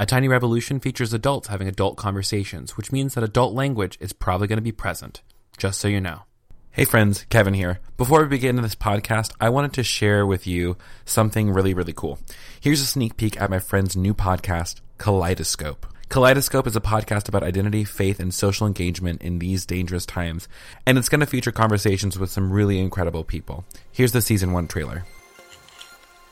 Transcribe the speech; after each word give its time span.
A 0.00 0.06
Tiny 0.06 0.28
Revolution 0.28 0.78
features 0.78 1.12
adults 1.12 1.48
having 1.48 1.66
adult 1.66 1.96
conversations, 1.96 2.76
which 2.76 2.92
means 2.92 3.14
that 3.14 3.24
adult 3.24 3.52
language 3.52 3.98
is 4.00 4.12
probably 4.12 4.46
going 4.46 4.58
to 4.58 4.62
be 4.62 4.70
present, 4.70 5.22
just 5.56 5.80
so 5.80 5.88
you 5.88 6.00
know. 6.00 6.22
Hey 6.70 6.84
friends, 6.84 7.26
Kevin 7.30 7.52
here. 7.52 7.80
Before 7.96 8.22
we 8.22 8.28
begin 8.28 8.54
this 8.62 8.76
podcast, 8.76 9.32
I 9.40 9.48
wanted 9.48 9.72
to 9.72 9.82
share 9.82 10.24
with 10.24 10.46
you 10.46 10.76
something 11.04 11.50
really, 11.50 11.74
really 11.74 11.92
cool. 11.92 12.20
Here's 12.60 12.80
a 12.80 12.86
sneak 12.86 13.16
peek 13.16 13.40
at 13.40 13.50
my 13.50 13.58
friend's 13.58 13.96
new 13.96 14.14
podcast, 14.14 14.82
Kaleidoscope. 14.98 15.84
Kaleidoscope 16.08 16.68
is 16.68 16.76
a 16.76 16.80
podcast 16.80 17.28
about 17.28 17.42
identity, 17.42 17.82
faith, 17.82 18.20
and 18.20 18.32
social 18.32 18.68
engagement 18.68 19.20
in 19.20 19.40
these 19.40 19.66
dangerous 19.66 20.06
times, 20.06 20.46
and 20.86 20.96
it's 20.96 21.08
going 21.08 21.22
to 21.22 21.26
feature 21.26 21.50
conversations 21.50 22.16
with 22.16 22.30
some 22.30 22.52
really 22.52 22.78
incredible 22.78 23.24
people. 23.24 23.64
Here's 23.90 24.12
the 24.12 24.22
season 24.22 24.52
one 24.52 24.68
trailer. 24.68 25.06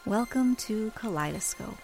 Welcome 0.04 0.54
to 0.54 0.92
Kaleidoscope. 0.94 1.80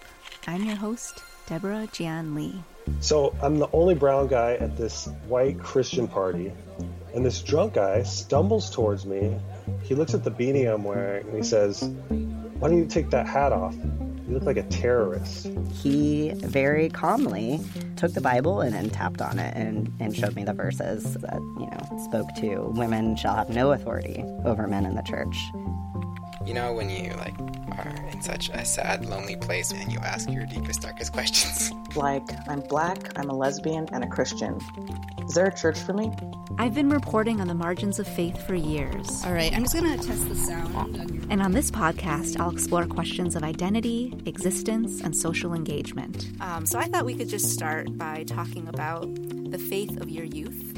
I'm 0.47 0.65
your 0.65 0.77
host, 0.77 1.25
Deborah 1.53 1.87
Jian 1.93 2.35
Lee. 2.35 2.65
So 3.01 3.37
I'm 3.43 3.59
the 3.59 3.69
only 3.75 3.95
brown 3.95 4.27
guy 4.27 4.55
at 4.55 4.79
this 4.79 5.11
white 5.29 5.59
Christian 5.59 6.09
party, 6.09 6.51
and 7.15 7.27
this 7.27 7.43
drunk 7.43 7.75
guy 7.75 8.05
stumbles 8.05 8.71
towards 8.71 9.05
me. 9.05 9.39
He 9.83 9.95
looks 9.95 10.15
at 10.15 10.25
the 10.25 10.31
beanie 10.31 10.73
I'm 10.73 10.83
wearing 10.83 11.27
and 11.27 11.37
he 11.37 11.43
says, 11.43 11.83
Why 12.09 12.71
don't 12.71 12.79
you 12.79 12.87
take 12.87 13.11
that 13.11 13.27
hat 13.27 13.53
off? 13.53 13.75
You 13.75 14.29
look 14.29 14.45
like 14.45 14.57
a 14.57 14.63
terrorist. 14.63 15.47
He 15.75 16.33
very 16.37 16.89
calmly 16.89 17.61
took 17.97 18.15
the 18.15 18.23
Bible 18.23 18.63
and 18.63 18.73
then 18.73 18.89
tapped 18.89 19.21
on 19.21 19.39
it 19.39 19.55
and, 19.55 19.93
and 20.01 20.17
showed 20.17 20.35
me 20.35 20.45
the 20.45 20.55
verses 20.55 21.13
that, 21.21 21.35
you 21.35 21.69
know, 21.71 22.05
spoke 22.09 22.35
to 22.37 22.63
women 22.75 23.15
shall 23.15 23.35
have 23.35 23.51
no 23.51 23.73
authority 23.73 24.25
over 24.47 24.67
men 24.67 24.87
in 24.87 24.95
the 24.95 25.03
church. 25.03 25.37
You 26.45 26.55
know 26.55 26.73
when 26.73 26.91
you 26.91 27.13
like 27.15 27.35
are 27.79 27.95
in 28.13 28.21
such 28.21 28.49
a 28.51 28.65
sad, 28.65 29.07
lonely 29.07 29.37
place 29.37 29.71
and 29.71 29.93
you 29.93 29.99
ask 30.01 30.29
your 30.29 30.45
deepest, 30.47 30.83
darkest 30.83 31.13
questions. 31.13 31.73
Like, 31.95 32.27
I'm 32.49 32.61
black, 32.61 33.13
I'm 33.19 33.29
a 33.29 33.37
lesbian, 33.37 33.87
and 33.93 34.03
a 34.03 34.07
Christian. 34.07 34.59
Is 35.27 35.35
there 35.35 35.45
a 35.45 35.55
church 35.55 35.79
for 35.79 35.93
me? 35.93 36.11
I've 36.57 36.75
been 36.75 36.89
reporting 36.89 37.39
on 37.39 37.49
the 37.49 37.55
margins 37.55 37.99
of 37.99 38.09
faith 38.09 38.47
for 38.47 38.55
years. 38.55 39.23
All 39.27 39.33
right, 39.35 39.55
I'm 39.55 39.65
just 39.65 39.75
gonna 39.75 39.99
test 39.99 40.27
the 40.27 40.35
sound. 40.35 41.27
And 41.29 41.43
on 41.43 41.53
this 41.53 41.71
podcast, 41.71 42.41
I'll 42.41 42.51
explore 42.51 42.87
questions 42.87 43.37
of 43.37 43.43
identity, 43.43 44.19
existence, 44.25 45.03
and 45.03 45.15
social 45.15 45.53
engagement. 45.53 46.31
Um, 46.41 46.65
so 46.65 46.79
I 46.79 46.85
thought 46.85 47.05
we 47.05 47.15
could 47.15 47.29
just 47.29 47.51
start 47.51 47.99
by 47.99 48.25
talking 48.25 48.67
about 48.69 49.03
the 49.51 49.59
faith 49.59 50.01
of 50.01 50.09
your 50.09 50.25
youth. 50.25 50.72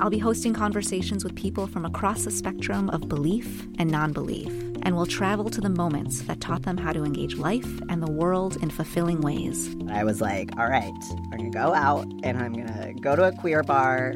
I'll 0.00 0.10
be 0.10 0.18
hosting 0.18 0.54
conversations 0.54 1.24
with 1.24 1.34
people 1.36 1.66
from 1.66 1.84
across 1.84 2.24
the 2.24 2.30
spectrum 2.30 2.90
of 2.90 3.08
belief 3.08 3.66
and 3.78 3.90
non 3.90 4.12
belief, 4.12 4.48
and 4.82 4.96
we'll 4.96 5.06
travel 5.06 5.48
to 5.50 5.60
the 5.60 5.70
moments 5.70 6.22
that 6.22 6.40
taught 6.40 6.62
them 6.62 6.76
how 6.76 6.92
to 6.92 7.04
engage 7.04 7.36
life 7.36 7.80
and 7.88 8.02
the 8.02 8.10
world 8.10 8.56
in 8.62 8.70
fulfilling 8.70 9.20
ways. 9.20 9.74
I 9.88 10.04
was 10.04 10.20
like, 10.20 10.50
all 10.58 10.68
right, 10.68 10.92
I'm 11.32 11.38
gonna 11.38 11.50
go 11.50 11.72
out 11.72 12.06
and 12.22 12.38
I'm 12.38 12.52
gonna 12.52 12.92
go 12.94 13.14
to 13.14 13.28
a 13.28 13.32
queer 13.32 13.62
bar 13.62 14.14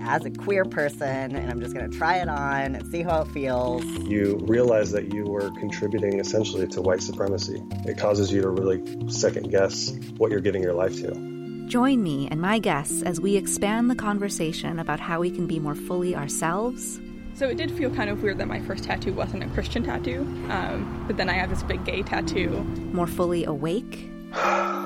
as 0.00 0.24
a 0.24 0.30
queer 0.30 0.64
person 0.64 1.36
and 1.36 1.50
I'm 1.50 1.60
just 1.60 1.74
gonna 1.74 1.88
try 1.88 2.16
it 2.16 2.28
on 2.28 2.74
and 2.74 2.86
see 2.90 3.02
how 3.02 3.22
it 3.22 3.28
feels. 3.28 3.84
You 3.84 4.38
realize 4.42 4.90
that 4.92 5.14
you 5.14 5.24
were 5.26 5.50
contributing 5.52 6.18
essentially 6.18 6.66
to 6.68 6.82
white 6.82 7.02
supremacy. 7.02 7.62
It 7.86 7.98
causes 7.98 8.32
you 8.32 8.42
to 8.42 8.50
really 8.50 9.10
second 9.10 9.50
guess 9.50 9.92
what 10.16 10.32
you're 10.32 10.40
giving 10.40 10.62
your 10.62 10.74
life 10.74 10.96
to. 10.96 11.39
Join 11.70 12.02
me 12.02 12.26
and 12.32 12.40
my 12.40 12.58
guests 12.58 13.00
as 13.02 13.20
we 13.20 13.36
expand 13.36 13.88
the 13.88 13.94
conversation 13.94 14.80
about 14.80 14.98
how 14.98 15.20
we 15.20 15.30
can 15.30 15.46
be 15.46 15.60
more 15.60 15.76
fully 15.76 16.16
ourselves. 16.16 17.00
So 17.34 17.46
it 17.46 17.58
did 17.58 17.70
feel 17.70 17.94
kind 17.94 18.10
of 18.10 18.24
weird 18.24 18.38
that 18.38 18.48
my 18.48 18.58
first 18.58 18.82
tattoo 18.82 19.12
wasn't 19.12 19.44
a 19.44 19.46
Christian 19.50 19.84
tattoo, 19.84 20.22
um, 20.48 21.04
but 21.06 21.16
then 21.16 21.28
I 21.28 21.34
have 21.34 21.48
this 21.48 21.62
big 21.62 21.84
gay 21.84 22.02
tattoo. 22.02 22.50
More 22.92 23.06
fully 23.06 23.44
awake. 23.44 24.10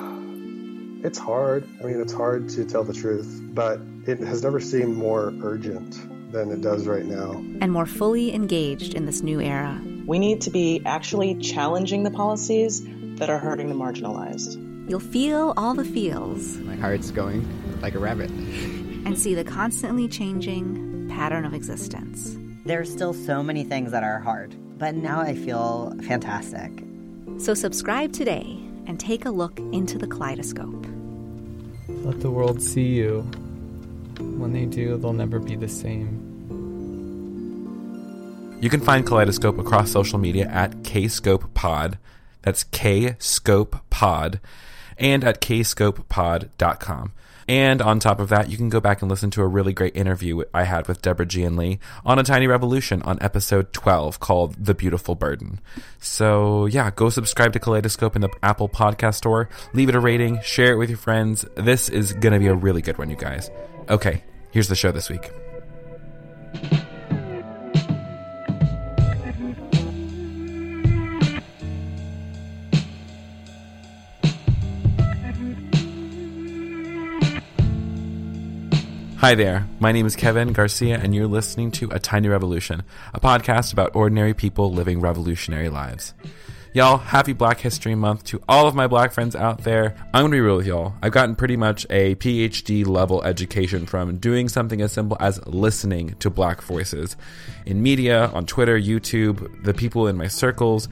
It's 1.03 1.19
hard. 1.19 1.69
I 1.83 1.85
mean, 1.85 2.01
it's 2.01 2.15
hard 2.15 2.49
to 2.51 2.65
tell 2.65 2.83
the 2.83 2.95
truth, 2.95 3.39
but 3.53 3.79
it 4.07 4.21
has 4.21 4.43
never 4.43 4.59
seemed 4.59 4.97
more 4.97 5.35
urgent 5.43 5.99
than 6.33 6.51
it 6.51 6.63
does 6.63 6.87
right 6.87 7.05
now. 7.05 7.33
And 7.61 7.71
more 7.71 7.85
fully 7.85 8.35
engaged 8.35 8.95
in 8.95 9.05
this 9.05 9.21
new 9.21 9.39
era. 9.39 9.79
We 10.07 10.19
need 10.19 10.41
to 10.43 10.51
be 10.51 10.81
actually 10.87 11.35
challenging 11.35 12.05
the 12.05 12.11
policies 12.11 12.83
that 13.19 13.29
are 13.29 13.39
hurting 13.39 13.69
the 13.69 13.75
marginalized. 13.75 14.74
You'll 14.87 15.01
feel 15.01 15.55
all 15.57 15.73
the 15.73 15.85
feels. 15.85 16.59
My 16.59 16.77
heart's 16.77 17.11
going 17.11 17.49
like 17.81 17.95
a 17.95 17.99
rabbit. 17.99 18.31
And 18.31 19.19
see 19.19 19.35
the 19.35 19.45
constantly 19.45 20.09
changing 20.09 21.09
pattern 21.09 21.47
of 21.47 21.55
existence. 21.55 22.37
There's 22.67 22.93
still 22.93 23.15
so 23.15 23.43
many 23.43 23.65
things 23.65 23.93
that 23.93 24.05
are 24.05 24.21
hard, 24.21 24.55
but 24.79 24.95
now 24.95 25.21
I 25.21 25.35
feel 25.35 25.95
fantastic. 26.03 26.71
So 27.39 27.55
subscribe 27.55 28.13
today 28.13 28.59
and 28.87 29.01
take 29.01 29.25
a 29.25 29.31
look 29.31 29.59
into 29.59 29.97
the 29.97 30.07
kaleidoscope. 30.07 30.87
Let 31.89 32.21
the 32.21 32.31
world 32.31 32.61
see 32.61 32.87
you. 32.87 33.23
When 34.19 34.53
they 34.53 34.67
do, 34.67 34.99
they'll 34.99 35.13
never 35.13 35.39
be 35.39 35.57
the 35.57 35.69
same. 35.69 36.35
You 38.61 38.71
can 38.71 38.81
find 38.81 39.07
Kaleidoscope 39.07 39.59
across 39.59 39.91
social 39.91 40.19
media 40.19 40.47
at 40.47 40.71
KScopePod. 40.83 41.99
That's 42.43 42.65
KScopePod. 42.65 44.41
And 44.99 45.25
at 45.25 45.41
kscopepod.com. 45.41 47.13
And 47.47 47.83
on 47.83 48.01
top 48.01 48.21
of 48.21 48.31
that, 48.31 48.49
you 48.49 48.57
can 48.57 48.71
go 48.71 48.81
back 48.81 49.03
and 49.03 49.11
listen 49.11 49.31
to 49.33 49.43
a 49.43 49.47
really 49.47 49.73
great 49.73 49.95
interview 49.97 50.43
I 50.55 50.65
had 50.65 50.89
with 50.89 51.03
Deborah 51.03 51.27
Jian 51.27 51.59
Lee 51.59 51.79
on 52.05 52.19
A 52.19 52.23
Tiny 52.23 52.47
Revolution 52.47 53.03
on 53.03 53.19
episode 53.21 53.73
12 53.73 54.19
called 54.19 54.55
The 54.65 54.75
Beautiful 54.75 55.15
Burden. 55.15 55.61
So, 56.01 56.67
yeah, 56.67 56.91
go 56.91 57.11
subscribe 57.11 57.53
to 57.53 57.59
Kaleidoscope 57.59 58.17
in 58.17 58.23
the 58.23 58.31
Apple 58.43 58.69
Podcast 58.69 59.17
Store, 59.17 59.49
leave 59.75 59.89
it 59.89 59.95
a 59.95 60.01
rating, 60.01 60.41
share 60.43 60.73
it 60.73 60.77
with 60.77 60.89
your 60.89 60.99
friends. 60.99 61.45
This 61.55 61.89
is 61.89 62.13
going 62.15 62.33
to 62.33 62.39
be 62.39 62.49
a 62.49 62.55
really 62.55 62.83
good 62.83 62.99
one, 62.99 63.11
you 63.11 63.17
guys. 63.17 63.51
Okay, 63.91 64.25
here's 64.51 64.69
the 64.69 64.77
show 64.77 64.91
this 64.91 65.11
week. 65.11 65.44
Hi 79.25 79.35
there. 79.35 79.67
My 79.81 79.91
name 79.91 80.05
is 80.05 80.17
Kevin 80.17 80.53
Garcia, 80.53 80.99
and 80.99 81.15
you're 81.15 81.27
listening 81.27 81.71
to 81.71 81.89
A 81.93 81.99
Tiny 81.99 82.29
Revolution, 82.29 82.83
a 83.15 83.21
podcast 83.21 83.73
about 83.73 83.97
ordinary 83.97 84.35
people 84.35 84.71
living 84.71 85.01
revolutionary 85.01 85.71
lives. 85.71 86.13
Y'all, 86.75 86.99
happy 86.99 87.33
Black 87.33 87.59
History 87.59 87.95
Month 87.95 88.25
to 88.25 88.43
all 88.47 88.69
of 88.69 88.75
my 88.75 88.87
black 88.87 89.13
friends 89.13 89.35
out 89.35 89.65
there. 89.65 89.95
I'm 90.13 90.25
gonna 90.25 90.33
be 90.33 90.41
real 90.41 90.59
with 90.59 90.67
y'all. 90.67 90.93
I've 91.03 91.13
gotten 91.13 91.37
pretty 91.37 91.57
much 91.57 91.87
a 91.89 92.17
PhD 92.17 92.87
level 92.87 93.25
education 93.25 93.87
from 93.87 94.19
doing 94.19 94.51
something 94.51 94.83
as 94.83 94.93
simple 94.93 95.17
as 95.19 95.41
listening 95.47 96.17
to 96.17 96.29
black 96.29 96.61
voices 96.61 97.17
in 97.65 97.83
media, 97.83 98.27
on 98.35 98.45
Twitter, 98.45 98.79
YouTube, 98.79 99.65
the 99.65 99.73
people 99.73 100.07
in 100.07 100.19
my 100.19 100.29
circles. 100.29 100.87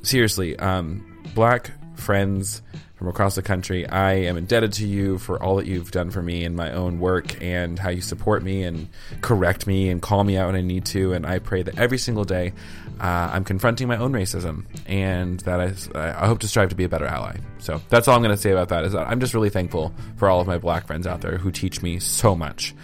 Seriously, 0.00 0.58
um, 0.58 1.04
black 1.34 1.72
friends 1.94 2.62
from 2.96 3.08
across 3.08 3.34
the 3.34 3.42
country. 3.42 3.86
I 3.86 4.12
am 4.12 4.36
indebted 4.36 4.72
to 4.74 4.86
you 4.86 5.18
for 5.18 5.40
all 5.42 5.56
that 5.56 5.66
you've 5.66 5.90
done 5.90 6.10
for 6.10 6.22
me 6.22 6.44
in 6.44 6.56
my 6.56 6.72
own 6.72 6.98
work 6.98 7.40
and 7.42 7.78
how 7.78 7.90
you 7.90 8.00
support 8.00 8.42
me 8.42 8.62
and 8.62 8.88
correct 9.20 9.66
me 9.66 9.90
and 9.90 10.00
call 10.00 10.24
me 10.24 10.36
out 10.36 10.46
when 10.46 10.56
I 10.56 10.62
need 10.62 10.86
to. 10.86 11.12
And 11.12 11.26
I 11.26 11.38
pray 11.38 11.62
that 11.62 11.78
every 11.78 11.98
single 11.98 12.24
day 12.24 12.54
uh, 12.98 13.30
I'm 13.32 13.44
confronting 13.44 13.86
my 13.86 13.98
own 13.98 14.12
racism 14.12 14.64
and 14.86 15.40
that 15.40 15.60
I, 15.60 16.22
I 16.22 16.26
hope 16.26 16.38
to 16.40 16.48
strive 16.48 16.70
to 16.70 16.74
be 16.74 16.84
a 16.84 16.88
better 16.88 17.06
ally. 17.06 17.36
So 17.58 17.82
that's 17.90 18.08
all 18.08 18.16
I'm 18.16 18.22
going 18.22 18.34
to 18.34 18.40
say 18.40 18.52
about 18.52 18.70
that. 18.70 18.84
Is 18.84 18.92
that 18.92 19.06
I'm 19.06 19.20
just 19.20 19.34
really 19.34 19.50
thankful 19.50 19.92
for 20.16 20.28
all 20.28 20.40
of 20.40 20.46
my 20.46 20.56
black 20.56 20.86
friends 20.86 21.06
out 21.06 21.20
there 21.20 21.36
who 21.36 21.50
teach 21.50 21.82
me 21.82 21.98
so 21.98 22.34
much. 22.34 22.74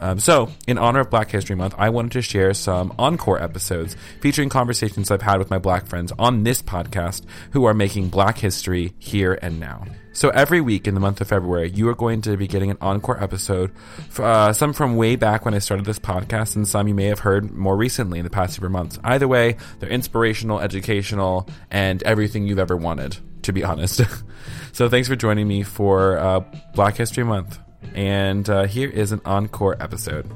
Um, 0.00 0.18
so, 0.18 0.50
in 0.66 0.78
honor 0.78 1.00
of 1.00 1.10
Black 1.10 1.30
History 1.30 1.54
Month, 1.54 1.74
I 1.76 1.90
wanted 1.90 2.12
to 2.12 2.22
share 2.22 2.54
some 2.54 2.94
encore 2.98 3.40
episodes 3.40 3.96
featuring 4.20 4.48
conversations 4.48 5.10
I've 5.10 5.22
had 5.22 5.38
with 5.38 5.50
my 5.50 5.58
black 5.58 5.86
friends 5.86 6.10
on 6.18 6.42
this 6.42 6.62
podcast 6.62 7.22
who 7.52 7.64
are 7.64 7.74
making 7.74 8.08
black 8.08 8.38
history 8.38 8.94
here 8.98 9.38
and 9.42 9.60
now. 9.60 9.84
So, 10.12 10.30
every 10.30 10.60
week 10.60 10.88
in 10.88 10.94
the 10.94 11.00
month 11.00 11.20
of 11.20 11.28
February, 11.28 11.70
you 11.70 11.88
are 11.88 11.94
going 11.94 12.22
to 12.22 12.36
be 12.36 12.46
getting 12.46 12.70
an 12.70 12.78
encore 12.80 13.22
episode, 13.22 13.72
uh, 14.18 14.52
some 14.54 14.72
from 14.72 14.96
way 14.96 15.16
back 15.16 15.44
when 15.44 15.54
I 15.54 15.58
started 15.58 15.86
this 15.86 15.98
podcast, 15.98 16.56
and 16.56 16.66
some 16.66 16.88
you 16.88 16.94
may 16.94 17.04
have 17.04 17.20
heard 17.20 17.50
more 17.52 17.76
recently 17.76 18.18
in 18.18 18.24
the 18.24 18.30
past 18.30 18.58
few 18.58 18.68
months. 18.70 18.98
Either 19.04 19.28
way, 19.28 19.56
they're 19.78 19.90
inspirational, 19.90 20.60
educational, 20.60 21.48
and 21.70 22.02
everything 22.04 22.46
you've 22.46 22.58
ever 22.58 22.76
wanted, 22.76 23.18
to 23.42 23.52
be 23.52 23.62
honest. 23.62 24.00
so, 24.72 24.88
thanks 24.88 25.08
for 25.08 25.16
joining 25.16 25.46
me 25.46 25.62
for 25.62 26.18
uh, 26.18 26.40
Black 26.74 26.96
History 26.96 27.24
Month. 27.24 27.58
And 27.94 28.48
uh, 28.48 28.64
here 28.64 28.88
is 28.88 29.12
an 29.12 29.20
encore 29.24 29.76
episode. 29.80 30.30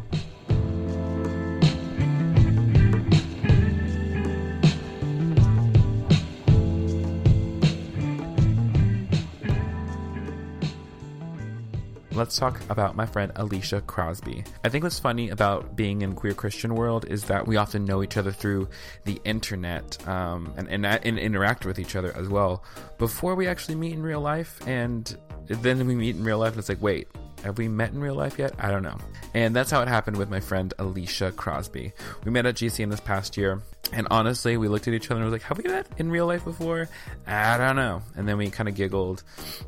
let's 12.14 12.38
talk 12.38 12.60
about 12.70 12.94
my 12.96 13.04
friend 13.04 13.32
Alicia 13.36 13.80
Crosby. 13.82 14.44
I 14.62 14.68
think 14.68 14.84
what's 14.84 14.98
funny 14.98 15.30
about 15.30 15.76
being 15.76 16.02
in 16.02 16.14
queer 16.14 16.32
Christian 16.32 16.74
world 16.74 17.04
is 17.08 17.24
that 17.24 17.46
we 17.46 17.56
often 17.56 17.84
know 17.84 18.02
each 18.02 18.16
other 18.16 18.30
through 18.30 18.68
the 19.04 19.20
internet 19.24 20.06
um, 20.08 20.52
and, 20.56 20.68
and, 20.70 20.86
and 20.86 21.18
interact 21.18 21.66
with 21.66 21.78
each 21.78 21.96
other 21.96 22.16
as 22.16 22.28
well 22.28 22.64
before 22.98 23.34
we 23.34 23.46
actually 23.46 23.74
meet 23.74 23.92
in 23.92 24.02
real 24.02 24.20
life. 24.20 24.60
And 24.66 25.16
then 25.46 25.86
we 25.86 25.94
meet 25.94 26.16
in 26.16 26.24
real 26.24 26.38
life 26.38 26.52
and 26.52 26.60
it's 26.60 26.68
like, 26.68 26.80
wait, 26.80 27.08
have 27.44 27.58
we 27.58 27.68
met 27.68 27.92
in 27.92 28.00
real 28.00 28.14
life 28.14 28.38
yet? 28.38 28.54
I 28.58 28.70
don't 28.70 28.82
know. 28.82 28.96
And 29.34 29.54
that's 29.54 29.70
how 29.70 29.82
it 29.82 29.88
happened 29.88 30.16
with 30.16 30.30
my 30.30 30.40
friend 30.40 30.72
Alicia 30.78 31.32
Crosby. 31.32 31.92
We 32.24 32.30
met 32.30 32.46
at 32.46 32.54
GCN 32.54 32.90
this 32.90 33.00
past 33.00 33.36
year, 33.36 33.62
and 33.92 34.08
honestly, 34.10 34.56
we 34.56 34.68
looked 34.68 34.88
at 34.88 34.94
each 34.94 35.10
other 35.10 35.16
and 35.20 35.24
was 35.24 35.32
like, 35.32 35.42
have 35.42 35.58
we 35.58 35.64
met 35.64 35.86
in 35.98 36.10
real 36.10 36.26
life 36.26 36.44
before? 36.44 36.88
I 37.26 37.58
don't 37.58 37.76
know. 37.76 38.02
And 38.16 38.26
then 38.26 38.38
we 38.38 38.48
kind 38.48 38.68
of 38.68 38.74
giggled, 38.74 39.22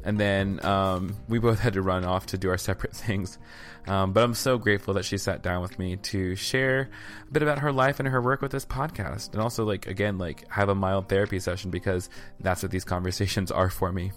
and 0.04 0.18
then 0.18 0.64
um, 0.64 1.16
we 1.28 1.38
both 1.38 1.58
had 1.66 1.74
to 1.74 1.82
run 1.82 2.04
off 2.04 2.26
to 2.26 2.38
do 2.38 2.48
our 2.48 2.58
separate 2.58 2.92
things. 2.96 3.38
Um, 3.86 4.12
but 4.12 4.24
I'm 4.24 4.34
so 4.34 4.58
grateful 4.58 4.94
that 4.94 5.04
she 5.04 5.16
sat 5.16 5.42
down 5.42 5.62
with 5.62 5.78
me 5.78 5.96
to 5.96 6.34
share 6.34 6.90
a 7.28 7.32
bit 7.32 7.42
about 7.42 7.60
her 7.60 7.72
life 7.72 8.00
and 8.00 8.08
her 8.08 8.20
work 8.20 8.42
with 8.42 8.50
this 8.50 8.64
podcast, 8.64 9.32
and 9.32 9.40
also 9.40 9.64
like 9.64 9.86
again 9.86 10.18
like 10.18 10.48
have 10.50 10.68
a 10.68 10.74
mild 10.74 11.08
therapy 11.08 11.38
session 11.38 11.70
because 11.70 12.08
that's 12.40 12.62
what 12.62 12.72
these 12.72 12.84
conversations 12.84 13.50
are 13.52 13.70
for 13.70 13.92
me. 13.92 14.12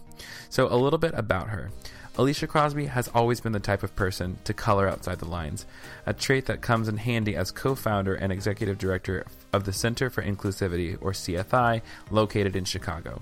So 0.49 0.67
a 0.71 0.75
little 0.75 0.99
bit 0.99 1.13
about 1.13 1.49
her. 1.49 1.71
Alicia 2.19 2.47
Crosby 2.47 2.87
has 2.87 3.07
always 3.15 3.39
been 3.39 3.53
the 3.53 3.61
type 3.61 3.81
of 3.81 3.95
person 3.95 4.39
to 4.43 4.53
color 4.53 4.89
outside 4.89 5.19
the 5.19 5.25
lines, 5.25 5.65
a 6.05 6.13
trait 6.13 6.47
that 6.47 6.59
comes 6.59 6.89
in 6.89 6.97
handy 6.97 7.33
as 7.33 7.49
co 7.49 7.75
founder 7.75 8.13
and 8.13 8.29
executive 8.29 8.77
director 8.77 9.25
of 9.53 9.63
the 9.63 9.71
Center 9.71 10.09
for 10.09 10.21
Inclusivity, 10.21 10.97
or 10.99 11.13
CFI, 11.13 11.81
located 12.11 12.57
in 12.57 12.65
Chicago. 12.65 13.21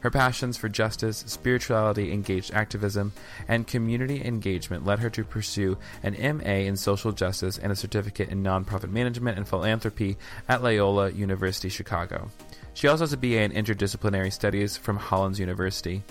Her 0.00 0.10
passions 0.10 0.58
for 0.58 0.68
justice, 0.68 1.24
spirituality, 1.26 2.12
engaged 2.12 2.52
activism, 2.52 3.14
and 3.48 3.66
community 3.66 4.22
engagement 4.22 4.84
led 4.84 4.98
her 4.98 5.08
to 5.08 5.24
pursue 5.24 5.78
an 6.02 6.12
MA 6.36 6.66
in 6.66 6.76
social 6.76 7.12
justice 7.12 7.56
and 7.56 7.72
a 7.72 7.76
certificate 7.76 8.28
in 8.28 8.42
nonprofit 8.42 8.90
management 8.90 9.38
and 9.38 9.48
philanthropy 9.48 10.18
at 10.50 10.62
Loyola 10.62 11.08
University 11.12 11.70
Chicago. 11.70 12.30
She 12.74 12.88
also 12.88 13.04
has 13.04 13.14
a 13.14 13.16
BA 13.16 13.40
in 13.40 13.52
interdisciplinary 13.52 14.30
studies 14.30 14.76
from 14.76 14.98
Hollins 14.98 15.40
University. 15.40 16.02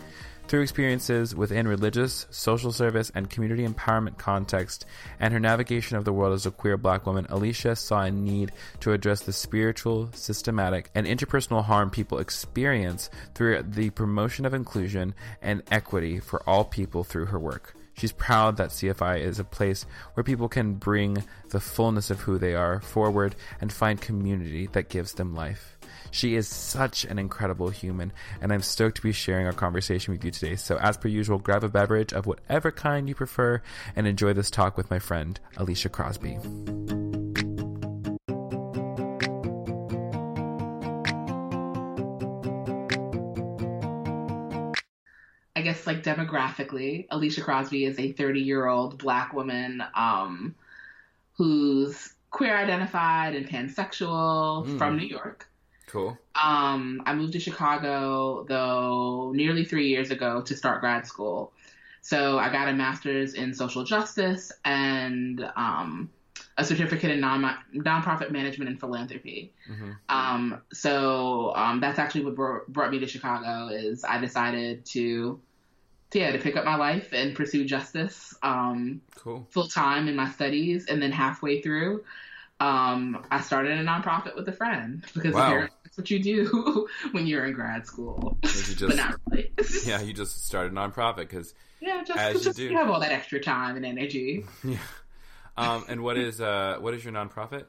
Through 0.48 0.62
experiences 0.62 1.36
within 1.36 1.68
religious, 1.68 2.28
social 2.30 2.72
service, 2.72 3.12
and 3.16 3.30
community 3.30 3.66
empowerment 3.66 4.18
context, 4.18 4.86
and 5.20 5.34
her 5.34 5.40
navigation 5.40 5.98
of 5.98 6.06
the 6.06 6.14
world 6.14 6.34
as 6.34 6.46
a 6.46 6.52
queer 6.52 6.78
black 6.78 7.06
woman, 7.06 7.26
Alicia 7.30 7.76
saw 7.76 8.04
a 8.04 8.12
need 8.12 8.52
to 8.82 8.92
address 8.92 9.22
the 9.22 9.34
spiritual, 9.34 10.10
systematic, 10.14 10.92
and 10.94 11.08
interpersonal 11.08 11.64
harm 11.64 11.90
people 11.90 12.20
experience 12.20 13.10
through 13.34 13.64
the 13.64 13.90
promotion 13.92 14.46
of 14.46 14.54
inclusion 14.54 15.16
and 15.42 15.64
equity 15.72 16.20
for 16.20 16.48
all 16.48 16.66
people 16.66 17.04
through 17.04 17.26
her 17.28 17.40
work. 17.40 17.76
She's 17.96 18.12
proud 18.12 18.58
that 18.58 18.70
CFI 18.70 19.22
is 19.22 19.40
a 19.40 19.44
place 19.44 19.86
where 20.14 20.24
people 20.24 20.50
can 20.50 20.74
bring 20.74 21.24
the 21.50 21.60
fullness 21.60 22.10
of 22.10 22.22
who 22.22 22.38
they 22.38 22.56
are 22.56 22.82
forward 22.82 23.36
and 23.62 23.72
find 23.72 24.02
community 24.02 24.68
that 24.74 24.90
gives 24.90 25.14
them 25.14 25.36
life. 25.36 25.73
She 26.14 26.36
is 26.36 26.48
such 26.48 27.06
an 27.06 27.18
incredible 27.18 27.72
human, 27.72 28.14
and 28.40 28.54
I'm 28.54 28.62
stoked 28.62 28.98
to 28.98 29.02
be 29.02 29.12
sharing 29.12 29.48
our 29.48 29.52
conversation 29.52 30.14
with 30.14 30.24
you 30.24 30.30
today. 30.30 30.56
So, 30.56 30.78
as 30.78 30.96
per 30.96 31.08
usual, 31.08 31.40
grab 31.40 31.64
a 31.64 31.70
beverage 31.70 32.14
of 32.14 32.28
whatever 32.28 32.72
kind 32.72 33.10
you 33.10 33.16
prefer 33.16 33.64
and 33.96 34.06
enjoy 34.06 34.34
this 34.34 34.52
talk 34.52 34.78
with 34.78 34.92
my 34.92 35.00
friend, 35.00 35.40
Alicia 35.58 35.90
Crosby. 35.90 36.38
I 45.56 45.62
guess 45.62 45.86
like 45.86 46.04
demographically, 46.04 47.06
Alicia 47.12 47.42
Crosby 47.42 47.86
is 47.86 48.00
a 48.00 48.12
30 48.12 48.42
year 48.42 48.66
old 48.68 48.98
black 48.98 49.34
woman 49.34 49.84
um, 49.96 50.56
who's 51.34 52.14
queer 52.32 52.58
identified 52.58 53.36
and 53.36 53.48
pansexual 53.48 54.66
Mm. 54.66 54.78
from 54.78 54.98
New 54.98 55.06
York. 55.06 55.48
Cool. 55.94 56.18
Um, 56.34 57.04
I 57.06 57.14
moved 57.14 57.34
to 57.34 57.40
Chicago 57.40 58.46
though 58.50 59.32
nearly 59.36 59.64
three 59.64 59.90
years 59.90 60.10
ago 60.10 60.42
to 60.42 60.58
start 60.58 60.82
grad 60.82 61.06
school. 61.06 61.54
So 62.02 62.40
I 62.40 62.52
got 62.52 62.68
a 62.68 62.74
master's 62.74 63.36
in 63.36 63.54
social 63.54 63.84
justice 63.84 64.52
and 64.66 65.48
um, 65.56 66.10
a 66.58 66.66
certificate 66.66 67.12
in 67.12 67.20
non 67.20 67.58
nonprofit 67.76 68.32
management 68.32 68.72
and 68.72 68.80
philanthropy. 68.80 69.54
Um, 70.10 70.62
so 70.74 71.54
um, 71.56 71.80
that's 71.80 72.00
actually 72.00 72.26
what 72.26 72.36
brought, 72.36 72.68
brought 72.68 72.90
me 72.90 72.98
to 72.98 73.08
Chicago. 73.08 73.68
Is 73.68 74.04
I 74.04 74.18
decided 74.18 74.86
to, 74.88 75.40
to 76.10 76.20
yeah, 76.20 76.32
to 76.32 76.40
pick 76.40 76.56
up 76.56 76.66
my 76.66 76.76
life 76.76 77.14
and 77.14 77.36
pursue 77.36 77.66
justice 77.66 78.34
um, 78.42 79.00
Cool. 79.16 79.46
full 79.52 79.68
time 79.68 80.08
in 80.08 80.16
my 80.16 80.30
studies, 80.32 80.88
and 80.88 81.00
then 81.00 81.12
halfway 81.12 81.62
through, 81.62 82.04
um, 82.64 83.26
I 83.32 83.42
started 83.42 83.78
a 83.78 83.84
nonprofit 83.84 84.36
with 84.36 84.48
a 84.48 84.54
friend 84.54 85.04
because 85.14 85.34
Wow. 85.34 85.48
apparently 85.48 85.78
that's 85.84 85.98
what 85.98 86.10
you 86.12 86.20
do 86.20 86.88
when 87.12 87.28
you're 87.28 87.46
in 87.46 87.54
grad 87.54 87.86
school, 87.86 88.38
You 88.44 88.88
but 88.88 88.96
not 88.96 89.20
really. 89.30 89.52
yeah, 89.86 90.02
you 90.02 90.14
just 90.14 90.46
started 90.46 90.72
a 90.72 90.76
nonprofit 90.76 91.18
because 91.18 91.54
yeah, 91.82 92.04
just, 92.04 92.18
As 92.20 92.46
you 92.46 92.54
do. 92.54 92.64
you 92.64 92.78
have 92.78 92.90
all 92.90 93.02
that 93.02 93.12
extra 93.12 93.40
time 93.42 93.76
and 93.76 93.86
energy. 93.86 94.46
yeah. 94.64 94.78
Um, 95.58 95.84
and 95.90 96.02
what 96.02 96.18
is 96.18 96.40
uh, 96.42 96.78
what 96.80 96.94
is 96.94 97.04
your 97.04 97.14
nonprofit? 97.14 97.66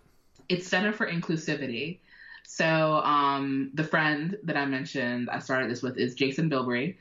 it's 0.49 0.67
Center 0.69 0.93
for 0.93 1.11
Inclusivity. 1.11 1.99
So 2.47 2.67
um, 2.67 3.71
the 3.75 3.85
friend 3.85 4.37
that 4.45 4.57
I 4.57 4.67
mentioned, 4.67 5.31
I 5.31 5.39
started 5.39 5.71
this 5.71 5.83
with, 5.83 5.97
is 5.97 6.15
Jason 6.15 6.51
Bilbrey. 6.51 6.97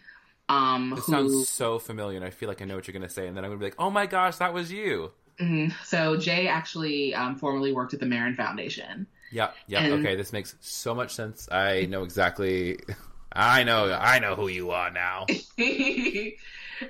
Um, 0.50 0.92
This 0.96 1.06
who, 1.06 1.12
sounds 1.12 1.50
so 1.50 1.78
familiar, 1.80 2.16
and 2.18 2.26
I 2.26 2.30
feel 2.32 2.48
like 2.50 2.62
I 2.62 2.66
know 2.66 2.76
what 2.76 2.88
you're 2.88 2.94
going 2.94 3.08
to 3.08 3.14
say, 3.14 3.28
and 3.28 3.36
then 3.38 3.44
I'm 3.44 3.50
going 3.52 3.60
to 3.60 3.64
be 3.64 3.68
like, 3.68 3.76
"Oh 3.80 3.90
my 3.90 4.06
gosh, 4.08 4.38
that 4.38 4.54
was 4.54 4.72
you!" 4.72 5.12
Mhm. 5.40 5.74
So 5.86 6.18
Jay 6.18 6.48
actually 6.48 7.14
um, 7.16 7.36
formerly 7.36 7.74
worked 7.74 7.94
at 7.94 8.00
the 8.00 8.06
Marin 8.06 8.36
Foundation. 8.36 9.08
Yep, 9.32 9.56
yep. 9.68 9.82
And- 9.82 9.94
okay, 9.94 10.16
this 10.16 10.32
makes 10.32 10.56
so 10.62 10.94
much 10.94 11.14
sense. 11.14 11.50
I 11.52 11.86
know 11.86 12.04
exactly. 12.04 12.80
I 13.36 13.64
know, 13.64 13.92
I 13.92 14.20
know 14.20 14.36
who 14.36 14.48
you 14.48 14.70
are 14.72 14.92
now. 14.92 15.26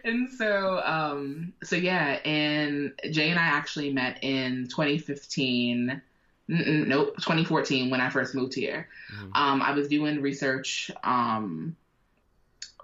and 0.04 0.30
so, 0.38 0.82
um, 0.84 1.54
so 1.64 1.78
yeah, 1.78 2.20
and 2.26 2.92
Jay 3.12 3.30
and 3.30 3.40
I 3.40 3.44
actually 3.44 3.94
met 3.94 4.20
in 4.24 4.68
2015. 4.68 6.02
Mm-mm, 6.50 6.88
nope, 6.88 7.16
2014 7.20 7.90
when 7.90 8.02
I 8.02 8.10
first 8.10 8.36
moved 8.36 8.54
here. 8.56 8.90
Um, 9.34 9.62
I 9.62 9.72
was 9.72 9.88
doing 9.88 10.22
research 10.22 10.92
um, 11.02 11.78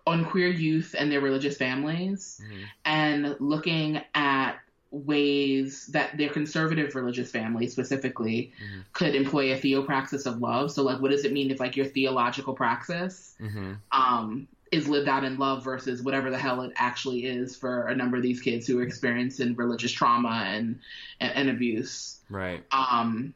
on 0.07 0.23
queer 0.23 0.47
youth 0.47 0.95
and 0.97 1.12
their 1.12 1.19
religious 1.19 1.57
families, 1.57 2.41
and 2.85 3.35
looking 3.41 4.01
at 4.15 4.59
ways 4.91 5.88
that 5.88 6.18
their 6.18 6.30
conservative 6.30 6.95
religious 6.95 7.30
families 7.31 7.71
specifically 7.71 8.51
could 8.94 9.13
employ 9.13 9.53
a 9.53 9.59
theopraxis 9.59 10.25
of 10.25 10.39
love. 10.39 10.71
So, 10.71 10.83
like, 10.83 11.00
what 11.00 11.12
does 11.12 11.25
it 11.25 11.31
mean 11.31 11.51
if 11.51 11.59
like 11.59 11.75
your 11.75 11.86
theological 11.86 12.53
praxis 12.53 13.36
hmm 13.39 13.74
um, 13.91 14.47
is 14.71 14.88
lived 14.88 15.09
out 15.09 15.24
in 15.24 15.38
love 15.39 15.63
versus 15.63 16.03
whatever 16.03 16.30
the 16.30 16.38
hell 16.38 16.62
it 16.62 16.71
actually 16.75 17.25
is 17.25 17.56
for 17.56 17.88
a 17.88 17.95
number 17.95 18.18
of 18.18 18.24
these 18.24 18.39
kids 18.39 18.68
who 18.68 18.80
are 18.80 18.83
experiencing 18.83 19.55
religious 19.55 19.91
trauma 19.91 20.43
and 20.48 20.79
and, 21.19 21.31
and 21.34 21.50
abuse. 21.50 22.19
Right. 22.29 22.63
Um, 22.72 23.34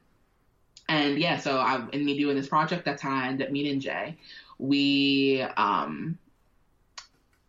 and 0.89 1.17
yeah, 1.17 1.37
so 1.39 1.57
I, 1.57 1.87
in 1.91 2.05
me 2.05 2.17
doing 2.17 2.35
this 2.35 2.47
project, 2.47 2.85
that's 2.85 3.01
how 3.01 3.15
I 3.15 3.27
ended 3.27 3.47
up 3.47 3.53
meeting 3.53 3.79
Jay. 3.79 4.17
We, 4.59 5.41
um, 5.57 6.17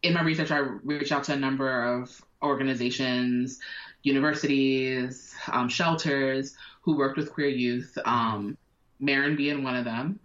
in 0.02 0.14
my 0.14 0.22
research, 0.22 0.50
I 0.50 0.58
reached 0.58 1.12
out 1.12 1.24
to 1.24 1.32
a 1.32 1.36
number 1.36 1.98
of 1.98 2.22
organizations, 2.42 3.60
universities, 4.04 5.34
um, 5.48 5.68
shelters 5.68 6.54
who 6.82 6.96
worked 6.96 7.16
with 7.16 7.32
queer 7.32 7.48
youth, 7.48 7.98
um, 8.04 8.56
Marin 9.00 9.34
being 9.34 9.64
one 9.64 9.74
of 9.74 9.84
them. 9.84 10.20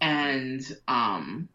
And, 0.00 0.76
um, 0.88 1.48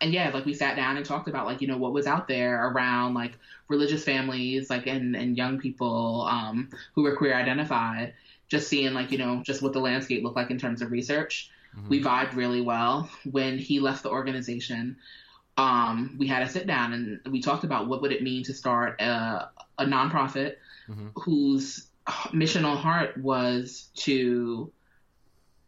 and 0.00 0.12
yeah, 0.12 0.30
like 0.34 0.44
we 0.44 0.54
sat 0.54 0.76
down 0.76 0.96
and 0.96 1.06
talked 1.06 1.28
about 1.28 1.46
like, 1.46 1.60
you 1.60 1.68
know, 1.68 1.78
what 1.78 1.92
was 1.92 2.06
out 2.06 2.28
there 2.28 2.68
around 2.68 3.14
like 3.14 3.32
religious 3.68 4.04
families, 4.04 4.68
like, 4.68 4.86
and, 4.86 5.16
and 5.16 5.36
young 5.36 5.58
people, 5.58 6.26
um, 6.28 6.68
who 6.94 7.02
were 7.04 7.16
queer 7.16 7.34
identified, 7.34 8.14
just 8.48 8.68
seeing 8.68 8.92
like, 8.92 9.12
you 9.12 9.18
know, 9.18 9.42
just 9.44 9.62
what 9.62 9.72
the 9.72 9.80
landscape 9.80 10.22
looked 10.24 10.36
like 10.36 10.50
in 10.50 10.58
terms 10.58 10.82
of 10.82 10.90
research. 10.90 11.50
We 11.88 12.02
vibed 12.02 12.34
really 12.34 12.60
well. 12.60 13.08
When 13.30 13.58
he 13.58 13.78
left 13.78 14.02
the 14.02 14.10
organization, 14.10 14.96
um, 15.56 16.16
we 16.18 16.26
had 16.26 16.42
a 16.42 16.48
sit 16.48 16.66
down 16.66 16.92
and 16.92 17.32
we 17.32 17.40
talked 17.40 17.64
about 17.64 17.88
what 17.88 18.02
would 18.02 18.12
it 18.12 18.22
mean 18.22 18.42
to 18.44 18.54
start 18.54 19.00
a, 19.00 19.50
a 19.78 19.84
nonprofit 19.84 20.56
Mm-hmm. 20.88 21.08
whose 21.16 21.86
mission 22.32 22.62
missional 22.64 22.76
heart 22.76 23.18
was 23.18 23.90
to 23.96 24.72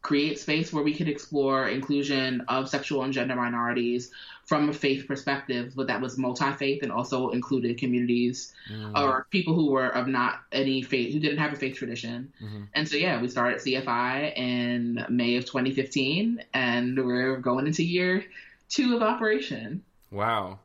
create 0.01 0.39
space 0.39 0.73
where 0.73 0.83
we 0.83 0.95
could 0.95 1.07
explore 1.07 1.67
inclusion 1.67 2.41
of 2.47 2.67
sexual 2.67 3.03
and 3.03 3.13
gender 3.13 3.35
minorities 3.35 4.11
from 4.45 4.69
a 4.69 4.73
faith 4.73 5.07
perspective, 5.07 5.73
but 5.75 5.87
that 5.87 6.01
was 6.01 6.17
multi-faith 6.17 6.81
and 6.81 6.91
also 6.91 7.29
included 7.29 7.77
communities 7.77 8.51
mm. 8.71 8.97
or 8.97 9.27
people 9.29 9.53
who 9.53 9.69
were 9.69 9.89
of 9.89 10.07
not 10.07 10.39
any 10.51 10.81
faith, 10.81 11.13
who 11.13 11.19
didn't 11.19 11.37
have 11.37 11.53
a 11.53 11.55
faith 11.55 11.77
tradition. 11.77 12.33
Mm-hmm. 12.41 12.63
And 12.73 12.89
so, 12.89 12.97
yeah, 12.97 13.21
we 13.21 13.27
started 13.27 13.59
CFI 13.59 14.35
in 14.35 15.05
May 15.09 15.35
of 15.35 15.45
2015, 15.45 16.43
and 16.53 17.05
we're 17.05 17.37
going 17.37 17.67
into 17.67 17.83
year 17.83 18.25
two 18.69 18.95
of 18.95 19.03
operation. 19.03 19.83
Wow. 20.09 20.59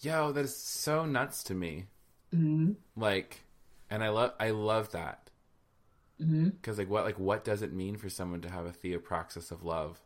Yo, 0.00 0.32
that 0.32 0.44
is 0.44 0.54
so 0.54 1.06
nuts 1.06 1.42
to 1.44 1.54
me. 1.54 1.86
Mm-hmm. 2.34 2.72
Like, 2.94 3.43
and 3.90 4.02
I 4.02 4.08
love 4.10 4.32
I 4.38 4.50
love 4.50 4.92
that 4.92 5.20
Mm-hmm. 6.22 6.50
because 6.50 6.78
like 6.78 6.88
what 6.88 7.04
like 7.04 7.18
what 7.18 7.42
does 7.44 7.60
it 7.60 7.72
mean 7.72 7.96
for 7.96 8.08
someone 8.08 8.40
to 8.42 8.48
have 8.48 8.66
a 8.66 8.70
theopraxis 8.70 9.50
of 9.50 9.64
love? 9.64 10.00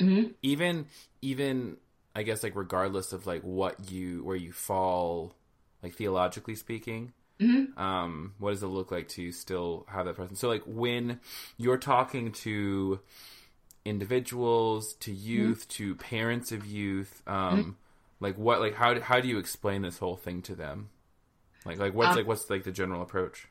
Mm-hmm. 0.00 0.30
Even 0.42 0.86
even 1.20 1.76
I 2.16 2.22
guess 2.22 2.42
like 2.42 2.56
regardless 2.56 3.12
of 3.12 3.26
like 3.26 3.42
what 3.42 3.90
you 3.90 4.24
where 4.24 4.36
you 4.36 4.52
fall 4.52 5.34
like 5.82 5.94
theologically 5.94 6.54
speaking. 6.54 7.12
Mm-hmm. 7.38 7.78
Um, 7.78 8.34
what 8.38 8.50
does 8.50 8.62
it 8.62 8.68
look 8.68 8.90
like 8.90 9.08
to 9.10 9.32
still 9.32 9.86
have 9.88 10.06
that 10.06 10.14
presence? 10.16 10.40
So 10.40 10.48
like 10.48 10.62
when 10.66 11.20
you're 11.58 11.78
talking 11.78 12.32
to 12.32 13.00
individuals, 13.84 14.94
to 15.00 15.12
youth, 15.12 15.68
to 15.68 15.94
parents 15.94 16.52
of 16.52 16.66
youth, 16.66 17.22
um, 17.26 17.76
like 18.18 18.36
what 18.36 18.60
like 18.60 18.74
how 18.74 18.98
how 19.00 19.20
do 19.20 19.28
you 19.28 19.38
explain 19.38 19.82
this 19.82 19.98
whole 19.98 20.16
thing 20.16 20.42
to 20.42 20.54
them? 20.54 20.90
Like 21.64 21.78
like 21.78 21.94
what's 21.94 22.10
Um, 22.10 22.16
like 22.16 22.26
what's 22.26 22.48
like 22.50 22.64
the 22.64 22.72
general 22.72 23.02
approach? 23.02 23.48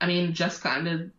I 0.00 0.06
mean, 0.06 0.32
just 0.32 0.62
kind 0.62 0.88
of. 0.88 1.10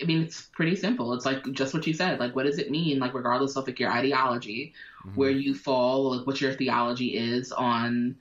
I 0.00 0.04
mean, 0.04 0.22
it's 0.22 0.42
pretty 0.42 0.76
simple. 0.76 1.14
It's 1.14 1.26
like 1.26 1.50
just 1.50 1.74
what 1.74 1.84
you 1.84 1.94
said. 1.94 2.20
Like, 2.20 2.36
what 2.36 2.46
does 2.46 2.58
it 2.58 2.70
mean? 2.70 3.00
Like, 3.00 3.12
regardless 3.12 3.56
of 3.56 3.66
like 3.66 3.80
your 3.80 3.90
ideology, 3.90 4.72
where 5.16 5.30
you 5.30 5.52
fall, 5.52 6.16
like 6.16 6.26
what 6.26 6.40
your 6.40 6.52
theology 6.52 7.18
is 7.18 7.50
on 7.50 8.16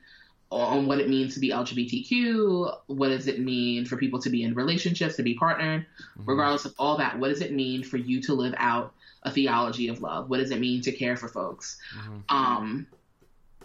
on 0.51 0.87
what 0.87 0.99
it 0.99 1.07
means 1.07 1.35
to 1.35 1.39
be 1.39 1.49
LGBTQ. 1.51 2.77
What 2.87 3.09
does 3.09 3.27
it 3.27 3.39
mean 3.39 3.85
for 3.85 3.97
people 3.97 4.19
to 4.21 4.29
be 4.31 4.43
in 4.43 4.55
relationships, 4.55 5.15
to 5.17 5.23
be 5.23 5.35
partnered? 5.35 5.85
Regardless 6.25 6.65
of 6.65 6.73
all 6.79 6.97
that, 6.97 7.19
what 7.19 7.29
does 7.29 7.41
it 7.41 7.53
mean 7.53 7.83
for 7.83 7.97
you 7.97 8.19
to 8.21 8.33
live 8.33 8.55
out 8.57 8.93
a 9.23 9.31
theology 9.31 9.89
of 9.89 10.01
love? 10.01 10.29
What 10.29 10.39
does 10.39 10.49
it 10.49 10.59
mean 10.59 10.81
to 10.81 10.91
care 10.91 11.15
for 11.15 11.27
folks? 11.27 11.77
Um, 12.29 12.87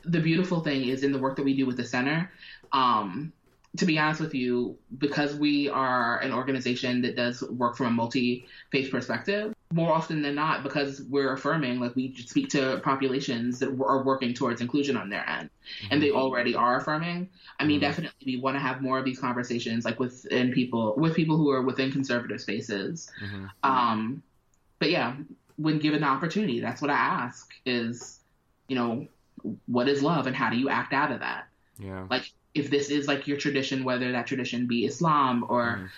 the 0.04 0.20
beautiful 0.20 0.60
thing 0.60 0.88
is 0.88 1.02
in 1.04 1.12
the 1.12 1.18
work 1.18 1.36
that 1.36 1.44
we 1.44 1.56
do 1.56 1.64
with 1.64 1.78
the 1.78 1.84
center. 1.84 2.30
Um, 2.72 3.32
to 3.76 3.86
be 3.86 3.98
honest 3.98 4.20
with 4.20 4.34
you, 4.34 4.78
because 4.98 5.34
we 5.34 5.68
are 5.68 6.20
an 6.20 6.32
organization 6.32 7.02
that 7.02 7.16
does 7.16 7.42
work 7.42 7.76
from 7.76 7.86
a 7.86 7.90
multi 7.90 8.46
faith 8.70 8.90
perspective, 8.90 9.52
more 9.72 9.92
often 9.92 10.22
than 10.22 10.36
not, 10.36 10.62
because 10.62 11.02
we're 11.10 11.32
affirming, 11.32 11.80
like 11.80 11.96
we 11.96 12.14
speak 12.14 12.48
to 12.50 12.80
populations 12.84 13.58
that 13.58 13.70
are 13.70 14.04
working 14.04 14.32
towards 14.32 14.60
inclusion 14.60 14.96
on 14.96 15.10
their 15.10 15.28
end, 15.28 15.50
and 15.90 16.00
they 16.00 16.12
already 16.12 16.54
are 16.54 16.76
affirming. 16.76 17.28
I 17.58 17.64
mean, 17.64 17.78
Mhm. 17.78 17.82
definitely 17.82 18.36
we 18.36 18.36
want 18.36 18.54
to 18.54 18.60
have 18.60 18.80
more 18.80 18.98
of 18.98 19.04
these 19.04 19.18
conversations, 19.18 19.84
like 19.84 19.98
within 19.98 20.52
people, 20.52 20.94
with 20.96 21.16
people 21.16 21.36
who 21.36 21.50
are 21.50 21.62
within 21.62 21.90
conservative 21.90 22.40
spaces. 22.40 23.10
Mhm. 23.20 23.50
Um, 23.64 24.22
but 24.78 24.90
yeah, 24.90 25.16
when 25.56 25.78
given 25.80 26.02
the 26.02 26.06
opportunity, 26.06 26.60
that's 26.60 26.80
what 26.80 26.90
I 26.90 26.94
ask: 26.96 27.52
is, 27.66 28.20
you 28.68 28.76
know, 28.76 29.08
what 29.66 29.88
is 29.88 30.00
love, 30.00 30.28
and 30.28 30.36
how 30.36 30.48
do 30.50 30.56
you 30.56 30.68
act 30.68 30.92
out 30.92 31.10
of 31.10 31.20
that? 31.20 31.48
Yeah. 31.76 32.06
like 32.08 32.32
if 32.54 32.70
this 32.70 32.90
is 32.90 33.08
like 33.08 33.26
your 33.26 33.36
tradition 33.36 33.84
whether 33.84 34.12
that 34.12 34.26
tradition 34.26 34.66
be 34.66 34.84
islam 34.84 35.44
or 35.48 35.90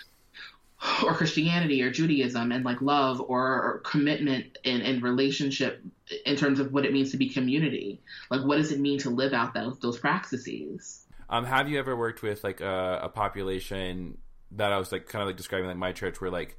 or 1.03 1.13
christianity 1.15 1.81
or 1.81 1.89
judaism 1.91 2.51
and 2.51 2.63
like 2.63 2.81
love 2.81 3.19
or, 3.21 3.63
or 3.63 3.81
commitment 3.83 4.57
and, 4.65 4.81
in 4.83 5.01
relationship 5.01 5.81
in 6.25 6.35
terms 6.35 6.59
of 6.59 6.71
what 6.71 6.85
it 6.85 6.93
means 6.93 7.11
to 7.11 7.17
be 7.17 7.29
community 7.29 7.99
like 8.29 8.41
what 8.41 8.57
does 8.57 8.71
it 8.71 8.79
mean 8.79 8.99
to 8.99 9.09
live 9.09 9.33
out 9.33 9.53
those 9.53 9.79
those 9.79 9.97
practices? 9.97 11.05
Um, 11.29 11.45
have 11.45 11.69
you 11.69 11.79
ever 11.79 11.95
worked 11.95 12.21
with 12.21 12.43
like 12.43 12.61
a, 12.61 13.01
a 13.03 13.09
population 13.09 14.17
that 14.51 14.71
I 14.71 14.77
was 14.77 14.91
like 14.91 15.07
kind 15.07 15.21
of 15.21 15.27
like 15.27 15.37
describing 15.37 15.67
like 15.67 15.77
my 15.77 15.91
church 15.91 16.21
where 16.21 16.31
like 16.31 16.57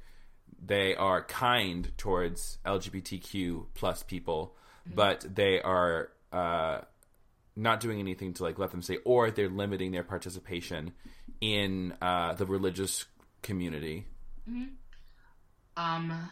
they 0.63 0.95
are 0.95 1.23
kind 1.23 1.91
towards 1.97 2.59
LGBTQ 2.65 3.67
plus 3.73 4.03
people, 4.03 4.55
but 4.85 5.25
they 5.27 5.61
are 5.61 6.11
uh, 6.31 6.81
not 7.59 7.79
doing 7.79 7.99
anything 7.99 8.33
to 8.35 8.43
like 8.43 8.57
let 8.57 8.71
them 8.71 8.81
say, 8.81 8.97
or 9.05 9.31
they're 9.31 9.49
limiting 9.49 9.91
their 9.91 10.03
participation 10.03 10.93
in 11.41 11.93
uh, 12.01 12.33
the 12.33 12.45
religious 12.45 13.05
community. 13.41 14.05
um 15.77 16.29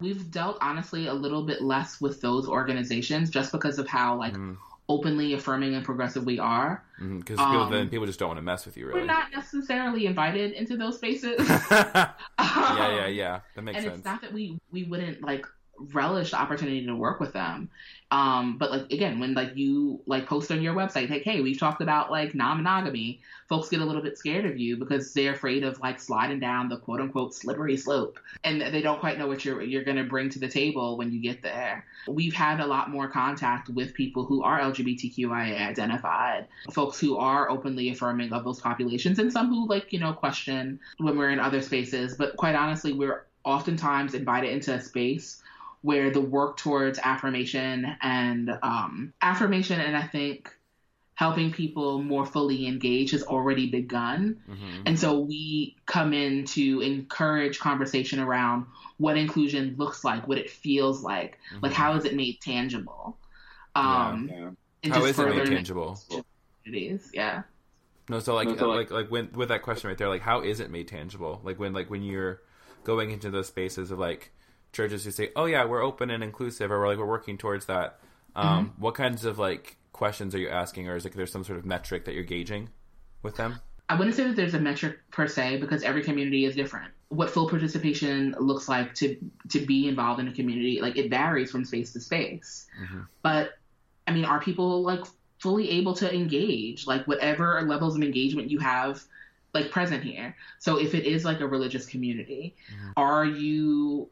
we've 0.00 0.30
dealt 0.30 0.58
honestly 0.60 1.06
a 1.06 1.14
little 1.14 1.42
bit 1.44 1.62
less 1.62 2.00
with 2.00 2.20
those 2.20 2.48
organizations 2.48 3.30
just 3.30 3.52
because 3.52 3.78
of 3.78 3.86
how 3.88 4.16
like 4.18 4.34
openly 4.88 5.32
affirming 5.32 5.74
and 5.74 5.84
progressive 5.84 6.24
we 6.24 6.38
are 6.38 6.84
Because 6.98 7.38
Um, 7.38 7.50
people 7.50 7.66
then 7.70 7.88
people 7.88 8.06
just 8.06 8.18
don't 8.18 8.28
want 8.28 8.38
to 8.38 8.42
mess 8.42 8.66
with 8.66 8.76
you, 8.76 8.86
really. 8.86 9.00
we're 9.00 9.06
not 9.06 9.32
necessarily 9.32 10.06
invited 10.06 10.52
into 10.52 10.76
those 10.76 10.96
spaces 10.96 11.48
yeah, 11.70 12.12
yeah, 12.38 13.06
yeah. 13.06 13.40
That 13.54 13.62
makes 13.62 13.78
and 13.78 13.84
sense. 13.86 13.96
it's 13.98 14.04
not 14.04 14.20
that 14.22 14.32
we 14.32 14.58
we 14.70 14.84
wouldn't 14.84 15.22
like 15.22 15.46
relish 15.78 16.30
the 16.30 16.40
opportunity 16.40 16.84
to 16.86 16.94
work 16.94 17.20
with 17.20 17.32
them. 17.32 17.70
Um 18.10 18.58
but 18.58 18.70
like 18.70 18.92
again 18.92 19.18
when 19.18 19.34
like 19.34 19.56
you 19.56 20.00
like 20.06 20.26
post 20.26 20.50
on 20.50 20.62
your 20.62 20.74
website 20.74 21.10
like 21.10 21.22
hey 21.22 21.40
we've 21.40 21.58
talked 21.58 21.82
about 21.82 22.10
like 22.10 22.34
non-monogamy. 22.34 23.20
Folks 23.48 23.68
get 23.68 23.80
a 23.80 23.84
little 23.84 24.02
bit 24.02 24.16
scared 24.16 24.46
of 24.46 24.58
you 24.58 24.76
because 24.76 25.12
they're 25.12 25.34
afraid 25.34 25.64
of 25.64 25.78
like 25.80 26.00
sliding 26.00 26.40
down 26.40 26.68
the 26.68 26.78
quote 26.78 27.00
unquote 27.00 27.34
slippery 27.34 27.76
slope. 27.76 28.18
And 28.42 28.60
they 28.60 28.80
don't 28.80 29.00
quite 29.00 29.18
know 29.18 29.26
what 29.26 29.44
you're 29.44 29.62
you're 29.62 29.84
going 29.84 29.96
to 29.96 30.04
bring 30.04 30.30
to 30.30 30.38
the 30.38 30.48
table 30.48 30.96
when 30.96 31.12
you 31.12 31.20
get 31.20 31.42
there. 31.42 31.84
We've 32.08 32.34
had 32.34 32.60
a 32.60 32.66
lot 32.66 32.90
more 32.90 33.08
contact 33.08 33.68
with 33.68 33.94
people 33.94 34.24
who 34.24 34.42
are 34.42 34.60
lgbtqia 34.60 35.68
identified 35.68 36.46
folks 36.72 36.98
who 37.00 37.16
are 37.16 37.50
openly 37.50 37.90
affirming 37.90 38.32
of 38.32 38.44
those 38.44 38.60
populations 38.60 39.18
and 39.18 39.32
some 39.32 39.48
who 39.48 39.66
like 39.68 39.92
you 39.92 39.98
know 39.98 40.12
question 40.12 40.78
when 40.98 41.16
we're 41.18 41.30
in 41.30 41.40
other 41.40 41.60
spaces. 41.60 42.16
But 42.16 42.36
quite 42.36 42.54
honestly 42.54 42.92
we're 42.92 43.26
oftentimes 43.44 44.14
invited 44.14 44.50
into 44.50 44.72
a 44.72 44.80
space 44.80 45.42
where 45.84 46.10
the 46.10 46.20
work 46.20 46.56
towards 46.56 46.98
affirmation 46.98 47.86
and 48.00 48.50
um, 48.62 49.12
affirmation 49.20 49.78
and 49.80 49.94
I 49.94 50.06
think 50.06 50.50
helping 51.12 51.52
people 51.52 52.02
more 52.02 52.24
fully 52.24 52.66
engage 52.66 53.10
has 53.10 53.22
already 53.22 53.70
begun. 53.70 54.40
And 54.86 54.98
so 54.98 55.20
we 55.20 55.76
come 55.84 56.14
in 56.14 56.46
to 56.46 56.80
encourage 56.80 57.58
conversation 57.58 58.18
around 58.18 58.64
what 58.96 59.18
inclusion 59.18 59.74
looks 59.76 60.04
like, 60.04 60.26
what 60.26 60.38
it 60.38 60.48
feels 60.48 61.02
like, 61.02 61.38
like 61.60 61.72
how 61.72 61.94
is 61.96 62.06
it 62.06 62.16
made 62.16 62.40
tangible. 62.40 63.18
Um, 63.76 64.56
and 64.82 64.92
How 64.92 65.00
just 65.00 65.10
is 65.10 65.18
it 65.18 65.36
made 65.36 65.46
tangible? 65.46 66.00
opportunities. 66.10 67.10
Yeah. 67.12 67.42
No, 68.08 68.20
so 68.20 68.34
like, 68.34 68.48
No, 68.48 68.56
so, 68.56 68.68
like, 68.70 68.90
like, 68.90 69.10
when 69.10 69.30
with 69.32 69.50
that 69.50 69.60
question 69.60 69.88
right 69.88 69.98
there, 69.98 70.08
like, 70.08 70.22
how 70.22 70.40
is 70.40 70.60
it 70.60 70.70
made 70.70 70.88
tangible? 70.88 71.42
Like 71.44 71.58
when, 71.58 71.74
like 71.74 71.90
when 71.90 72.02
you're 72.02 72.40
going 72.84 73.10
into 73.10 73.30
those 73.30 73.48
spaces 73.48 73.90
of 73.90 73.98
like 73.98 74.32
churches 74.74 75.04
who 75.04 75.10
say, 75.10 75.30
"Oh 75.34 75.46
yeah, 75.46 75.64
we're 75.64 75.82
open 75.82 76.10
and 76.10 76.22
inclusive," 76.22 76.70
or 76.70 76.80
we're 76.80 76.88
like 76.88 76.98
we're 76.98 77.06
working 77.06 77.38
towards 77.38 77.66
that. 77.66 77.98
Um, 78.36 78.46
Mm-hmm. 78.66 78.82
What 78.82 78.94
kinds 78.94 79.24
of 79.24 79.38
like 79.38 79.76
questions 79.92 80.34
are 80.34 80.38
you 80.38 80.48
asking, 80.48 80.88
or 80.88 80.96
is 80.96 81.04
like 81.04 81.14
there 81.14 81.26
some 81.26 81.44
sort 81.44 81.58
of 81.58 81.64
metric 81.64 82.04
that 82.04 82.14
you're 82.14 82.24
gauging 82.24 82.68
with 83.22 83.36
them? 83.36 83.60
I 83.88 83.96
wouldn't 83.96 84.16
say 84.16 84.24
that 84.24 84.36
there's 84.36 84.54
a 84.54 84.60
metric 84.60 84.98
per 85.10 85.26
se 85.26 85.58
because 85.58 85.82
every 85.82 86.02
community 86.02 86.44
is 86.44 86.54
different. 86.54 86.92
What 87.08 87.30
full 87.30 87.48
participation 87.48 88.34
looks 88.38 88.68
like 88.68 88.94
to 88.96 89.16
to 89.50 89.60
be 89.60 89.88
involved 89.88 90.20
in 90.20 90.28
a 90.28 90.32
community, 90.32 90.80
like 90.80 90.96
it 90.96 91.10
varies 91.10 91.50
from 91.50 91.64
space 91.64 91.92
to 91.92 92.00
space. 92.00 92.66
But 93.22 93.50
I 94.06 94.12
mean, 94.12 94.24
are 94.24 94.40
people 94.40 94.82
like 94.82 95.04
fully 95.38 95.70
able 95.70 95.94
to 95.94 96.12
engage? 96.12 96.86
Like 96.86 97.06
whatever 97.06 97.62
levels 97.62 97.96
of 97.96 98.02
engagement 98.02 98.50
you 98.50 98.58
have 98.58 99.02
like 99.52 99.70
present 99.70 100.02
here. 100.02 100.34
So 100.58 100.80
if 100.80 100.94
it 100.94 101.04
is 101.04 101.24
like 101.24 101.40
a 101.40 101.46
religious 101.46 101.86
community, 101.86 102.56
are 102.96 103.24
you 103.24 104.08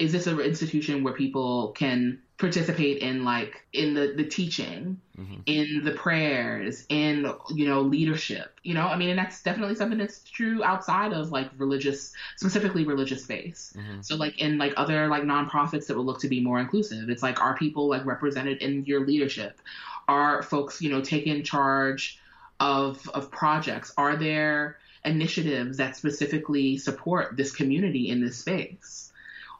is 0.00 0.12
this 0.12 0.26
an 0.26 0.40
institution 0.40 1.04
where 1.04 1.12
people 1.12 1.68
can 1.72 2.18
participate 2.38 3.02
in 3.02 3.22
like 3.22 3.62
in 3.74 3.92
the 3.92 4.14
the 4.16 4.24
teaching 4.24 4.98
mm-hmm. 5.18 5.40
in 5.44 5.84
the 5.84 5.90
prayers 5.90 6.86
in 6.88 7.30
you 7.50 7.68
know 7.68 7.82
leadership? 7.82 8.58
You 8.62 8.72
know 8.72 8.86
i 8.86 8.96
mean 8.96 9.10
and 9.10 9.18
that's 9.18 9.42
definitely 9.42 9.74
something 9.74 9.98
that's 9.98 10.24
true 10.24 10.64
outside 10.64 11.12
of 11.12 11.30
like 11.30 11.50
religious 11.58 12.14
specifically 12.36 12.84
religious 12.84 13.22
space. 13.22 13.74
Mm-hmm. 13.76 14.00
So 14.00 14.16
like 14.16 14.40
in 14.40 14.56
like 14.56 14.72
other 14.78 15.06
like 15.08 15.24
nonprofits 15.24 15.86
that 15.86 15.96
would 15.98 16.06
look 16.06 16.20
to 16.20 16.28
be 16.28 16.40
more 16.40 16.58
inclusive 16.58 17.10
it's 17.10 17.22
like 17.22 17.40
are 17.40 17.56
people 17.56 17.88
like 17.88 18.06
represented 18.06 18.62
in 18.62 18.86
your 18.86 19.06
leadership? 19.06 19.60
Are 20.08 20.42
folks 20.42 20.80
you 20.80 20.90
know 20.90 21.02
taking 21.02 21.44
charge 21.44 22.18
of 22.58 23.06
of 23.10 23.30
projects? 23.30 23.92
Are 23.98 24.16
there 24.16 24.78
initiatives 25.04 25.76
that 25.76 25.96
specifically 25.96 26.78
support 26.78 27.36
this 27.36 27.52
community 27.52 28.08
in 28.08 28.22
this 28.22 28.38
space 28.38 29.09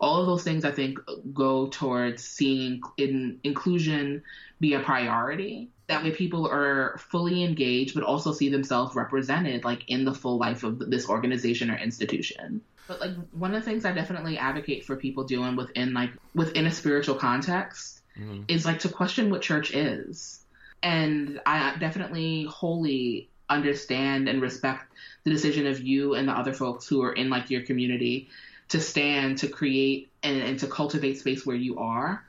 all 0.01 0.21
of 0.21 0.27
those 0.27 0.43
things 0.43 0.65
I 0.65 0.73
think 0.73 0.99
go 1.33 1.67
towards 1.67 2.25
seeing 2.25 2.81
in 2.97 3.39
inclusion 3.45 4.23
be 4.59 4.75
a 4.75 4.81
priority. 4.81 5.69
That 5.89 6.03
way 6.03 6.11
people 6.13 6.49
are 6.49 6.97
fully 6.99 7.45
engaged, 7.45 7.95
but 7.95 8.05
also 8.05 8.33
see 8.33 8.49
themselves 8.49 8.95
represented 8.95 9.65
like 9.65 9.85
in 9.89 10.05
the 10.05 10.15
full 10.15 10.39
life 10.39 10.63
of 10.63 10.79
this 10.79 11.09
organization 11.09 11.71
or 11.71 11.77
institution. 11.77 12.63
But 12.89 13.01
like 13.01 13.13
one 13.33 13.55
of 13.55 13.63
the 13.63 13.71
things 13.71 13.85
I 13.85 13.93
definitely 13.93 14.39
advocate 14.39 14.85
for 14.85 14.97
people 14.97 15.25
doing 15.25 15.55
within 15.55 15.93
like 15.93 16.11
within 16.35 16.67
a 16.67 16.73
spiritual 16.73 17.17
context 17.17 18.01
mm-hmm. 18.19 18.45
is 18.49 18.65
like 18.65 18.81
to 18.81 18.89
question 18.89 19.31
what 19.31 19.43
church 19.43 19.73
is. 19.73 20.41
And 20.83 21.41
I 21.45 21.77
definitely 21.79 22.45
wholly 22.45 23.29
understand 23.51 24.29
and 24.29 24.41
respect 24.41 24.91
the 25.25 25.31
decision 25.31 25.67
of 25.67 25.81
you 25.81 26.15
and 26.15 26.27
the 26.27 26.33
other 26.33 26.55
folks 26.55 26.87
who 26.87 27.03
are 27.03 27.13
in 27.13 27.29
like 27.29 27.51
your 27.51 27.63
community 27.63 28.31
to 28.71 28.81
stand 28.81 29.39
to 29.39 29.49
create 29.49 30.11
and, 30.23 30.43
and 30.43 30.59
to 30.59 30.67
cultivate 30.67 31.19
space 31.19 31.45
where 31.45 31.57
you 31.57 31.79
are 31.79 32.25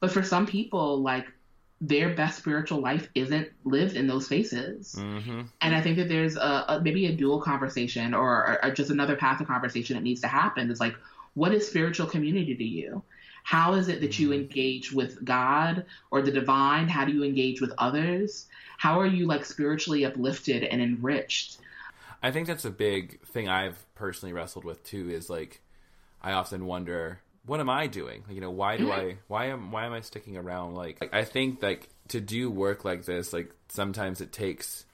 but 0.00 0.10
for 0.10 0.22
some 0.24 0.46
people 0.46 1.00
like 1.00 1.26
their 1.82 2.14
best 2.14 2.38
spiritual 2.38 2.80
life 2.80 3.08
isn't 3.14 3.48
lived 3.64 3.96
in 3.96 4.06
those 4.06 4.26
spaces. 4.26 4.94
Mm-hmm. 4.96 5.42
And 5.60 5.74
I 5.74 5.80
think 5.80 5.96
that 5.96 6.08
there's 6.08 6.36
a, 6.36 6.64
a 6.68 6.80
maybe 6.80 7.06
a 7.06 7.12
dual 7.12 7.40
conversation 7.40 8.14
or, 8.14 8.58
or 8.62 8.70
just 8.70 8.90
another 8.90 9.16
path 9.16 9.40
of 9.40 9.48
conversation 9.48 9.96
that 9.96 10.02
needs 10.02 10.20
to 10.20 10.28
happen. 10.28 10.70
It's 10.70 10.80
like, 10.80 10.94
what 11.34 11.52
is 11.52 11.66
spiritual 11.66 12.06
community 12.06 12.54
to 12.54 12.64
you? 12.64 13.02
How 13.42 13.74
is 13.74 13.88
it 13.88 14.00
that 14.00 14.18
you 14.18 14.32
engage 14.32 14.92
with 14.92 15.24
God 15.24 15.84
or 16.12 16.22
the 16.22 16.30
divine? 16.30 16.88
How 16.88 17.04
do 17.04 17.12
you 17.12 17.24
engage 17.24 17.60
with 17.60 17.72
others? 17.78 18.46
How 18.78 19.00
are 19.00 19.06
you 19.06 19.26
like 19.26 19.44
spiritually 19.44 20.04
uplifted 20.04 20.62
and 20.62 20.80
enriched? 20.80 21.58
I 22.22 22.30
think 22.30 22.46
that's 22.46 22.64
a 22.64 22.70
big 22.70 23.20
thing 23.26 23.48
I've 23.48 23.84
personally 23.96 24.32
wrestled 24.32 24.64
with 24.64 24.84
too. 24.84 25.10
Is 25.10 25.28
like, 25.28 25.60
I 26.22 26.32
often 26.32 26.66
wonder, 26.66 27.20
what 27.44 27.60
am 27.60 27.68
I 27.68 27.86
doing? 27.86 28.22
Like, 28.26 28.34
You 28.34 28.40
know, 28.40 28.50
why 28.50 28.76
do 28.76 28.86
mm-hmm. 28.86 29.08
I, 29.08 29.16
why 29.28 29.46
am, 29.46 29.72
why 29.72 29.86
am 29.86 29.92
I 29.92 30.00
sticking 30.00 30.36
around? 30.36 30.74
Like, 30.74 31.00
like, 31.00 31.14
I 31.14 31.24
think 31.24 31.62
like 31.62 31.88
to 32.08 32.20
do 32.20 32.50
work 32.50 32.84
like 32.84 33.04
this, 33.04 33.32
like 33.32 33.52
sometimes 33.68 34.20
it 34.20 34.32
takes 34.32 34.84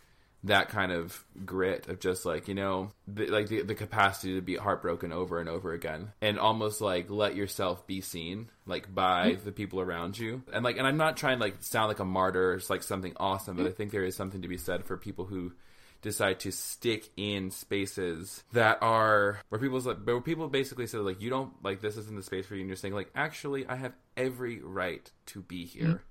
that 0.44 0.68
kind 0.68 0.92
of 0.92 1.25
grit 1.44 1.88
of 1.88 1.99
just 1.99 2.25
like 2.25 2.47
you 2.47 2.54
know 2.54 2.92
the, 3.08 3.26
like 3.26 3.49
the, 3.49 3.62
the 3.62 3.75
capacity 3.75 4.35
to 4.35 4.40
be 4.40 4.54
heartbroken 4.54 5.12
over 5.12 5.40
and 5.40 5.49
over 5.49 5.73
again 5.73 6.12
and 6.20 6.38
almost 6.38 6.80
like 6.80 7.11
let 7.11 7.35
yourself 7.35 7.85
be 7.88 8.00
seen 8.00 8.49
like 8.64 8.92
by 8.94 9.32
mm-hmm. 9.32 9.44
the 9.44 9.50
people 9.50 9.80
around 9.80 10.16
you 10.16 10.42
and 10.52 10.64
like 10.64 10.76
and 10.76 10.87
i'm 10.87 10.97
not 10.97 11.16
trying 11.16 11.38
to 11.38 11.44
like 11.44 11.56
sound 11.61 11.88
like 11.88 11.99
a 11.99 12.04
martyr 12.04 12.54
it's 12.54 12.70
like 12.70 12.85
something 12.85 13.12
awesome 13.16 13.56
but 13.56 13.64
mm-hmm. 13.64 13.73
i 13.73 13.75
think 13.75 13.90
there 13.90 14.04
is 14.04 14.14
something 14.14 14.42
to 14.42 14.49
be 14.49 14.56
said 14.56 14.85
for 14.85 14.97
people 14.97 15.25
who 15.25 15.52
decide 16.02 16.40
to 16.40 16.52
stick 16.52 17.10
in 17.16 17.50
spaces 17.50 18.44
that 18.52 18.78
are 18.82 19.40
where 19.48 19.60
people's 19.60 19.86
like 19.86 19.98
where 20.04 20.20
people 20.20 20.48
basically 20.48 20.86
say 20.86 20.98
like 20.98 21.20
you 21.20 21.30
don't 21.30 21.52
like 21.62 21.80
this 21.80 21.96
isn't 21.96 22.16
the 22.16 22.22
space 22.22 22.46
for 22.46 22.54
you 22.54 22.60
and 22.60 22.68
you're 22.68 22.76
saying 22.76 22.94
like 22.94 23.10
actually 23.14 23.66
i 23.66 23.74
have 23.74 23.92
every 24.16 24.60
right 24.62 25.10
to 25.26 25.40
be 25.42 25.64
here 25.64 26.02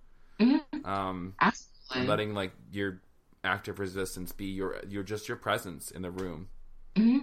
um 0.83 1.33
Absolutely. 1.39 2.07
letting 2.07 2.33
like 2.33 2.51
your 2.71 3.01
active 3.43 3.79
resistance 3.79 4.31
be 4.31 4.45
your 4.45 4.81
your 4.89 5.03
just 5.03 5.27
your 5.27 5.37
presence 5.37 5.89
in 5.91 6.01
the 6.01 6.11
room 6.11 6.49
hmm 6.95 7.19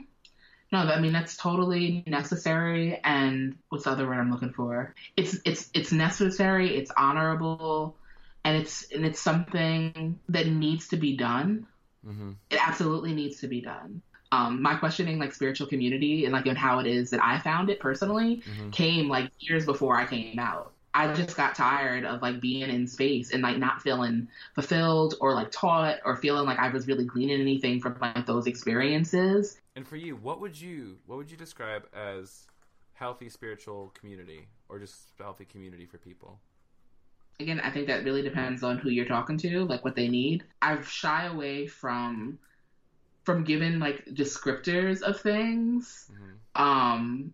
No, 0.73 0.79
I 0.81 1.01
mean 1.01 1.13
that's 1.13 1.37
totally 1.37 2.03
necessary. 2.07 3.01
And 3.05 3.57
what's 3.69 3.85
the 3.85 3.91
other 3.91 4.07
word 4.07 4.19
I'm 4.19 4.31
looking 4.31 4.53
for? 4.53 4.95
It's 5.17 5.39
it's 5.45 5.71
it's 5.75 5.93
necessary. 5.93 6.77
It's 6.77 6.91
honorable, 6.97 7.97
and 8.45 8.57
it's 8.57 8.91
and 8.91 9.05
it's 9.05 9.21
something 9.21 10.19
that 10.29 10.47
needs 10.49 10.89
to 10.89 10.97
be 10.97 11.17
done. 11.17 11.67
Mm-hmm. 12.07 12.33
It 12.51 12.67
absolutely 12.67 13.13
needs 13.15 13.41
to 13.41 13.49
be 13.49 13.61
done. 13.61 14.03
Um, 14.33 14.61
my 14.61 14.75
questioning 14.75 15.19
like 15.19 15.33
spiritual 15.33 15.67
community 15.67 16.25
and 16.25 16.33
like 16.33 16.47
and 16.47 16.59
how 16.59 16.81
it 16.81 16.87
is 16.87 17.11
that 17.11 17.23
I 17.23 17.39
found 17.39 17.71
it 17.71 17.79
personally 17.79 18.43
Mhm. 18.43 18.73
came 18.73 19.09
like 19.09 19.31
years 19.39 19.65
before 19.65 19.97
I 19.97 20.07
came 20.07 20.39
out. 20.39 20.73
I 20.93 21.13
just 21.13 21.37
got 21.37 21.55
tired 21.57 22.05
of 22.05 22.23
like 22.23 22.41
being 22.41 22.69
in 22.71 22.87
space 22.87 23.33
and 23.33 23.43
like 23.43 23.59
not 23.59 23.83
feeling 23.83 24.29
fulfilled 24.55 25.15
or 25.21 25.35
like 25.35 25.51
taught 25.51 25.99
or 26.05 26.17
feeling 26.17 26.47
like 26.47 26.59
I 26.59 26.69
was 26.69 26.87
really 26.87 27.05
gleaning 27.05 27.41
anything 27.41 27.81
from 27.81 27.97
like 28.01 28.27
those 28.27 28.47
experiences. 28.47 29.61
And 29.77 29.87
for 29.87 29.97
you, 29.97 30.17
what 30.17 30.41
would 30.41 30.61
you 30.61 30.99
what 31.07 31.17
would 31.19 31.31
you 31.31 31.37
describe 31.37 31.89
as 31.93 32.47
healthy 32.93 33.29
spiritual 33.29 33.93
community 33.99 34.47
or 34.69 34.79
just 34.79 35.13
healthy 35.19 35.45
community 35.45 35.87
for 35.87 35.99
people? 35.99 36.41
Again, 37.41 37.61
I 37.61 37.71
think 37.71 37.87
that 37.89 38.05
really 38.05 38.23
depends 38.23 38.63
on 38.63 38.79
who 38.79 38.91
you're 38.91 39.07
talking 39.07 39.39
to, 39.39 39.65
like 39.65 39.85
what 39.85 39.97
they 39.97 40.09
need. 40.09 40.45
I've 40.63 40.89
shy 40.89 41.25
away 41.27 41.67
from 41.67 42.39
from 43.25 43.45
giving 43.45 43.79
like 43.79 44.05
descriptors 44.07 45.01
of 45.01 45.19
things 45.19 46.11
um 46.55 47.33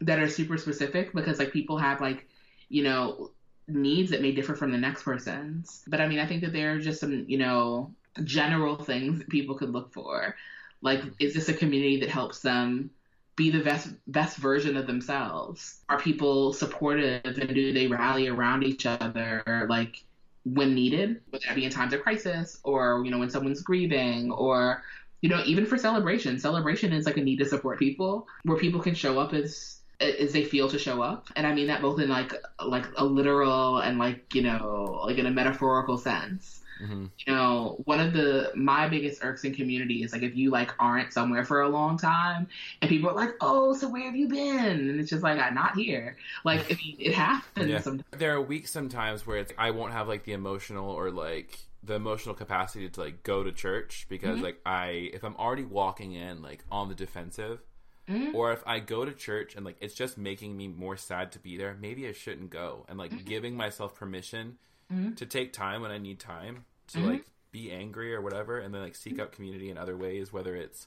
that 0.00 0.18
are 0.18 0.28
super 0.28 0.58
specific 0.58 1.12
because 1.14 1.38
like 1.38 1.52
people 1.52 1.78
have 1.78 2.02
like 2.02 2.28
you 2.68 2.82
know 2.82 3.30
needs 3.68 4.10
that 4.10 4.22
may 4.22 4.32
differ 4.32 4.54
from 4.54 4.70
the 4.72 4.78
next 4.78 5.02
person's. 5.02 5.82
But 5.86 6.00
I 6.00 6.06
mean, 6.06 6.18
I 6.18 6.26
think 6.26 6.42
that 6.42 6.52
there 6.52 6.74
are 6.74 6.78
just 6.78 7.00
some, 7.00 7.24
you 7.28 7.38
know, 7.38 7.92
general 8.24 8.76
things 8.76 9.18
that 9.18 9.28
people 9.28 9.56
could 9.56 9.70
look 9.70 9.92
for. 9.92 10.36
Like, 10.82 11.02
is 11.18 11.34
this 11.34 11.48
a 11.48 11.54
community 11.54 12.00
that 12.00 12.08
helps 12.10 12.40
them 12.40 12.90
be 13.36 13.50
the 13.50 13.60
best 13.60 13.88
best 14.06 14.38
version 14.38 14.76
of 14.76 14.86
themselves? 14.86 15.82
Are 15.88 15.98
people 15.98 16.52
supportive 16.52 17.22
and 17.24 17.54
do 17.54 17.72
they 17.72 17.86
rally 17.86 18.28
around 18.28 18.64
each 18.64 18.86
other 18.86 19.66
like 19.68 20.02
when 20.44 20.74
needed? 20.74 21.20
Whether 21.30 21.44
that 21.46 21.54
be 21.54 21.64
in 21.64 21.70
times 21.70 21.92
of 21.92 22.02
crisis 22.02 22.58
or, 22.64 23.02
you 23.04 23.10
know, 23.10 23.18
when 23.18 23.30
someone's 23.30 23.62
grieving 23.62 24.32
or 24.32 24.82
you 25.22 25.30
know, 25.30 25.42
even 25.46 25.66
for 25.66 25.78
celebration. 25.78 26.38
Celebration 26.38 26.92
is 26.92 27.06
like 27.06 27.16
a 27.16 27.22
need 27.22 27.38
to 27.38 27.44
support 27.46 27.78
people 27.78 28.28
where 28.44 28.58
people 28.58 28.80
can 28.80 28.94
show 28.94 29.18
up 29.18 29.32
as 29.32 29.80
as 29.98 30.32
they 30.32 30.44
feel 30.44 30.68
to 30.68 30.78
show 30.78 31.00
up. 31.00 31.28
And 31.36 31.46
I 31.46 31.54
mean 31.54 31.66
that 31.68 31.80
both 31.82 32.00
in 32.00 32.08
like 32.08 32.32
like 32.64 32.86
a 32.96 33.04
literal 33.04 33.78
and 33.78 33.98
like, 33.98 34.34
you 34.34 34.42
know, 34.42 35.02
like 35.04 35.18
in 35.18 35.26
a 35.26 35.30
metaphorical 35.30 35.96
sense 35.96 36.62
Mm-hmm. 36.80 37.06
you 37.26 37.32
know, 37.32 37.80
one 37.84 38.00
of 38.00 38.12
the 38.12 38.52
my 38.54 38.86
biggest 38.88 39.24
irks 39.24 39.44
in 39.44 39.54
community 39.54 40.02
is 40.02 40.12
like 40.12 40.22
if 40.22 40.36
you 40.36 40.50
like 40.50 40.72
aren't 40.78 41.12
somewhere 41.12 41.44
for 41.44 41.62
a 41.62 41.68
long 41.68 41.96
time 41.96 42.48
and 42.82 42.88
people 42.90 43.08
are 43.08 43.14
like, 43.14 43.30
Oh, 43.40 43.72
so 43.74 43.88
where 43.88 44.02
have 44.04 44.14
you 44.16 44.28
been? 44.28 44.58
And 44.90 45.00
it's 45.00 45.08
just 45.10 45.22
like 45.22 45.38
I'm 45.40 45.54
not 45.54 45.74
here. 45.74 46.16
Like 46.44 46.70
I 46.70 46.74
mean, 46.76 46.96
it 46.98 47.14
happens 47.14 47.68
Yeah. 47.70 47.80
sometimes. 47.80 48.04
There 48.12 48.34
are 48.34 48.42
weeks 48.42 48.70
sometimes 48.70 49.26
where 49.26 49.38
it's, 49.38 49.52
I 49.56 49.70
won't 49.70 49.92
have 49.92 50.06
like 50.08 50.24
the 50.24 50.32
emotional 50.34 50.90
or 50.90 51.10
like 51.10 51.58
the 51.82 51.94
emotional 51.94 52.34
capacity 52.34 52.88
to 52.88 53.00
like 53.00 53.22
go 53.22 53.42
to 53.42 53.52
church 53.52 54.06
because 54.10 54.40
Mhm. 54.40 54.42
like 54.42 54.60
I 54.66 55.10
if 55.14 55.24
I'm 55.24 55.36
already 55.36 55.64
walking 55.64 56.12
in 56.12 56.42
like 56.42 56.64
on 56.70 56.88
the 56.88 56.94
defensive 56.94 57.60
Mhm. 58.08 58.34
or 58.34 58.52
if 58.52 58.62
I 58.66 58.80
go 58.80 59.04
to 59.04 59.12
church 59.12 59.54
and 59.56 59.64
like 59.64 59.76
it's 59.80 59.94
just 59.94 60.18
making 60.18 60.56
me 60.56 60.68
more 60.68 60.96
sad 60.96 61.32
to 61.32 61.38
be 61.38 61.56
there, 61.56 61.74
maybe 61.80 62.06
I 62.06 62.12
shouldn't 62.12 62.50
go 62.50 62.84
and 62.88 62.98
like 62.98 63.12
Mm-hmm. 63.12 63.24
giving 63.24 63.56
myself 63.56 63.94
permission 63.94 64.58
Mhm. 64.92 65.16
to 65.16 65.26
take 65.26 65.52
time 65.52 65.82
when 65.82 65.90
I 65.90 65.98
need 65.98 66.18
time 66.20 66.64
to 66.88 66.98
Mhm. 66.98 67.06
like 67.06 67.26
be 67.50 67.72
angry 67.72 68.14
or 68.14 68.20
whatever 68.20 68.58
and 68.58 68.72
then 68.74 68.82
like 68.82 68.94
seek 68.94 69.18
out 69.18 69.32
community 69.32 69.70
in 69.70 69.78
other 69.78 69.96
ways 69.96 70.32
whether 70.32 70.54
it's 70.54 70.86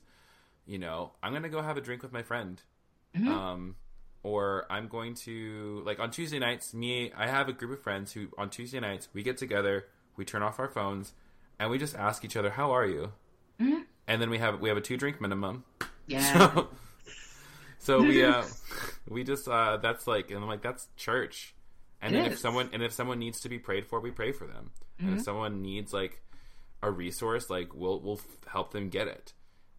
you 0.65 0.77
know, 0.77 1.13
I'm 1.23 1.33
to 1.41 1.49
go 1.49 1.63
have 1.63 1.77
a 1.77 1.81
drink 1.81 2.03
with 2.03 2.11
my 2.13 2.21
friend 2.21 2.61
Mhm. 3.15 3.27
um, 3.27 3.75
or 4.21 4.67
I'm 4.69 4.87
going 4.87 5.15
to 5.15 5.81
like 5.83 5.99
on 5.99 6.11
Tuesday 6.11 6.37
nights. 6.37 6.73
Me, 6.75 7.11
I 7.13 7.25
have 7.27 7.49
a 7.49 7.53
group 7.53 7.71
of 7.71 7.81
friends 7.81 8.13
who 8.13 8.27
on 8.37 8.49
Tuesday 8.51 8.79
nights 8.79 9.09
we 9.13 9.23
get 9.23 9.35
together, 9.37 9.87
we 10.15 10.25
turn 10.25 10.43
off 10.43 10.59
our 10.59 10.67
phones, 10.67 11.13
and 11.57 11.71
we 11.71 11.79
just 11.79 11.95
ask 11.95 12.23
each 12.23 12.35
other, 12.35 12.51
"How 12.51 12.71
are 12.71 12.85
you?" 12.85 13.13
Mhm. 13.59 13.85
And 14.07 14.21
then 14.21 14.29
we 14.29 14.37
have 14.37 14.59
we 14.59 14.69
have 14.69 14.77
a 14.77 14.81
two 14.81 14.95
drink 14.97 15.19
minimum. 15.19 15.63
Yeah. 16.05 16.19
So, 17.79 17.97
so 18.01 18.03
we 18.03 18.23
uh, 18.23 18.43
we 19.07 19.23
just 19.23 19.47
uh, 19.47 19.77
that's 19.77 20.05
like, 20.05 20.29
and 20.29 20.39
I'm 20.43 20.47
like, 20.47 20.61
that's 20.61 20.87
church. 20.97 21.55
And 22.01 22.15
It 22.15 22.23
then 22.23 22.31
if 22.31 22.39
someone 22.39 22.69
and 22.73 22.81
if 22.81 22.93
someone 22.93 23.19
needs 23.19 23.41
to 23.41 23.49
be 23.49 23.59
prayed 23.59 23.85
for, 23.87 23.99
we 23.99 24.11
pray 24.11 24.31
for 24.31 24.47
them. 24.47 24.71
And 24.99 25.13
if 25.15 25.19
Mhm. 25.19 25.23
someone 25.25 25.61
needs 25.61 25.91
like 25.93 26.21
a 26.81 26.89
resource, 26.89 27.49
like 27.49 27.73
we'll 27.73 27.99
we'll 27.99 28.17
f- 28.19 28.47
help 28.47 28.71
them 28.71 28.89
get 28.89 29.07
it. 29.07 29.33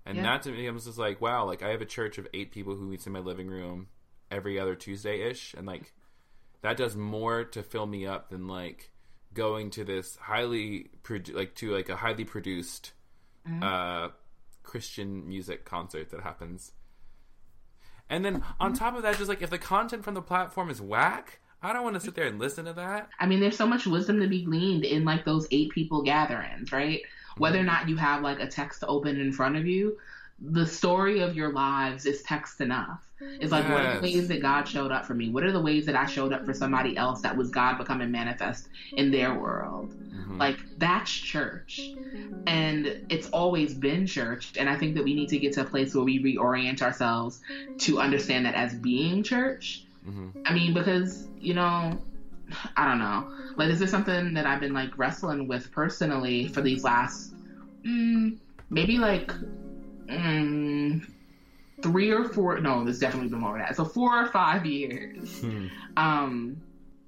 And 0.04 0.16
Yeah. 0.16 0.22
that 0.24 0.42
to 0.42 0.52
me 0.52 0.68
was 0.70 0.85
just 0.85 0.98
like, 0.98 1.20
wow, 1.20 1.44
like 1.46 1.62
I 1.62 1.70
have 1.70 1.80
a 1.80 1.87
church 1.87 2.18
of 2.18 2.26
eight 2.35 2.52
people 2.52 2.74
who 2.76 2.85
meets 2.85 3.06
in 3.06 3.12
my 3.12 3.20
living 3.20 3.48
room 3.48 3.88
every 4.30 4.59
other 4.61 4.74
Tuesday 4.74 5.22
ish, 5.22 5.54
and 5.54 5.66
like 5.66 5.92
that 6.62 6.76
does 6.76 6.94
more 6.96 7.44
to 7.44 7.62
fill 7.62 7.87
me 7.87 8.06
up 8.06 8.28
than 8.28 8.46
like 8.46 8.90
going 9.33 9.70
to 9.70 9.85
this 9.85 10.16
highly 10.16 10.90
produ- 11.02 11.35
like 11.35 11.54
to 11.54 11.70
like 11.70 11.88
a 11.88 11.96
highly 11.96 12.24
produced 12.24 12.92
Mhm. 13.48 13.62
uh 13.62 14.11
Christian 14.62 15.26
music 15.26 15.64
concert 15.64 16.11
that 16.11 16.20
happens. 16.20 16.72
And 18.09 18.24
then 18.24 18.44
on 18.59 18.72
top 18.74 18.94
of 18.96 19.02
that, 19.02 19.16
just 19.16 19.28
like 19.28 19.40
if 19.42 19.50
the 19.50 19.59
content 19.59 20.04
from 20.04 20.14
the 20.14 20.22
platform 20.22 20.68
is 20.68 20.80
whack, 20.83 21.40
I 21.62 21.73
don't 21.73 21.85
want 21.85 21.94
to 21.94 22.01
sit 22.01 22.14
there 22.14 22.27
and 22.27 22.38
listen 22.38 22.64
to 22.64 22.73
that. 22.73 23.09
I 23.18 23.27
mean, 23.27 23.40
there's 23.40 23.57
so 23.57 23.66
much 23.66 23.87
wisdom 23.87 24.20
to 24.20 24.29
be 24.29 24.42
gleaned 24.42 24.85
in 24.85 25.05
like 25.05 25.25
those 25.25 25.46
eight 25.51 25.70
people 25.70 26.03
gatherings, 26.03 26.73
right? 26.73 27.03
Whether 27.37 27.59
or 27.59 27.61
mm-hmm. 27.61 27.66
not 27.66 27.88
you 27.88 27.96
have 27.96 28.23
like 28.23 28.40
a 28.40 28.46
text 28.46 28.85
open 28.87 29.20
in 29.20 29.33
front 29.33 29.57
of 29.57 29.66
you, 29.66 29.99
the 30.40 30.66
story 30.66 31.20
of 31.20 31.37
your 31.37 31.53
lives 31.53 32.07
is 32.07 32.23
text 32.23 32.61
enough. 32.61 33.01
It's 33.20 33.53
like, 33.53 33.68
what 33.68 33.85
are 33.85 33.96
the 33.96 34.01
ways 34.01 34.29
that 34.29 34.40
God 34.40 34.66
showed 34.66 34.90
up 34.90 35.05
for 35.05 35.12
me? 35.12 35.29
What 35.29 35.44
are 35.44 35.53
the 35.53 35.61
ways 35.61 35.85
that 35.85 35.94
I 35.94 36.07
showed 36.07 36.33
up 36.33 36.46
for 36.46 36.55
somebody 36.55 36.96
else 36.96 37.20
that 37.20 37.37
was 37.37 37.51
God 37.51 37.77
becoming 37.77 38.11
manifest 38.11 38.68
in 38.92 39.11
their 39.11 39.38
world? 39.38 39.90
Mm-hmm. 39.90 40.38
Like, 40.38 40.57
that's 40.79 41.11
church. 41.11 41.81
And 42.46 43.05
it's 43.11 43.29
always 43.29 43.75
been 43.75 44.07
church. 44.07 44.55
And 44.57 44.70
I 44.70 44.77
think 44.77 44.94
that 44.94 45.05
we 45.05 45.14
need 45.14 45.29
to 45.29 45.38
get 45.38 45.53
to 45.55 45.61
a 45.61 45.64
place 45.64 45.94
where 45.94 46.05
we 46.05 46.23
reorient 46.23 46.81
ourselves 46.81 47.40
to 47.81 48.01
understand 48.01 48.46
that 48.46 48.55
as 48.55 48.75
being 48.75 49.23
church. 49.23 49.85
Mm-hmm. 50.07 50.41
I 50.47 50.55
mean, 50.55 50.75
because, 50.75 51.29
you 51.39 51.55
know, 51.55 51.99
I 52.77 52.85
don't 52.87 52.99
know. 52.99 53.33
Like, 53.57 53.69
is 53.69 53.79
this 53.79 53.87
is 53.87 53.91
something 53.91 54.35
that 54.35 54.47
I've 54.47 54.61
been 54.61 54.73
like 54.73 54.97
wrestling 54.99 55.47
with 55.47 55.71
personally 55.73 56.49
for 56.49 56.63
these 56.63 56.85
last, 56.85 57.35
mm, 57.87 58.39
maybe 58.71 58.99
like, 58.99 59.33
mm, 60.07 61.07
three 61.83 62.11
or 62.11 62.25
four. 62.25 62.61
No, 62.61 62.85
there's 62.85 62.99
definitely 62.99 63.29
been 63.29 63.41
more 63.41 63.53
than 63.53 63.63
that. 63.63 63.77
So 63.77 63.85
four 63.85 64.23
or 64.23 64.27
five 64.27 64.67
years. 64.67 65.43
Um, 65.97 66.61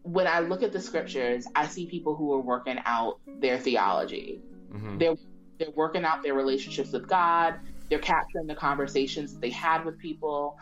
when 0.02 0.26
I 0.26 0.40
look 0.40 0.62
at 0.62 0.72
the 0.72 0.80
scriptures, 0.80 1.46
I 1.54 1.66
see 1.66 1.86
people 1.86 2.14
who 2.14 2.32
are 2.32 2.40
working 2.40 2.78
out 2.84 3.20
their 3.26 3.58
theology. 3.58 4.40
Mm-hmm. 4.72 4.98
They're 4.98 5.14
they're 5.58 5.70
working 5.70 6.04
out 6.04 6.22
their 6.22 6.34
relationships 6.34 6.92
with 6.92 7.06
God. 7.08 7.54
They're 7.88 7.98
capturing 7.98 8.46
the 8.46 8.54
conversations 8.54 9.32
that 9.34 9.40
they 9.40 9.50
had 9.50 9.84
with 9.84 9.98
people, 9.98 10.58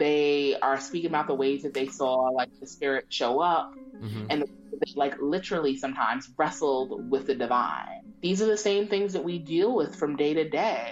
They 0.00 0.58
are 0.60 0.80
speaking 0.80 1.10
about 1.10 1.28
the 1.28 1.34
ways 1.34 1.62
that 1.62 1.74
they 1.74 1.86
saw 1.86 2.14
like 2.30 2.50
the 2.60 2.66
spirit 2.66 3.04
show 3.10 3.40
up 3.40 3.70
Mhm. 4.02 4.26
and 4.30 4.42
they 4.42 4.92
like 4.96 5.16
literally 5.20 5.76
sometimes 5.76 6.28
wrestled 6.38 7.10
with 7.10 7.26
the 7.26 7.34
divine. 7.34 8.02
These 8.22 8.42
are 8.42 8.46
the 8.46 8.56
same 8.56 8.88
things 8.88 9.12
that 9.12 9.24
we 9.24 9.38
deal 9.38 9.74
with 9.76 9.94
from 9.96 10.16
day 10.16 10.34
to 10.34 10.48
day. 10.48 10.86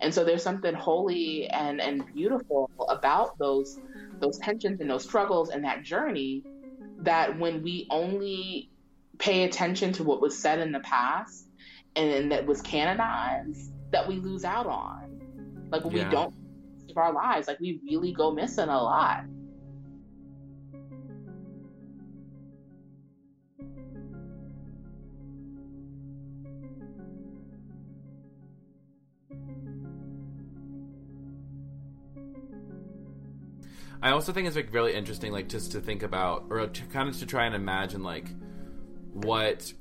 And 0.00 0.12
so 0.14 0.24
there's 0.24 0.42
something 0.42 0.74
holy 0.74 1.48
and, 1.48 1.80
and 1.80 2.04
beautiful 2.14 2.70
about 2.88 3.30
those 3.38 3.78
those 4.20 4.38
tensions 4.38 4.80
and 4.80 4.90
those 4.90 5.04
struggles 5.04 5.50
and 5.50 5.64
that 5.64 5.84
journey 5.84 6.44
that 6.98 7.38
when 7.38 7.62
we 7.62 7.86
only 7.90 8.68
pay 9.18 9.44
attention 9.44 9.92
to 9.94 10.02
what 10.04 10.20
was 10.20 10.40
said 10.42 10.58
in 10.58 10.72
the 10.72 10.80
past 10.80 11.46
and 11.94 12.32
that 12.32 12.46
was 12.46 12.60
canonized, 12.62 13.70
that 13.92 14.08
we 14.08 14.16
lose 14.16 14.44
out 14.44 14.66
on. 14.66 14.92
Like 15.70 15.84
when 15.84 15.94
Yeah. 15.94 16.04
we 16.06 16.10
don't 16.10 16.34
of 16.90 16.96
our 16.98 17.12
lives, 17.12 17.46
like 17.48 17.60
we 17.60 17.80
really 17.84 18.12
go 18.12 18.30
missing 18.30 18.68
a 18.68 18.82
lot. 18.82 19.24
I 34.00 34.10
also 34.10 34.32
think 34.32 34.46
it's 34.46 34.54
like 34.54 34.72
really 34.72 34.94
interesting, 34.94 35.32
like 35.32 35.48
just 35.48 35.72
to 35.72 35.80
think 35.80 36.04
about, 36.04 36.46
or 36.50 36.66
to 36.68 36.82
kind 36.84 37.08
of 37.08 37.18
to 37.18 37.26
try 37.26 37.46
and 37.46 37.54
imagine, 37.54 38.04
like 38.04 38.28
what 39.12 39.72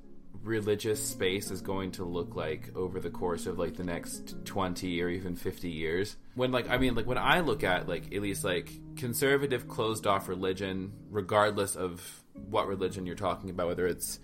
religious 0.48 1.06
space 1.06 1.52
is 1.52 1.62
going 1.62 1.92
to 1.92 2.06
look 2.06 2.36
like 2.36 2.76
over 2.76 3.00
the 3.00 3.10
course 3.10 3.46
of 3.46 3.60
like 3.60 3.76
the 3.76 3.84
next 3.84 4.36
20 4.46 5.02
or 5.02 5.10
even 5.10 5.36
50 5.36 5.70
years. 5.70 6.16
When 6.36 6.52
like 6.52 6.70
i 6.70 6.78
mean 6.78 6.96
like 6.96 7.06
when 7.06 7.18
i 7.18 7.42
look 7.42 7.64
at 7.64 7.88
like 7.88 8.14
at 8.14 8.22
least 8.22 8.44
like 8.44 8.72
conservative 8.96 9.68
closed 9.68 10.08
off 10.08 10.28
religion 10.30 10.94
regardless 11.10 11.76
of 11.76 12.24
what 12.50 12.68
religion 12.68 13.06
you're 13.06 13.16
talking 13.16 13.50
about 13.50 13.68
whether 13.68 13.88
it's 13.88 14.20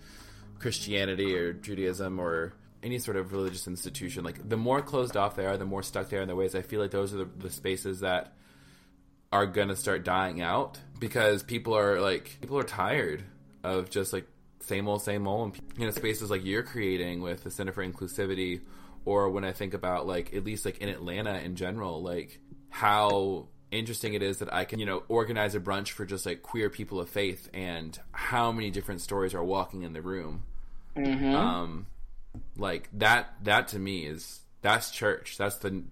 christianity 0.58 1.36
or 1.36 1.52
judaism 1.52 2.18
or 2.20 2.54
any 2.82 2.98
sort 2.98 3.16
of 3.16 3.32
religious 3.32 3.66
institution 3.66 4.22
like 4.24 4.48
the 4.48 4.56
more 4.56 4.80
closed 4.80 5.16
off 5.16 5.34
they 5.34 5.46
are 5.46 5.56
the 5.56 5.64
more 5.64 5.82
stuck 5.82 6.08
they 6.08 6.16
are 6.16 6.22
in 6.22 6.28
their 6.28 6.36
ways 6.36 6.54
i 6.54 6.62
feel 6.62 6.80
like 6.80 6.92
those 6.92 7.12
are 7.12 7.18
the, 7.18 7.28
the 7.38 7.50
spaces 7.50 8.00
that 8.00 8.32
are 9.32 9.46
gonna 9.46 9.74
start 9.74 10.04
dying 10.04 10.40
out 10.40 10.78
because 11.00 11.42
people 11.42 11.76
are 11.76 12.00
like 12.00 12.38
people 12.40 12.58
are 12.58 12.62
tired 12.62 13.24
of 13.64 13.90
just 13.90 14.12
like 14.12 14.26
same 14.66 14.88
old 14.88 15.02
same 15.02 15.26
old. 15.26 15.54
And 15.54 15.62
you 15.78 15.84
know 15.86 15.90
spaces 15.92 16.30
like 16.30 16.44
you're 16.44 16.62
creating 16.62 17.20
with 17.22 17.44
the 17.44 17.50
center 17.50 17.72
for 17.72 17.84
inclusivity 17.86 18.60
or 19.04 19.28
when 19.30 19.44
i 19.44 19.52
think 19.52 19.74
about 19.74 20.06
like 20.06 20.34
at 20.34 20.44
least 20.44 20.64
like 20.64 20.78
in 20.78 20.88
atlanta 20.88 21.34
in 21.38 21.56
general 21.56 22.02
like 22.02 22.40
how 22.70 23.46
interesting 23.70 24.14
it 24.14 24.22
is 24.22 24.38
that 24.38 24.52
i 24.52 24.64
can 24.64 24.78
you 24.78 24.86
know 24.86 25.02
organize 25.08 25.54
a 25.54 25.60
brunch 25.60 25.88
for 25.90 26.04
just 26.06 26.24
like 26.26 26.42
queer 26.42 26.70
people 26.70 26.98
of 27.00 27.08
faith 27.08 27.48
and 27.52 27.98
how 28.12 28.50
many 28.52 28.70
different 28.70 29.00
stories 29.00 29.34
are 29.34 29.44
walking 29.44 29.82
in 29.82 29.92
the 29.92 30.00
room. 30.02 30.42
Mhm. 30.96 31.34
um 31.34 31.86
like 32.56 32.88
that 32.94 33.34
that 33.42 33.68
to 33.68 33.78
me 33.78 34.06
is 34.06 34.40
that's 34.62 34.90
church. 34.90 35.36
That's 35.36 35.56
the 35.56 35.82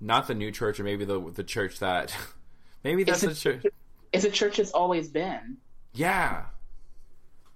not 0.00 0.26
the 0.28 0.34
new 0.34 0.50
church 0.50 0.80
or 0.80 0.84
maybe 0.84 1.04
the 1.04 1.20
the 1.20 1.44
church 1.44 1.78
that 1.80 2.16
maybe 2.84 3.04
that's 3.04 3.22
It's 3.22 3.42
the 3.42 3.50
a- 3.50 3.52
church. 3.60 3.72
It's 4.12 4.24
a 4.24 4.30
church 4.30 4.56
that's 4.58 4.70
always 4.72 5.08
been. 5.08 5.58
yeah 5.92 6.44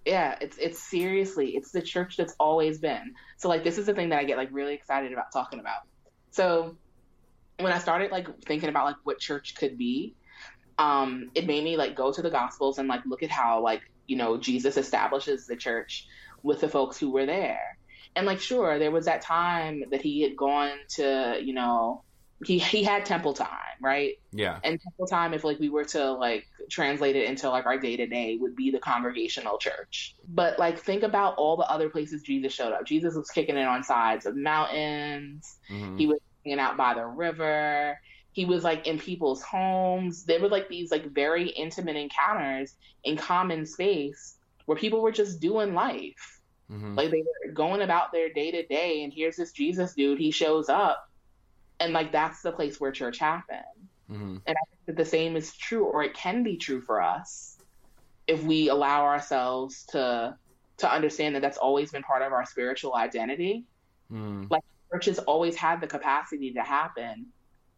Yeah, 0.08 0.38
it's 0.40 0.56
it's 0.56 0.82
seriously, 0.82 1.50
it's 1.50 1.70
the 1.70 1.82
church 1.82 2.16
that's 2.16 2.34
always 2.40 2.78
been. 2.78 3.12
So 3.36 3.50
like 3.50 3.62
this 3.62 3.76
is 3.76 3.84
the 3.84 3.92
thing 3.92 4.08
that 4.08 4.18
I 4.18 4.24
get 4.24 4.38
like 4.38 4.48
really 4.50 4.72
excited 4.72 5.12
about 5.12 5.26
talking 5.34 5.60
about. 5.60 5.82
So 6.30 6.78
when 7.60 7.74
I 7.74 7.78
started 7.78 8.10
like 8.10 8.26
thinking 8.46 8.70
about 8.70 8.86
like 8.86 8.96
what 9.04 9.18
church 9.18 9.54
could 9.54 9.76
be, 9.76 10.14
um, 10.78 11.30
it 11.34 11.46
made 11.46 11.62
me 11.62 11.76
like 11.76 11.94
go 11.94 12.10
to 12.10 12.22
the 12.22 12.30
gospels 12.30 12.78
and 12.78 12.88
like 12.88 13.02
look 13.04 13.22
at 13.22 13.28
how 13.28 13.62
like, 13.62 13.82
you 14.06 14.16
know, 14.16 14.38
Jesus 14.38 14.78
establishes 14.78 15.46
the 15.46 15.56
church 15.56 16.06
with 16.42 16.62
the 16.62 16.68
folks 16.68 16.96
who 16.98 17.10
were 17.10 17.26
there. 17.26 17.76
And 18.16 18.24
like 18.24 18.40
sure, 18.40 18.78
there 18.78 18.90
was 18.90 19.04
that 19.04 19.20
time 19.20 19.82
that 19.90 20.00
he 20.00 20.22
had 20.22 20.38
gone 20.38 20.72
to, 20.94 21.38
you 21.38 21.52
know, 21.52 22.02
he 22.44 22.58
he 22.58 22.82
had 22.84 23.04
temple 23.04 23.34
time, 23.34 23.48
right? 23.82 24.14
yeah. 24.32 24.60
And 24.62 24.80
temple 24.80 25.06
time 25.06 25.34
if 25.34 25.42
like 25.44 25.58
we 25.58 25.68
were 25.68 25.84
to 25.86 26.12
like 26.12 26.44
translate 26.70 27.16
it 27.16 27.28
into 27.28 27.48
like 27.50 27.66
our 27.66 27.78
day 27.78 27.96
to 27.96 28.06
day 28.06 28.36
would 28.36 28.54
be 28.54 28.70
the 28.70 28.78
congregational 28.78 29.58
church. 29.58 30.14
But 30.28 30.58
like 30.58 30.78
think 30.78 31.02
about 31.02 31.34
all 31.36 31.56
the 31.56 31.68
other 31.70 31.88
places 31.88 32.22
jesus 32.22 32.52
showed 32.52 32.72
up. 32.72 32.86
Jesus 32.86 33.14
was 33.14 33.30
kicking 33.30 33.56
it 33.56 33.64
on 33.66 33.82
sides 33.82 34.26
of 34.26 34.36
mountains. 34.36 35.58
Mhm. 35.70 35.98
he 35.98 36.06
was 36.06 36.18
hanging 36.44 36.60
out 36.60 36.76
by 36.76 36.94
the 36.94 37.04
river. 37.04 37.98
He 38.32 38.44
was 38.44 38.62
like 38.62 38.86
in 38.86 38.98
people's 38.98 39.42
homes. 39.42 40.24
There 40.24 40.40
were 40.40 40.48
like 40.48 40.68
these 40.68 40.90
like 40.92 41.10
very 41.12 41.48
intimate 41.48 41.96
encounters 41.96 42.74
in 43.02 43.16
common 43.16 43.66
space 43.66 44.36
where 44.66 44.78
people 44.78 45.02
were 45.02 45.12
just 45.12 45.40
doing 45.40 45.74
life. 45.74 46.34
Mhm. 46.70 46.98
like 46.98 47.10
they 47.10 47.22
were 47.22 47.52
going 47.54 47.80
about 47.80 48.12
their 48.12 48.30
day 48.30 48.50
to 48.50 48.66
day 48.66 49.02
and 49.02 49.10
here's 49.10 49.36
this 49.36 49.52
jesus 49.52 49.94
dude. 49.94 50.18
He 50.18 50.30
shows 50.30 50.68
up 50.68 51.02
and 51.80 51.92
like 51.92 52.12
that's 52.12 52.42
the 52.42 52.52
place 52.52 52.80
where 52.80 52.92
church 52.92 53.18
happened 53.18 53.64
Mhm. 54.10 54.40
and 54.46 54.56
I 54.56 54.64
think 54.70 54.86
that 54.86 54.96
the 54.96 55.04
same 55.04 55.36
is 55.36 55.54
true, 55.54 55.84
or 55.84 56.02
it 56.02 56.14
can 56.14 56.42
be 56.42 56.56
true 56.56 56.80
for 56.80 57.02
us, 57.02 57.58
if 58.26 58.42
we 58.42 58.68
allow 58.68 59.04
ourselves 59.04 59.84
to 59.90 60.36
to 60.78 60.90
understand 60.90 61.34
that 61.34 61.42
that's 61.42 61.58
always 61.58 61.90
been 61.90 62.04
part 62.04 62.22
of 62.22 62.32
our 62.32 62.46
spiritual 62.46 62.94
identity. 62.94 63.66
Mhm. 64.10 64.48
Like 64.50 64.62
church 64.92 65.06
has 65.06 65.18
always 65.18 65.56
had 65.56 65.80
the 65.80 65.88
capacity 65.88 66.52
to 66.54 66.62
happen 66.62 67.32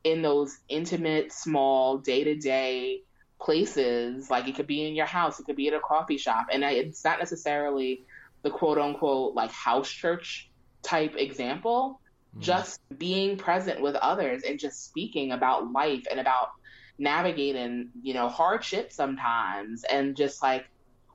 in 0.04 0.22
those 0.22 0.58
intimate, 0.68 1.32
small, 1.32 1.98
day 1.98 2.24
to 2.24 2.36
day 2.36 3.02
places. 3.40 4.30
Like 4.30 4.46
it 4.48 4.54
could 4.54 4.66
be 4.66 4.86
in 4.86 4.94
your 4.94 5.06
house, 5.06 5.40
it 5.40 5.44
could 5.44 5.56
be 5.56 5.68
at 5.68 5.74
a 5.74 5.80
coffee 5.80 6.18
shop, 6.18 6.46
and 6.52 6.64
I, 6.64 6.72
it's 6.72 7.04
not 7.04 7.18
necessarily 7.18 8.04
the 8.42 8.50
quote 8.50 8.78
unquote 8.78 9.34
like 9.34 9.50
house 9.50 9.90
church 9.90 10.50
type 10.82 11.14
example 11.16 11.99
Mm. 12.36 12.40
just 12.42 12.80
being 12.96 13.36
present 13.36 13.80
with 13.80 13.96
others 13.96 14.42
and 14.44 14.58
just 14.58 14.84
speaking 14.84 15.32
about 15.32 15.72
life 15.72 16.06
and 16.08 16.20
about 16.20 16.50
navigating, 16.98 17.90
you 18.02 18.14
know, 18.14 18.28
hardship 18.28 18.92
sometimes 18.92 19.84
and 19.84 20.16
just 20.16 20.42
like 20.42 20.66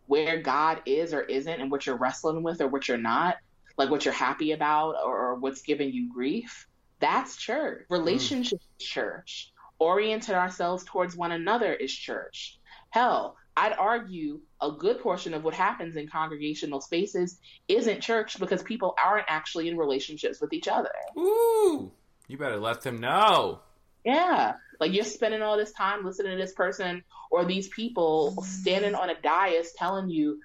where 0.07 0.41
God 0.41 0.81
is 0.85 1.13
or 1.13 1.21
isn't 1.21 1.61
and 1.61 1.71
what 1.71 1.85
you're 1.85 1.97
wrestling 1.97 2.43
with 2.43 2.59
or 2.59 2.67
what 2.67 2.87
you're 2.87 2.97
not, 2.97 3.37
like 3.77 3.89
what 3.89 4.03
you're 4.03 4.13
happy 4.13 4.51
about 4.51 4.95
or, 5.05 5.17
or 5.17 5.35
what's 5.35 5.61
giving 5.61 5.93
you 5.93 6.11
grief. 6.13 6.67
That's 6.99 7.37
church. 7.37 7.85
Mm. 7.89 7.97
Relationship 7.97 8.59
is 8.79 8.85
church. 8.85 9.51
Oriented 9.79 10.35
ourselves 10.35 10.83
towards 10.85 11.15
one 11.15 11.31
another 11.31 11.73
is 11.73 11.93
church. 11.93 12.59
Hell, 12.89 13.37
I'd 13.57 13.73
argue 13.73 14.41
a 14.65 14.71
good 14.77 14.99
portion 14.99 15.33
of 15.33 15.43
what 15.43 15.53
happens 15.53 15.95
in 15.95 16.07
congregational 16.07 16.81
spaces 16.81 17.37
isn't 17.67 18.01
church 18.01 18.39
because 18.39 18.63
people 18.63 18.95
aren't 19.03 19.25
actually 19.27 19.67
in 19.67 19.77
relationships 19.77 20.41
with 20.41 20.53
each 20.53 20.67
other. 20.67 20.91
Ooh, 21.17 21.91
you 22.27 22.37
better 22.37 22.57
let 22.57 22.81
them 22.81 22.99
know. 22.99 23.59
Yeah. 24.03 24.53
Like 24.79 24.93
you're 24.93 25.03
spending 25.03 25.41
all 25.41 25.57
this 25.57 25.71
time 25.71 26.05
listening 26.05 26.37
to 26.37 26.43
this 26.43 26.53
person 26.53 27.03
or 27.31 27.45
these 27.45 27.67
people 27.67 28.41
standing 28.43 28.95
on 28.95 29.09
a 29.09 29.21
dais 29.21 29.73
telling 29.73 30.09
you 30.09 30.41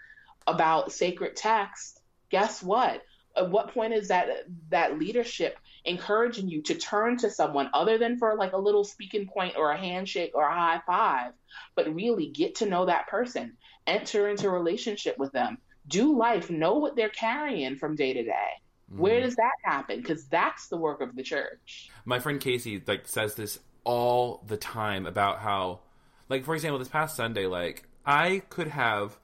about 0.46 0.92
sacred 0.92 1.36
text. 1.36 2.00
Guess 2.30 2.62
what? 2.62 3.02
At 3.36 3.50
what 3.50 3.72
point 3.72 3.92
is 3.92 4.08
that 4.08 4.28
that 4.70 4.98
leadership 4.98 5.58
encouraging 5.84 6.48
you 6.48 6.62
to 6.62 6.74
turn 6.74 7.16
to 7.18 7.30
someone 7.30 7.70
other 7.72 7.96
than 7.98 8.18
for 8.18 8.34
like 8.34 8.52
a 8.52 8.58
little 8.58 8.84
speaking 8.84 9.28
point 9.28 9.56
or 9.56 9.70
a 9.70 9.78
handshake 9.78 10.32
or 10.34 10.42
a 10.42 10.54
high 10.54 10.80
five, 10.86 11.32
but 11.74 11.94
really 11.94 12.26
get 12.26 12.56
to 12.56 12.66
know 12.66 12.86
that 12.86 13.08
person, 13.08 13.56
enter 13.86 14.28
into 14.28 14.46
a 14.48 14.50
relationship 14.50 15.18
with 15.18 15.32
them, 15.32 15.58
do 15.86 16.16
life, 16.16 16.50
know 16.50 16.74
what 16.74 16.96
they're 16.96 17.08
carrying 17.08 17.76
from 17.76 17.96
day 17.96 18.12
to 18.12 18.22
day. 18.22 18.48
Where 18.88 19.20
Mhm. 19.20 19.22
does 19.24 19.36
that 19.36 19.52
happen? 19.64 20.00
Because 20.00 20.26
that's 20.26 20.68
the 20.68 20.76
work 20.76 21.00
of 21.00 21.14
the 21.16 21.22
church. 21.22 21.90
my 22.04 22.18
friend 22.18 22.40
Casey 22.40 22.82
like 22.86 23.06
says 23.06 23.34
this 23.36 23.60
all 23.84 24.42
the 24.46 24.56
time 24.56 25.06
about 25.06 25.38
how 25.40 25.80
like 26.28 26.44
for 26.44 26.54
example 26.54 26.78
this 26.78 26.88
past 26.88 27.16
Sunday 27.16 27.46
like 27.46 27.84
I 28.04 28.42
could 28.50 28.68
have 28.68 29.18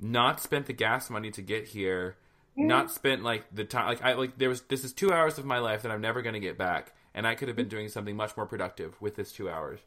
not 0.00 0.40
spent 0.40 0.66
the 0.66 0.72
gas 0.72 1.10
money 1.10 1.30
to 1.32 1.42
get 1.42 1.68
here 1.68 2.16
not 2.56 2.90
spent 2.90 3.22
like 3.22 3.44
the 3.54 3.64
time 3.64 3.86
like 3.86 4.02
I 4.02 4.12
like 4.14 4.36
there 4.38 4.48
was 4.48 4.62
this 4.62 4.84
is 4.84 4.92
2 4.92 5.12
hours 5.12 5.38
of 5.38 5.44
my 5.44 5.58
life 5.58 5.82
that 5.82 5.92
I'm 5.92 6.00
never 6.00 6.20
going 6.22 6.34
to 6.34 6.40
get 6.40 6.58
back 6.58 6.92
and 7.14 7.26
I 7.26 7.34
could 7.34 7.48
have 7.48 7.56
been 7.56 7.68
doing 7.68 7.88
something 7.88 8.16
much 8.16 8.36
more 8.36 8.46
productive 8.46 9.00
with 9.00 9.14
this 9.16 9.32
2 9.32 9.48
hours 9.48 9.80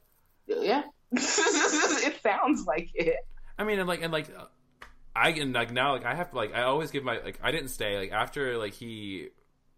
Yeah. 0.47 0.83
it 1.11 2.19
sounds 2.23 2.65
like 2.65 2.89
it. 2.95 3.17
I 3.57 3.63
mean, 3.63 3.79
and 3.79 3.87
like, 3.87 4.01
and 4.01 4.11
like, 4.11 4.27
I 5.15 5.29
and 5.29 5.53
like 5.53 5.71
now, 5.71 5.93
like 5.93 6.05
I 6.05 6.15
have 6.15 6.31
to 6.31 6.35
like, 6.35 6.53
I 6.53 6.63
always 6.63 6.91
give 6.91 7.03
my 7.03 7.19
like, 7.19 7.39
I 7.41 7.51
didn't 7.51 7.69
stay 7.69 7.97
like 7.97 8.11
after 8.11 8.57
like 8.57 8.73
he 8.73 9.29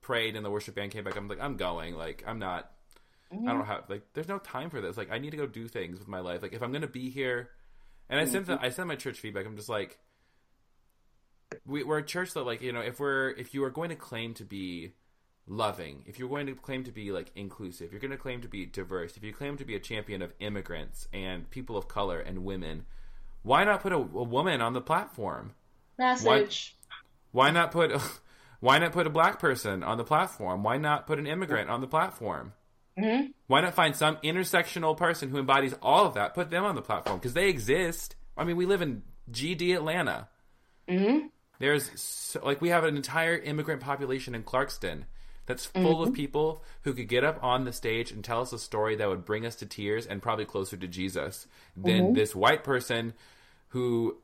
prayed 0.01 0.35
and 0.35 0.45
the 0.45 0.49
worship 0.49 0.75
band 0.75 0.91
came 0.91 1.03
back. 1.03 1.17
I'm 1.17 1.27
like, 1.27 1.41
I'm 1.41 1.57
going. 1.57 1.95
Like, 1.95 2.23
I'm 2.25 2.39
not. 2.39 2.71
I 3.31 3.51
don't 3.51 3.65
have 3.65 3.89
like. 3.89 4.03
There's 4.13 4.29
no 4.29 4.39
time 4.39 4.69
for 4.69 4.79
this. 4.79 4.95
Like, 4.95 5.11
I 5.11 5.17
need 5.17 5.31
to 5.31 5.37
go 5.37 5.45
do 5.45 5.67
things 5.67 5.99
with 5.99 6.07
my 6.07 6.21
life. 6.21 6.41
Like, 6.41 6.53
if 6.53 6.61
I'm 6.61 6.71
gonna 6.71 6.87
be 6.87 7.09
here, 7.09 7.49
and 8.09 8.19
I 8.19 8.25
sent 8.25 8.45
the, 8.45 8.53
mm-hmm. 8.53 8.65
I 8.65 8.69
sent 8.69 8.87
my 8.87 8.95
church 8.95 9.19
feedback. 9.19 9.45
I'm 9.45 9.57
just 9.57 9.67
like, 9.67 9.99
we, 11.65 11.83
we're 11.83 11.97
a 11.97 12.05
church 12.05 12.33
that 12.33 12.43
like 12.43 12.61
you 12.61 12.71
know 12.71 12.79
if 12.79 12.99
we're 12.99 13.31
if 13.31 13.53
you 13.53 13.63
are 13.65 13.69
going 13.69 13.89
to 13.89 13.95
claim 13.95 14.33
to 14.35 14.45
be 14.45 14.93
loving, 15.45 16.03
if 16.05 16.19
you're 16.19 16.29
going 16.29 16.47
to 16.47 16.55
claim 16.55 16.85
to 16.85 16.91
be 16.91 17.11
like 17.11 17.31
inclusive, 17.35 17.91
you're 17.91 18.01
going 18.01 18.11
to 18.11 18.17
claim 18.17 18.41
to 18.41 18.47
be 18.47 18.65
diverse, 18.65 19.17
if 19.17 19.23
you 19.23 19.33
claim 19.33 19.57
to 19.57 19.65
be 19.65 19.75
a 19.75 19.79
champion 19.79 20.21
of 20.21 20.33
immigrants 20.39 21.07
and 21.11 21.49
people 21.49 21.75
of 21.75 21.89
color 21.89 22.19
and 22.19 22.45
women, 22.45 22.85
why 23.43 23.63
not 23.63 23.81
put 23.81 23.91
a, 23.91 23.97
a 23.97 23.99
woman 23.99 24.61
on 24.61 24.73
the 24.73 24.81
platform? 24.81 25.53
Message. 25.97 26.75
Why, 27.31 27.45
why 27.45 27.51
not 27.51 27.71
put 27.71 27.91
why 28.59 28.79
not 28.79 28.91
put 28.91 29.07
a 29.07 29.11
black 29.11 29.39
person 29.39 29.83
on 29.83 29.97
the 29.97 30.03
platform? 30.03 30.63
Why 30.63 30.77
not 30.77 31.07
put 31.07 31.19
an 31.19 31.27
immigrant 31.27 31.69
on 31.69 31.81
the 31.81 31.87
platform? 31.87 32.53
Mm-hmm. 32.97 33.27
Why 33.45 33.61
not 33.61 33.75
find 33.75 33.95
some 33.95 34.17
intersectional 34.17 34.97
person 34.97 35.29
who 35.29 35.37
embodies 35.37 35.75
all 35.81 36.05
of 36.05 36.15
that? 36.15 36.33
Put 36.33 36.49
them 36.49 36.63
on 36.63 36.75
the 36.75 36.81
platform 36.81 37.19
because 37.19 37.33
they 37.33 37.49
exist. 37.49 38.15
I 38.35 38.43
mean, 38.43 38.57
we 38.57 38.65
live 38.65 38.81
in 38.81 39.03
GD 39.31 39.75
Atlanta. 39.75 40.29
Mm-hmm. 40.89 41.27
There's 41.59 41.91
so, 41.99 42.43
like 42.43 42.61
we 42.61 42.69
have 42.69 42.83
an 42.83 42.95
entire 42.95 43.37
immigrant 43.37 43.81
population 43.81 44.33
in 44.35 44.43
Clarkston 44.43 45.03
that's 45.47 45.65
full 45.65 45.95
Mhm. 46.05 46.07
of 46.09 46.13
people 46.13 46.63
who 46.83 46.93
could 46.93 47.07
get 47.07 47.23
up 47.23 47.43
on 47.43 47.65
the 47.65 47.73
stage 47.73 48.11
and 48.11 48.23
tell 48.23 48.41
us 48.41 48.53
a 48.53 48.59
story 48.59 48.95
that 48.97 49.09
would 49.09 49.25
bring 49.25 49.45
us 49.45 49.55
to 49.55 49.65
tears 49.65 50.05
and 50.05 50.21
probably 50.21 50.45
closer 50.45 50.77
to 50.77 50.87
Jesus 50.87 51.47
than 51.75 52.09
Mhm. 52.11 52.15
this 52.15 52.35
white 52.35 52.63
person 52.63 53.13
who 53.69 54.21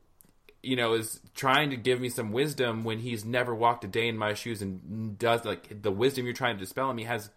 you 0.62 0.76
know 0.76 0.94
is 0.94 1.20
trying 1.34 1.68
to 1.70 1.76
give 1.76 2.00
me 2.00 2.08
some 2.08 2.32
wisdom 2.32 2.84
when 2.84 3.00
he's 3.00 3.22
never 3.24 3.54
walked 3.54 3.84
a 3.84 3.88
day 3.88 4.08
in 4.08 4.16
my 4.16 4.32
shoes 4.32 4.62
and 4.62 5.18
does 5.18 5.44
like 5.44 5.82
the 5.82 5.90
wisdom 5.90 6.24
you're 6.24 6.32
trying 6.34 6.56
to 6.56 6.60
dispel 6.60 6.88
on 6.88 6.96
me 6.96 7.02
has 7.04 7.30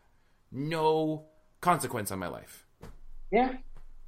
no 0.51 1.25
consequence 1.59 2.09
on 2.11 2.19
my 2.19 2.27
life. 2.27 2.65
Yeah. 3.31 3.57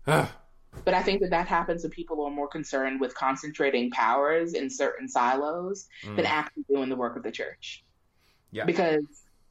But 0.05 0.93
I 0.93 1.01
think 1.03 1.19
that 1.21 1.31
that 1.31 1.47
happens 1.47 1.83
when 1.83 1.91
people 1.91 2.23
are 2.23 2.29
more 2.31 2.47
concerned 2.47 3.01
with 3.01 3.13
concentrating 3.15 3.91
powers 3.91 4.53
in 4.53 4.69
certain 4.69 5.07
silos 5.09 5.87
than 6.03 6.15
Mm. 6.17 6.25
actually 6.25 6.63
doing 6.69 6.89
the 6.89 6.95
work 6.95 7.15
of 7.17 7.23
the 7.23 7.31
church. 7.31 7.83
Yeah. 8.51 8.65
Because 8.65 9.03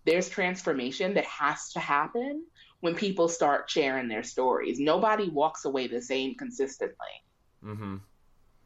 there's 0.08 0.28
transformation 0.30 1.14
that 1.14 1.26
has 1.26 1.72
to 1.74 1.80
happen 1.80 2.42
when 2.80 2.94
people 2.94 3.28
start 3.28 3.68
sharing 3.68 4.08
their 4.08 4.22
stories. 4.22 4.80
Nobody 4.80 5.28
walks 5.28 5.66
away 5.66 5.86
the 5.86 6.00
same 6.00 6.34
consistently. 6.34 7.22
Mm-hmm. 7.62 7.96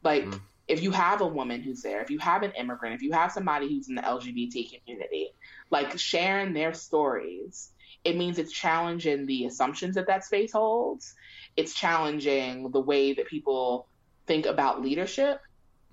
Like, 0.03 0.27
if 0.69 0.81
you 0.81 0.91
have 0.91 1.19
a 1.19 1.27
woman 1.27 1.61
who's 1.61 1.81
there, 1.81 2.01
if 2.01 2.09
you 2.09 2.19
have 2.19 2.43
an 2.43 2.51
immigrant, 2.51 2.95
if 2.95 3.01
you 3.01 3.11
have 3.11 3.33
somebody 3.33 3.67
who's 3.67 3.89
in 3.89 3.95
the 3.95 4.01
LGBT 4.01 4.79
community, 4.79 5.33
like 5.69 5.97
sharing 5.99 6.53
their 6.53 6.73
stories, 6.73 7.71
it 8.05 8.15
means 8.15 8.39
it's 8.39 8.53
challenging 8.53 9.25
the 9.25 9.45
assumptions 9.45 9.95
that 9.95 10.07
that 10.07 10.23
space 10.23 10.53
holds. 10.53 11.13
It's 11.57 11.73
challenging 11.73 12.71
the 12.71 12.79
way 12.79 13.13
that 13.13 13.27
people 13.27 13.87
think 14.27 14.45
about 14.45 14.81
leadership. 14.81 15.41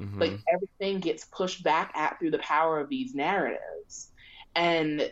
Mm-hmm. 0.01 0.21
Like, 0.21 0.39
everything 0.53 1.01
gets 1.01 1.25
pushed 1.25 1.65
back 1.65 1.91
at 1.97 2.21
through 2.21 2.31
the 2.31 2.39
power 2.39 2.79
of 2.79 2.89
these 2.89 3.17
narratives. 3.17 4.13
And 4.55 5.11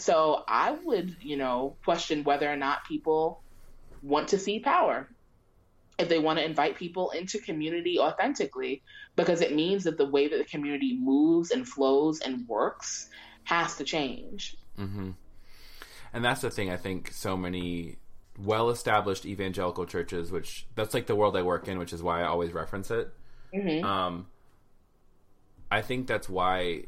so 0.00 0.44
I 0.48 0.72
would, 0.84 1.16
you 1.20 1.36
know, 1.36 1.76
question 1.84 2.24
whether 2.24 2.50
or 2.50 2.56
not 2.56 2.84
people 2.86 3.42
want 4.02 4.28
to 4.28 4.38
see 4.38 4.60
power 4.60 5.08
if 5.98 6.08
they 6.08 6.18
want 6.18 6.38
to 6.38 6.44
invite 6.44 6.76
people 6.76 7.10
into 7.10 7.38
community 7.38 7.98
authentically, 7.98 8.82
because 9.16 9.42
it 9.42 9.54
means 9.54 9.84
that 9.84 9.98
the 9.98 10.06
way 10.06 10.28
that 10.28 10.38
the 10.38 10.44
community 10.44 10.98
moves 10.98 11.50
and 11.50 11.68
flows 11.68 12.20
and 12.20 12.48
works 12.48 13.10
has 13.44 13.76
to 13.76 13.84
change. 13.84 14.56
Mm-hmm. 14.78 15.10
And 16.14 16.24
that's 16.24 16.40
the 16.40 16.50
thing. 16.50 16.70
I 16.70 16.78
think 16.78 17.12
so 17.12 17.36
many 17.36 17.98
well-established 18.38 19.26
evangelical 19.26 19.84
churches, 19.84 20.32
which 20.32 20.66
that's 20.74 20.94
like 20.94 21.06
the 21.06 21.14
world 21.14 21.36
I 21.36 21.42
work 21.42 21.68
in, 21.68 21.78
which 21.78 21.92
is 21.92 22.02
why 22.02 22.22
I 22.22 22.24
always 22.24 22.52
reference 22.52 22.90
it. 22.90 23.12
Mhm. 23.54 23.84
Um, 23.84 24.26
I 25.70 25.82
think 25.82 26.06
that's 26.06 26.28
why 26.28 26.86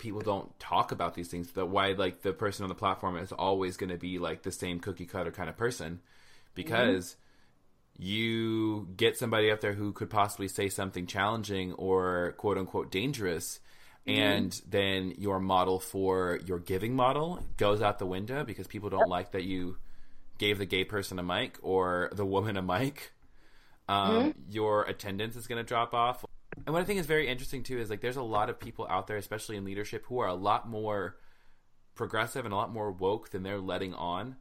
people 0.00 0.20
don't 0.20 0.58
talk 0.58 0.90
about 0.90 1.14
these 1.14 1.28
things. 1.28 1.52
That 1.52 1.66
why 1.66 1.92
like 1.92 2.22
the 2.22 2.32
person 2.32 2.64
on 2.64 2.68
the 2.68 2.74
platform 2.74 3.16
is 3.16 3.30
always 3.30 3.76
going 3.76 3.90
to 3.90 3.98
be 3.98 4.18
like 4.18 4.42
the 4.42 4.50
same 4.50 4.80
cookie 4.80 5.06
cutter 5.06 5.30
kind 5.30 5.48
of 5.48 5.56
person, 5.56 6.00
because 6.54 7.16
you 7.96 8.88
get 8.96 9.16
somebody 9.16 9.50
up 9.50 9.60
there 9.60 9.74
who 9.74 9.92
could 9.92 10.10
possibly 10.10 10.48
say 10.48 10.68
something 10.68 11.06
challenging 11.06 11.74
or 11.74 12.34
quote 12.38 12.58
unquote 12.58 12.90
dangerous 12.90 13.60
and 14.06 14.60
then 14.68 15.14
your 15.18 15.38
model 15.38 15.78
for 15.78 16.40
your 16.46 16.58
giving 16.58 16.96
model 16.96 17.44
goes 17.58 17.82
out 17.82 17.98
the 17.98 18.06
window 18.06 18.44
because 18.44 18.66
people 18.66 18.88
don't 18.88 19.08
like 19.08 19.32
that 19.32 19.44
you 19.44 19.76
gave 20.38 20.58
the 20.58 20.66
gay 20.66 20.84
person 20.84 21.18
a 21.18 21.22
mic 21.22 21.58
or 21.62 22.10
the 22.12 22.24
woman 22.24 22.56
a 22.56 22.62
mic. 22.62 23.12
Um, 23.88 24.34
your 24.48 24.84
attendance 24.84 25.36
is 25.36 25.46
going 25.46 25.58
to 25.58 25.64
drop 25.64 25.94
off 25.94 26.24
and 26.66 26.72
what 26.74 26.80
i 26.82 26.84
think 26.84 26.98
is 27.00 27.06
very 27.06 27.28
interesting 27.28 27.62
too 27.62 27.78
is 27.78 27.90
like 27.90 28.00
there's 28.00 28.16
a 28.16 28.22
lot 28.22 28.48
of 28.50 28.58
people 28.58 28.86
out 28.88 29.06
there 29.06 29.16
especially 29.16 29.56
in 29.56 29.64
leadership 29.64 30.04
who 30.06 30.18
are 30.18 30.28
a 30.28 30.34
lot 30.34 30.68
more 30.68 31.16
progressive 31.94 32.44
and 32.44 32.52
a 32.54 32.56
lot 32.56 32.72
more 32.72 32.90
woke 32.90 33.30
than 33.30 33.42
they're 33.42 33.60
letting 33.60 33.94
on 33.94 34.36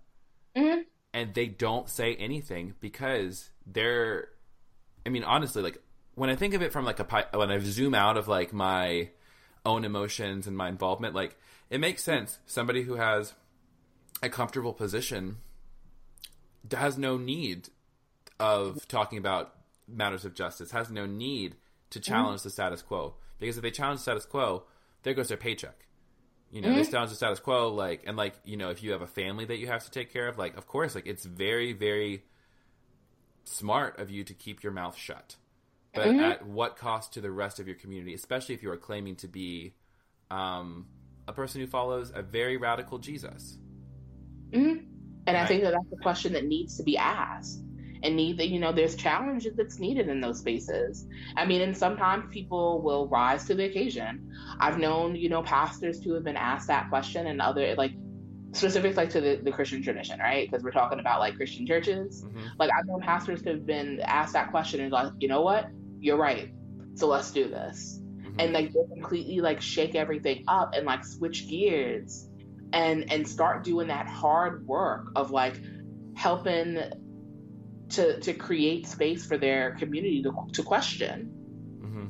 Mhm. 0.56 0.86
and 1.13 1.34
they 1.34 1.48
don't 1.48 1.89
say 1.89 2.15
anything 2.15 2.74
because 2.80 3.50
they're 3.65 4.30
i 5.06 5.10
mean 5.10 5.24
honestly 5.24 5.62
like 5.62 5.78
when 6.15 6.30
i 6.30 6.36
think 6.36 6.54
of 6.54 6.62
it 6.62 6.72
from 6.74 6.86
like 6.86 7.00
a 7.00 7.28
when 7.38 7.52
i 7.52 7.60
zoom 7.60 7.93
out 7.93 8.17
of 8.17 8.28
like 8.28 8.52
my 8.54 9.10
own 9.65 9.84
emotions 9.86 10.48
and 10.48 10.56
my 10.58 10.69
involvement 10.69 11.13
like 11.13 11.38
it 11.69 11.80
makes 11.80 12.02
sense 12.04 12.39
somebody 12.45 12.84
who 12.84 12.95
has 12.95 13.34
a 14.24 14.30
comfortable 14.30 14.74
position 14.74 15.38
has 16.72 16.98
no 16.98 17.17
need 17.17 17.69
of 18.39 18.88
talking 18.88 19.17
about 19.17 19.54
matters 19.88 20.26
of 20.26 20.34
justice 20.34 20.72
has 20.72 20.89
no 20.89 21.06
need 21.06 21.56
to 21.91 21.99
challenge 21.99 22.43
the 22.43 22.49
status 22.49 22.82
quo 22.82 23.15
because 23.39 23.58
if 23.58 23.63
they 23.63 23.71
challenge 23.71 23.99
the 23.99 24.04
status 24.04 24.25
quo 24.25 24.63
there 25.04 25.13
goes 25.13 25.28
their 25.30 25.38
paycheck 25.38 25.86
you 26.52 26.62
know, 26.62 26.69
Mhm. 26.69 26.75
this 26.78 26.89
challenge 26.89 27.12
the 27.12 27.15
status 27.15 27.39
quo, 27.39 27.71
like, 27.71 28.02
and 28.08 28.17
like, 28.17 28.34
you 28.43 28.58
know, 28.58 28.71
if 28.71 28.82
you 28.82 28.91
have 28.93 29.04
a 29.04 29.08
family 29.08 29.45
that 29.45 29.58
you 29.58 29.67
have 29.67 29.86
to 29.86 29.91
take 29.91 30.12
care 30.12 30.28
of, 30.28 30.39
like, 30.39 30.58
of 30.58 30.65
course, 30.65 30.95
like, 30.95 31.06
it's 31.06 31.23
very, 31.23 31.73
very 31.73 32.23
smart 33.43 33.99
of 33.99 34.10
you 34.10 34.23
to 34.23 34.34
keep 34.34 34.63
your 34.63 34.71
mouth 34.71 34.97
shut. 34.97 35.36
But 35.93 36.08
Mhm. 36.08 36.19
at 36.21 36.47
what 36.47 36.75
cost 36.75 37.13
to 37.13 37.21
the 37.21 37.30
rest 37.30 37.60
of 37.60 37.67
your 37.67 37.75
community, 37.75 38.15
especially 38.15 38.56
if 38.56 38.63
you 38.63 38.71
are 38.71 38.78
claiming 38.78 39.15
to 39.17 39.28
be 39.28 39.75
um, 40.32 40.88
a 41.28 41.34
person 41.34 41.60
who 41.62 41.67
follows 41.67 42.12
a 42.13 42.21
very 42.21 42.58
radical 42.58 42.97
Jesus? 42.99 43.58
Mhm. 44.52 44.88
And 45.28 45.38
I 45.38 45.45
think 45.45 45.63
that 45.63 45.71
that's 45.71 45.91
a 45.91 45.97
question 46.04 46.34
that 46.34 46.45
needs 46.45 46.78
to 46.78 46.84
be 46.84 46.97
asked. 46.97 47.63
And 48.01 48.15
need 48.15 48.38
that, 48.38 48.47
you 48.47 48.59
know, 48.59 48.71
there's 48.71 48.95
challenges 48.95 49.55
that's 49.55 49.79
needed 49.79 50.07
in 50.07 50.21
those 50.21 50.39
spaces. 50.39 51.05
I 51.35 51.45
mean, 51.45 51.62
and 51.62 51.77
sometimes 51.77 52.25
people 52.31 52.81
will 52.81 53.07
rise 53.07 53.45
to 53.47 53.55
the 53.55 53.65
occasion. 53.65 54.31
I've 54.59 54.77
known, 54.79 55.15
you 55.15 55.29
know, 55.29 55.43
pastors 55.43 55.99
to 56.01 56.13
have 56.13 56.23
been 56.23 56.38
asked 56.38 56.67
that 56.67 56.89
question 56.89 57.27
and 57.27 57.41
other, 57.41 57.75
like, 57.75 57.91
specific, 58.53 58.95
like, 58.95 59.09
to 59.12 59.21
the, 59.21 59.41
the 59.43 59.51
Christian 59.51 59.83
tradition, 59.83 60.19
right? 60.19 60.49
Because 60.49 60.63
we're 60.63 60.71
talking 60.71 60.99
about, 60.99 61.19
like, 61.19 61.35
Christian 61.35 61.67
churches. 61.67 62.23
Mm-hmm. 62.23 62.45
Like, 62.57 62.71
I've 62.77 62.85
known 62.85 63.01
pastors 63.01 63.41
to 63.43 63.49
have 63.49 63.65
been 63.65 63.99
asked 63.99 64.33
that 64.33 64.49
question 64.51 64.79
and, 64.79 64.91
like, 64.91 65.12
you 65.19 65.27
know 65.27 65.41
what? 65.41 65.69
You're 65.99 66.17
right. 66.17 66.53
So 66.95 67.07
let's 67.07 67.31
do 67.31 67.49
this. 67.49 68.01
Mm-hmm. 68.01 68.39
And, 68.39 68.53
like, 68.53 68.71
they'll 68.71 68.88
completely, 68.88 69.41
like, 69.41 69.62
shake 69.62 69.95
everything 69.95 70.45
up 70.47 70.73
and, 70.73 70.85
like, 70.85 71.03
switch 71.03 71.49
gears 71.49 72.29
and 72.71 73.12
and 73.12 73.27
start 73.27 73.63
doing 73.63 73.88
that 73.88 74.07
hard 74.07 74.67
work 74.67 75.12
of 75.15 75.31
like 75.31 75.59
helping 76.15 76.77
to 77.89 78.19
to 78.21 78.34
create 78.34 78.88
space 78.88 79.25
for 79.25 79.38
their 79.38 79.71
community 79.75 80.21
to, 80.23 80.32
to 80.54 80.63
question 80.63 81.32
Mm-hmm. 81.84 82.08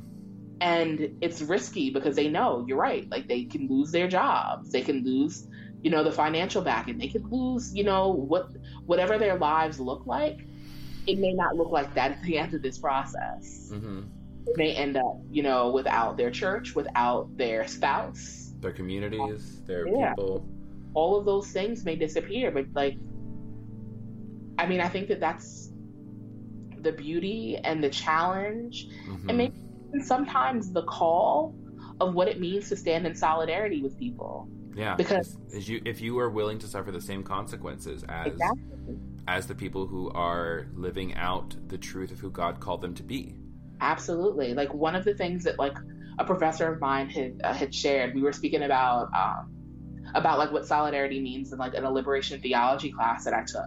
and 0.60 1.16
it's 1.20 1.40
risky 1.42 1.90
because 1.90 2.16
they 2.16 2.28
know 2.28 2.64
you're 2.66 2.76
right 2.76 3.06
like 3.10 3.28
they 3.28 3.44
can 3.44 3.68
lose 3.68 3.90
their 3.92 4.08
jobs 4.08 4.70
they 4.72 4.82
can 4.82 5.04
lose 5.04 5.46
you 5.82 5.90
know 5.90 6.04
the 6.04 6.12
financial 6.12 6.60
backing 6.62 6.98
they 6.98 7.08
could 7.08 7.24
lose 7.30 7.72
you 7.74 7.84
know 7.84 8.08
what 8.12 8.48
whatever 8.84 9.16
their 9.16 9.38
lives 9.38 9.78
look 9.80 10.06
like 10.06 10.38
it 11.06 11.18
may 11.18 11.32
not 11.32 11.56
look 11.56 11.70
like 11.70 11.94
that 11.94 12.10
at 12.12 12.22
the 12.22 12.36
end 12.36 12.52
of 12.54 12.62
this 12.62 12.78
process 12.78 13.70
Mm-hmm. 13.72 14.00
they 14.46 14.52
may 14.56 14.74
end 14.74 14.96
up 14.96 15.16
you 15.30 15.42
know 15.42 15.70
without 15.70 16.16
their 16.18 16.30
church 16.30 16.74
without 16.74 17.28
their 17.36 17.66
spouse 17.66 18.52
Their 18.60 18.72
communities, 18.72 19.62
their 19.66 19.86
Yeah. 19.88 20.10
people. 20.10 20.44
all 20.94 21.16
of 21.18 21.24
those 21.24 21.48
things 21.52 21.84
may 21.84 21.96
disappear 21.96 22.50
but 22.50 22.66
like 22.74 22.96
i 24.58 24.66
mean 24.66 24.80
i 24.80 24.88
think 24.88 25.08
that 25.08 25.20
that's 25.20 25.69
the 26.82 26.92
beauty 26.92 27.56
and 27.64 27.82
the 27.82 27.90
challenge 27.90 28.88
Mhm. 29.08 29.28
and 29.28 29.38
maybe 29.38 29.54
sometimes 30.02 30.72
the 30.72 30.82
call 30.84 31.54
of 32.00 32.14
what 32.14 32.28
it 32.28 32.40
means 32.40 32.68
to 32.68 32.76
stand 32.76 33.06
in 33.06 33.14
solidarity 33.14 33.82
with 33.82 33.98
people 33.98 34.48
Yeah, 34.74 34.94
because- 34.96 35.36
as, 35.48 35.54
as 35.54 35.68
you 35.68 35.82
if 35.84 36.00
you 36.00 36.18
are 36.18 36.30
willing 36.30 36.58
to 36.60 36.66
suffer 36.66 36.90
the 36.92 37.00
same 37.00 37.22
consequences 37.22 38.04
as 38.08 38.28
Exactly. 38.28 38.96
as 39.28 39.46
the 39.46 39.54
people 39.54 39.86
who 39.86 40.10
are 40.10 40.66
living 40.74 41.14
out 41.14 41.56
the 41.68 41.76
truth 41.78 42.10
of 42.12 42.20
who 42.20 42.30
God 42.30 42.60
called 42.60 42.80
them 42.82 42.94
to 42.94 43.02
be. 43.02 43.36
absolutely 43.82 44.52
like 44.52 44.72
one 44.74 44.94
of 44.94 45.04
the 45.06 45.14
things 45.14 45.42
that 45.44 45.58
like 45.58 45.76
a 46.18 46.24
professor 46.24 46.70
of 46.70 46.78
mine 46.80 47.08
had 47.08 47.40
uh, 47.42 47.52
had 47.54 47.74
shared 47.74 48.14
we 48.14 48.20
were 48.20 48.32
speaking 48.32 48.62
about 48.64 49.08
um 49.14 49.50
about 50.14 50.38
like 50.38 50.52
what 50.52 50.66
solidarity 50.66 51.18
means 51.20 51.50
in 51.52 51.58
like 51.58 51.72
in 51.72 51.84
a 51.84 51.90
liberation 51.90 52.38
theology 52.42 52.90
class 52.92 53.24
that 53.24 53.32
i 53.32 53.42
took 53.42 53.64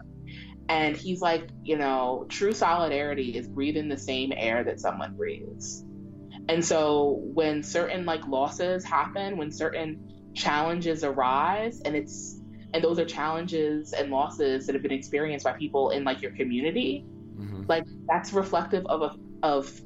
and 0.69 0.95
he's 0.95 1.21
like 1.21 1.47
you 1.63 1.77
know 1.77 2.25
true 2.29 2.53
solidarity 2.53 3.37
is 3.37 3.47
breathing 3.47 3.89
the 3.89 3.97
same 3.97 4.31
air 4.35 4.63
that 4.63 4.79
someone 4.79 5.15
breathes 5.15 5.83
and 6.49 6.63
so 6.63 7.21
when 7.33 7.63
certain 7.63 8.05
like 8.05 8.25
losses 8.27 8.83
happen 8.83 9.37
when 9.37 9.51
certain 9.51 10.31
challenges 10.33 11.03
arise 11.03 11.81
and 11.85 11.95
it's 11.95 12.39
and 12.73 12.83
those 12.83 12.97
are 12.97 13.05
challenges 13.05 13.93
and 13.93 14.09
losses 14.09 14.65
that 14.65 14.73
have 14.73 14.81
been 14.81 14.91
experienced 14.91 15.45
by 15.45 15.53
people 15.53 15.91
in 15.91 16.03
like 16.03 16.21
your 16.21 16.31
community 16.31 17.05
mm-hmm. 17.35 17.63
like 17.67 17.85
that's 18.07 18.33
reflective 18.33 18.85
of 18.87 19.01
a, 19.01 19.15
of 19.45 19.81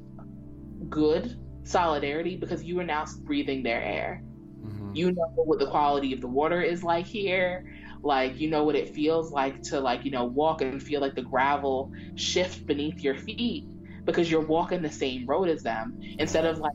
good 0.88 1.38
solidarity 1.64 2.36
because 2.36 2.64
you 2.64 2.78
are 2.80 2.84
now 2.84 3.04
breathing 3.24 3.62
their 3.62 3.82
air 3.82 4.22
mm-hmm. 4.62 4.94
you 4.94 5.12
know 5.12 5.32
what 5.34 5.58
the 5.58 5.66
quality 5.66 6.12
of 6.12 6.20
the 6.20 6.26
water 6.26 6.62
is 6.62 6.82
like 6.82 7.06
here 7.06 7.70
like 8.08 8.40
you 8.40 8.50
know 8.50 8.64
what 8.64 8.74
it 8.76 8.94
feels 8.94 9.30
like 9.32 9.62
to 9.62 9.80
like 9.80 10.04
you 10.04 10.10
know 10.10 10.24
walk 10.24 10.62
and 10.62 10.82
feel 10.82 11.00
like 11.00 11.14
the 11.14 11.22
gravel 11.22 11.92
shift 12.16 12.66
beneath 12.66 13.04
your 13.04 13.14
feet 13.14 13.64
because 14.06 14.30
you're 14.30 14.46
walking 14.46 14.82
the 14.82 14.90
same 14.90 15.26
road 15.28 15.48
as 15.48 15.62
them. 15.62 16.00
Instead 16.18 16.46
of 16.46 16.58
like 16.58 16.72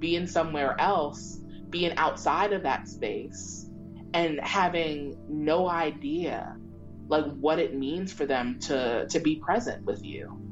being 0.00 0.26
somewhere 0.26 0.80
else 0.80 1.40
being 1.70 1.94
outside 1.96 2.52
of 2.52 2.62
that 2.62 2.88
space 2.88 3.68
and 4.14 4.40
having 4.42 5.16
no 5.28 5.68
idea 5.68 6.56
like 7.08 7.26
what 7.40 7.58
it 7.58 7.74
means 7.74 8.12
for 8.12 8.26
them 8.26 8.58
to 8.60 9.06
to 9.10 9.20
be 9.20 9.40
present 9.44 9.84
with 9.84 10.02
you 10.04 10.45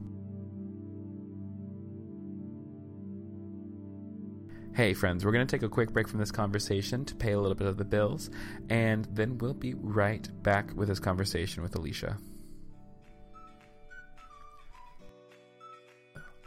Hey, 4.74 4.92
friends, 4.92 5.24
we're 5.24 5.30
going 5.30 5.46
to 5.46 5.56
take 5.56 5.62
a 5.62 5.68
quick 5.68 5.92
break 5.92 6.08
from 6.08 6.18
this 6.18 6.32
conversation 6.32 7.04
to 7.04 7.14
pay 7.14 7.30
a 7.30 7.38
little 7.38 7.54
bit 7.54 7.68
of 7.68 7.76
the 7.76 7.84
bills, 7.84 8.28
and 8.68 9.04
then 9.12 9.38
we'll 9.38 9.54
be 9.54 9.74
right 9.74 10.28
back 10.42 10.72
with 10.74 10.88
this 10.88 10.98
conversation 10.98 11.62
with 11.62 11.76
Alicia. 11.76 12.18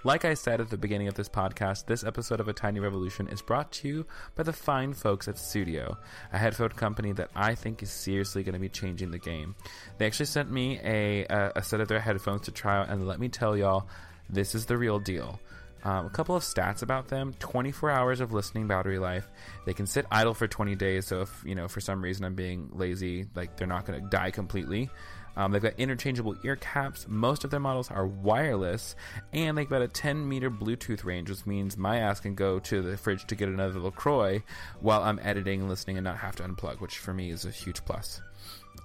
Like 0.03 0.25
I 0.25 0.33
said 0.33 0.59
at 0.59 0.69
the 0.69 0.77
beginning 0.77 1.07
of 1.07 1.13
this 1.13 1.29
podcast, 1.29 1.85
this 1.85 2.03
episode 2.03 2.41
of 2.41 2.49
A 2.49 2.53
Tiny 2.53 2.81
Revolution 2.81 3.29
is 3.29 3.41
brought 3.41 3.71
to 3.71 3.87
you 3.87 4.05
by 4.35 4.43
the 4.43 4.51
fine 4.51 4.93
folks 4.93 5.29
at 5.29 5.35
Sudio, 5.35 5.95
a 6.33 6.37
headphone 6.37 6.71
company 6.71 7.13
that 7.13 7.29
I 7.33 7.55
think 7.55 7.81
is 7.81 7.91
seriously 7.91 8.43
going 8.43 8.55
to 8.55 8.59
be 8.59 8.67
changing 8.67 9.11
the 9.11 9.19
game. 9.19 9.55
They 9.99 10.05
actually 10.05 10.25
sent 10.25 10.51
me 10.51 10.81
a, 10.83 11.25
a, 11.27 11.53
a 11.55 11.63
set 11.63 11.79
of 11.79 11.87
their 11.87 12.01
headphones 12.01 12.41
to 12.41 12.51
try 12.51 12.77
out, 12.77 12.89
and 12.89 13.07
let 13.07 13.21
me 13.21 13.29
tell 13.29 13.55
y'all, 13.55 13.87
this 14.29 14.53
is 14.53 14.65
the 14.65 14.77
real 14.77 14.99
deal. 14.99 15.39
Um, 15.87 16.05
a 16.05 16.09
couple 16.09 16.35
of 16.35 16.43
stats 16.43 16.81
about 16.81 17.07
them 17.07 17.33
24 17.39 17.89
hours 17.89 18.19
of 18.19 18.33
listening 18.33 18.67
battery 18.67 18.99
life. 18.99 19.29
They 19.65 19.73
can 19.73 19.87
sit 19.87 20.05
idle 20.11 20.33
for 20.33 20.45
20 20.45 20.75
days, 20.75 21.07
so 21.07 21.21
if, 21.21 21.41
you 21.45 21.55
know, 21.55 21.69
for 21.69 21.79
some 21.79 22.03
reason 22.03 22.25
I'm 22.25 22.35
being 22.35 22.69
lazy, 22.73 23.27
like 23.35 23.55
they're 23.55 23.67
not 23.67 23.85
going 23.85 24.03
to 24.03 24.09
die 24.09 24.31
completely. 24.31 24.89
Um, 25.37 25.53
they've 25.53 25.61
got 25.61 25.79
interchangeable 25.79 26.35
ear 26.43 26.57
caps. 26.57 27.05
Most 27.07 27.45
of 27.45 27.51
their 27.51 27.61
models 27.61 27.89
are 27.89 28.05
wireless, 28.05 28.97
and 29.31 29.57
they've 29.57 29.69
got 29.69 29.81
a 29.81 29.87
10 29.87 30.27
meter 30.27 30.51
Bluetooth 30.51 31.05
range, 31.05 31.29
which 31.29 31.45
means 31.45 31.77
my 31.77 31.99
ass 31.99 32.19
can 32.19 32.35
go 32.35 32.59
to 32.59 32.81
the 32.81 32.97
fridge 32.97 33.25
to 33.27 33.35
get 33.35 33.47
another 33.47 33.79
LaCroix 33.79 34.43
while 34.81 35.03
I'm 35.03 35.21
editing 35.23 35.61
and 35.61 35.69
listening 35.69 35.97
and 35.97 36.03
not 36.03 36.17
have 36.17 36.35
to 36.37 36.43
unplug, 36.43 36.81
which 36.81 36.97
for 36.97 37.13
me 37.13 37.29
is 37.29 37.45
a 37.45 37.49
huge 37.49 37.85
plus 37.85 38.19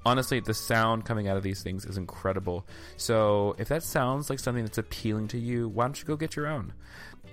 honestly, 0.04 0.40
the 0.40 0.54
sound 0.54 1.04
coming 1.04 1.28
out 1.28 1.36
of 1.36 1.42
these 1.42 1.62
things 1.62 1.84
is 1.84 1.96
incredible. 1.96 2.66
So 2.96 3.54
if 3.58 3.68
that 3.68 3.82
sounds 3.82 4.30
like 4.30 4.38
something 4.38 4.64
that's 4.64 4.78
appealing 4.78 5.28
to 5.28 5.38
you, 5.38 5.68
why 5.68 5.84
don't 5.84 5.98
you 5.98 6.06
go 6.06 6.16
get 6.16 6.36
your 6.36 6.46
own? 6.46 6.72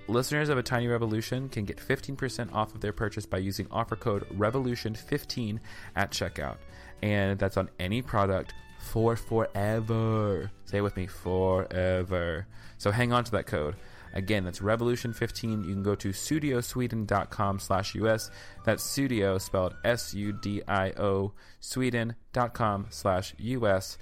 Listeners 0.08 0.48
of 0.48 0.58
A 0.58 0.62
Tiny 0.62 0.88
Revolution 0.88 1.48
can 1.48 1.64
get 1.64 1.76
15% 1.76 2.52
off 2.52 2.74
of 2.74 2.80
their 2.80 2.92
purchase 2.92 3.26
by 3.26 3.38
using 3.38 3.66
offer 3.70 3.96
code 3.96 4.26
REVOLUTION15 4.36 5.60
at 5.94 6.10
checkout. 6.10 6.56
And 7.02 7.38
that's 7.38 7.56
on 7.56 7.70
any 7.78 8.02
product 8.02 8.54
for 8.80 9.14
forever. 9.14 10.50
Say 10.64 10.78
it 10.78 10.82
with 10.82 10.96
me, 10.96 11.06
forever. 11.06 12.46
So 12.78 12.90
hang 12.90 13.12
on 13.12 13.24
to 13.24 13.30
that 13.32 13.46
code. 13.46 13.76
Again, 14.14 14.44
that's 14.44 14.60
Revolution15. 14.60 15.64
You 15.66 15.74
can 15.74 15.82
go 15.82 15.94
to 15.94 16.10
sudiosweden.com 16.10 17.58
slash 17.58 17.94
US. 17.94 18.30
That's 18.64 18.82
Sudio 18.82 19.40
spelled 19.40 19.74
S-U-D-I-O 19.84 21.32
Sweden.com 21.60 22.86
slash 22.90 23.34
US 23.38 23.98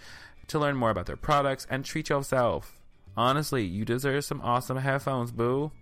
to 0.49 0.59
learn 0.59 0.77
more 0.77 0.91
about 0.91 1.07
their 1.07 1.17
products 1.17 1.67
and 1.71 1.85
treat 1.85 2.09
yourself. 2.09 2.79
Honestly, 3.17 3.65
you 3.65 3.85
deserve 3.85 4.25
some 4.25 4.41
awesome 4.43 4.79
headphones, 4.79 5.33
boo. 5.33 5.73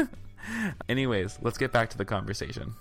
Anyways, 0.88 1.38
let's 1.42 1.58
get 1.58 1.72
back 1.72 1.90
to 1.90 1.98
the 1.98 2.04
conversation. 2.04 2.74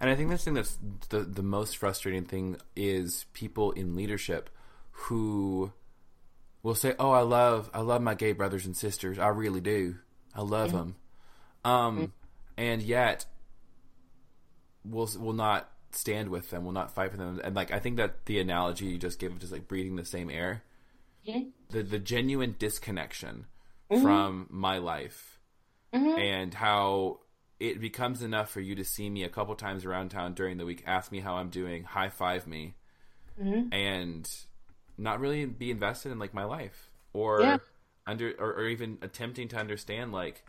And 0.00 0.08
I 0.08 0.14
think 0.14 0.30
this 0.30 0.44
thing 0.44 0.54
that's 0.54 0.78
the 1.08 1.20
the 1.20 1.42
most 1.42 1.76
frustrating 1.76 2.24
thing 2.24 2.56
is 2.76 3.26
people 3.32 3.72
in 3.72 3.96
leadership 3.96 4.50
who 4.90 5.72
will 6.62 6.74
say, 6.74 6.94
"Oh, 6.98 7.10
I 7.10 7.22
love 7.22 7.70
I 7.74 7.80
love 7.80 8.02
my 8.02 8.14
gay 8.14 8.32
brothers 8.32 8.66
and 8.66 8.76
sisters. 8.76 9.18
I 9.18 9.28
really 9.28 9.60
do. 9.60 9.96
I 10.34 10.42
love 10.42 10.72
them." 10.72 10.96
Um, 11.64 11.96
mm-hmm. 11.96 12.04
and 12.56 12.82
yet 12.82 13.26
will 14.84 15.08
will 15.18 15.32
not 15.32 15.68
stand 15.90 16.28
with 16.28 16.50
them, 16.50 16.64
will 16.64 16.72
not 16.72 16.94
fight 16.94 17.10
for 17.10 17.16
them. 17.16 17.40
And 17.42 17.56
like 17.56 17.72
I 17.72 17.78
think 17.78 17.96
that 17.96 18.26
the 18.26 18.38
analogy 18.38 18.86
you 18.86 18.98
just 18.98 19.18
gave 19.18 19.32
of 19.32 19.38
just 19.38 19.52
like 19.52 19.68
breathing 19.68 19.96
the 19.96 20.04
same 20.04 20.30
air, 20.30 20.62
mm-hmm. 21.26 21.48
the 21.70 21.82
the 21.82 21.98
genuine 21.98 22.54
disconnection 22.58 23.46
mm-hmm. 23.90 24.02
from 24.02 24.46
my 24.50 24.78
life, 24.78 25.40
mm-hmm. 25.92 26.18
and 26.18 26.54
how 26.54 27.20
it 27.60 27.80
becomes 27.80 28.22
enough 28.22 28.50
for 28.50 28.60
you 28.60 28.74
to 28.76 28.84
see 28.84 29.10
me 29.10 29.24
a 29.24 29.28
couple 29.28 29.54
times 29.54 29.84
around 29.84 30.10
town 30.10 30.34
during 30.34 30.58
the 30.58 30.64
week, 30.64 30.84
ask 30.86 31.10
me 31.10 31.20
how 31.20 31.34
I'm 31.34 31.48
doing, 31.48 31.84
high 31.84 32.08
five 32.08 32.46
me, 32.46 32.74
mm-hmm. 33.40 33.72
and 33.72 34.28
not 34.96 35.20
really 35.20 35.44
be 35.44 35.70
invested 35.70 36.12
in 36.12 36.18
like 36.18 36.34
my 36.34 36.44
life 36.44 36.90
or 37.12 37.40
yeah. 37.40 37.58
under 38.06 38.32
or, 38.38 38.54
or, 38.54 38.66
even 38.66 38.98
attempting 39.02 39.48
to 39.48 39.56
understand 39.56 40.12
like 40.12 40.44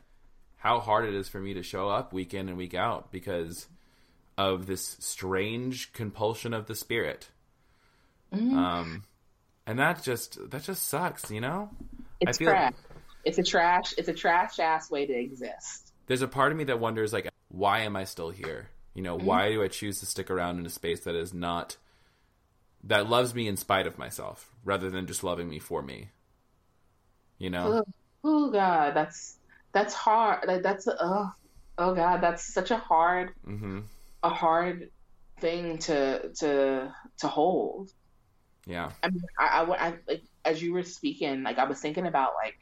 how 0.58 0.80
hard 0.80 1.06
it 1.06 1.14
is 1.14 1.28
for 1.30 1.40
me 1.40 1.54
to 1.54 1.64
show 1.64 1.90
up 1.90 2.14
week 2.14 2.34
in 2.34 2.50
and 2.50 2.58
week 2.58 2.74
out 2.74 3.12
because 3.12 3.68
of 4.38 4.68
this 4.68 4.98
strange 5.00 5.94
compulsion 5.94 6.54
of 6.54 6.68
the 6.68 6.76
spirit. 6.76 7.30
Mm-hmm. 8.34 8.58
Um, 8.58 9.04
and 9.66 9.80
that 9.80 10.04
just 10.04 10.52
that 10.52 10.64
just 10.64 10.88
sucks, 10.88 11.32
you 11.32 11.42
know. 11.42 11.72
It's 12.22 12.38
trash. 12.38 12.72
Like, 12.72 12.76
it's 13.26 13.38
a 13.40 13.44
trash. 13.44 13.94
It's 13.98 14.10
a 14.10 14.14
trash 14.14 14.60
ass 14.60 14.92
way 14.92 15.08
to 15.08 15.14
exist 15.14 15.89
there's 16.10 16.24
a 16.24 16.28
part 16.28 16.52
of 16.52 16.58
me 16.58 16.66
that 16.66 16.80
wonders 16.80 17.14
like 17.14 17.30
why 17.48 17.82
am 17.82 17.96
I 17.96 18.04
still 18.04 18.32
here? 18.32 18.70
You 18.94 19.04
know, 19.04 19.16
mm-hmm. 19.16 19.26
why 19.26 19.52
do 19.52 19.64
I 19.64 19.68
choose 19.70 20.00
to 20.00 20.06
stick 20.06 20.30
around 20.30 20.60
in 20.60 20.66
a 20.66 20.70
space 20.70 21.02
that 21.02 21.16
is 21.16 21.34
not 21.34 21.78
that 22.84 23.10
loves 23.10 23.34
me 23.34 23.48
in 23.48 23.58
spite 23.58 23.88
of 23.88 23.98
myself 23.98 24.52
rather 24.66 24.90
than 24.90 25.06
just 25.06 25.24
loving 25.24 25.48
me 25.48 25.60
for 25.60 25.82
me? 25.82 26.10
You 27.38 27.52
know? 27.52 27.84
Oh, 27.84 27.94
oh 28.24 28.52
god, 28.52 28.96
that's 28.96 29.38
that's 29.72 29.94
hard. 29.94 30.48
Like 30.48 30.64
that's 30.64 30.88
oh 30.88 31.32
oh 31.78 31.96
god, 31.96 32.22
that's 32.22 32.44
such 32.44 32.72
a 32.72 32.78
hard 32.78 33.32
mm-hmm. 33.48 33.82
a 34.24 34.30
hard 34.30 34.90
thing 35.40 35.78
to 35.78 36.30
to 36.40 36.94
to 37.20 37.28
hold. 37.28 37.92
Yeah. 38.66 38.92
I 39.04 39.10
mean, 39.10 39.24
I, 39.38 39.46
I, 39.46 39.88
I 39.88 39.94
like 40.08 40.24
as 40.44 40.62
you 40.62 40.74
were 40.74 40.84
speaking, 40.84 41.44
like 41.44 41.60
I 41.60 41.66
was 41.66 41.80
thinking 41.80 42.08
about 42.08 42.34
like 42.34 42.58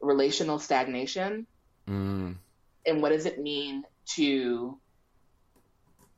relational 0.00 0.58
stagnation. 0.58 1.46
Mm 1.88 2.36
and 2.86 3.02
what 3.02 3.10
does 3.10 3.26
it 3.26 3.40
mean 3.40 3.84
to 4.14 4.78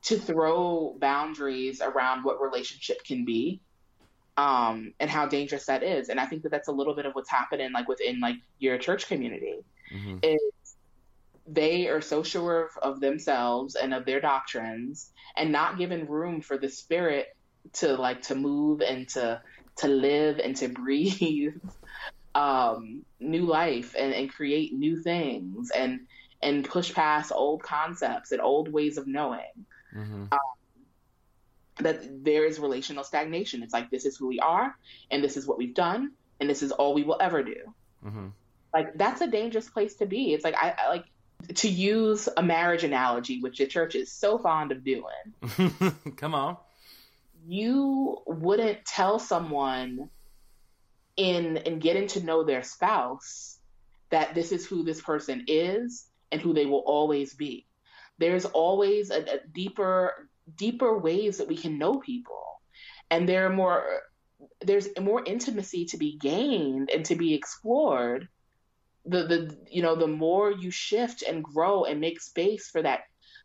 to 0.03 0.19
throw 0.19 0.95
boundaries 0.99 1.81
around 1.81 2.23
what 2.23 2.39
relationship 2.41 3.03
can 3.03 3.25
be 3.25 3.59
um, 4.37 4.93
and 4.99 5.09
how 5.09 5.25
dangerous 5.25 5.65
that 5.65 5.83
is 5.83 6.09
and 6.09 6.19
i 6.19 6.25
think 6.25 6.43
that 6.43 6.49
that's 6.49 6.67
a 6.67 6.71
little 6.71 6.95
bit 6.95 7.05
of 7.05 7.13
what's 7.13 7.29
happening 7.29 7.71
like 7.71 7.87
within 7.87 8.19
like 8.19 8.35
your 8.59 8.77
church 8.77 9.07
community 9.07 9.63
mm-hmm. 9.93 10.17
is 10.23 10.39
they 11.47 11.87
are 11.87 12.01
so 12.01 12.23
sure 12.23 12.69
of 12.81 12.99
themselves 12.99 13.75
and 13.75 13.93
of 13.93 14.05
their 14.05 14.19
doctrines 14.19 15.11
and 15.37 15.51
not 15.51 15.77
giving 15.77 16.07
room 16.07 16.41
for 16.41 16.57
the 16.57 16.69
spirit 16.69 17.35
to 17.73 17.95
like 17.95 18.21
to 18.21 18.35
move 18.35 18.81
and 18.81 19.07
to 19.09 19.41
to 19.77 19.87
live 19.87 20.39
and 20.39 20.55
to 20.55 20.67
breathe 20.83 21.53
um, 22.33 23.03
new 23.19 23.45
life 23.45 23.95
and, 23.97 24.13
and 24.13 24.31
create 24.31 24.73
new 24.73 25.01
things 25.01 25.71
and 25.71 26.01
and 26.41 26.65
push 26.65 26.93
past 26.93 27.31
old 27.33 27.63
concepts 27.63 28.31
and 28.31 28.41
old 28.41 28.71
ways 28.71 28.97
of 28.97 29.07
knowing. 29.07 29.65
Mm-hmm. 29.95 30.25
Um, 30.31 30.39
that 31.77 32.23
there 32.23 32.45
is 32.45 32.59
relational 32.59 33.03
stagnation. 33.03 33.61
It's 33.63 33.73
like 33.73 33.89
this 33.89 34.05
is 34.05 34.15
who 34.15 34.27
we 34.27 34.39
are, 34.39 34.75
and 35.11 35.23
this 35.23 35.37
is 35.37 35.45
what 35.45 35.57
we've 35.57 35.73
done, 35.73 36.11
and 36.39 36.49
this 36.49 36.63
is 36.63 36.71
all 36.71 36.93
we 36.93 37.03
will 37.03 37.17
ever 37.19 37.43
do. 37.43 37.73
Mm-hmm. 38.05 38.27
Like 38.73 38.97
that's 38.97 39.21
a 39.21 39.27
dangerous 39.27 39.69
place 39.69 39.95
to 39.95 40.05
be. 40.05 40.33
It's 40.33 40.43
like 40.43 40.55
I, 40.55 40.73
I 40.77 40.89
like 40.89 41.05
to 41.55 41.69
use 41.69 42.29
a 42.35 42.41
marriage 42.41 42.83
analogy, 42.83 43.41
which 43.41 43.57
the 43.57 43.67
church 43.67 43.95
is 43.95 44.11
so 44.11 44.37
fond 44.37 44.71
of 44.71 44.83
doing. 44.83 45.83
Come 46.17 46.33
on. 46.33 46.57
You 47.47 48.21
wouldn't 48.25 48.85
tell 48.85 49.19
someone 49.19 50.09
in 51.17 51.57
in 51.57 51.79
getting 51.79 52.07
to 52.07 52.23
know 52.23 52.43
their 52.43 52.63
spouse 52.63 53.57
that 54.09 54.33
this 54.35 54.51
is 54.51 54.65
who 54.65 54.83
this 54.83 55.01
person 55.01 55.45
is 55.47 56.05
and 56.35 56.41
who 56.41 56.53
they 56.53 56.65
will 56.65 56.83
always 56.85 57.33
be. 57.33 57.65
There's 58.17 58.43
always 58.43 59.09
a, 59.09 59.21
a 59.21 59.39
deeper, 59.53 60.27
deeper 60.57 60.97
ways 60.97 61.37
that 61.37 61.47
we 61.47 61.55
can 61.55 61.77
know 61.77 61.99
people, 61.99 62.59
and 63.09 63.27
there 63.27 63.45
are 63.45 63.53
more. 63.53 64.01
There's 64.61 64.89
more 64.99 65.23
intimacy 65.25 65.85
to 65.85 65.97
be 65.97 66.17
gained 66.17 66.89
and 66.89 67.05
to 67.05 67.15
be 67.15 67.33
explored 67.33 68.27
the 69.05 69.23
the 69.23 69.57
you 69.71 69.81
know 69.81 69.95
the 69.95 70.07
more 70.07 70.51
you 70.51 70.71
shift 70.71 71.23
and 71.23 71.43
grow 71.43 71.85
and 71.85 72.01
make 72.01 72.21
space 72.21 72.67
for 72.69 72.81
that 72.81 73.01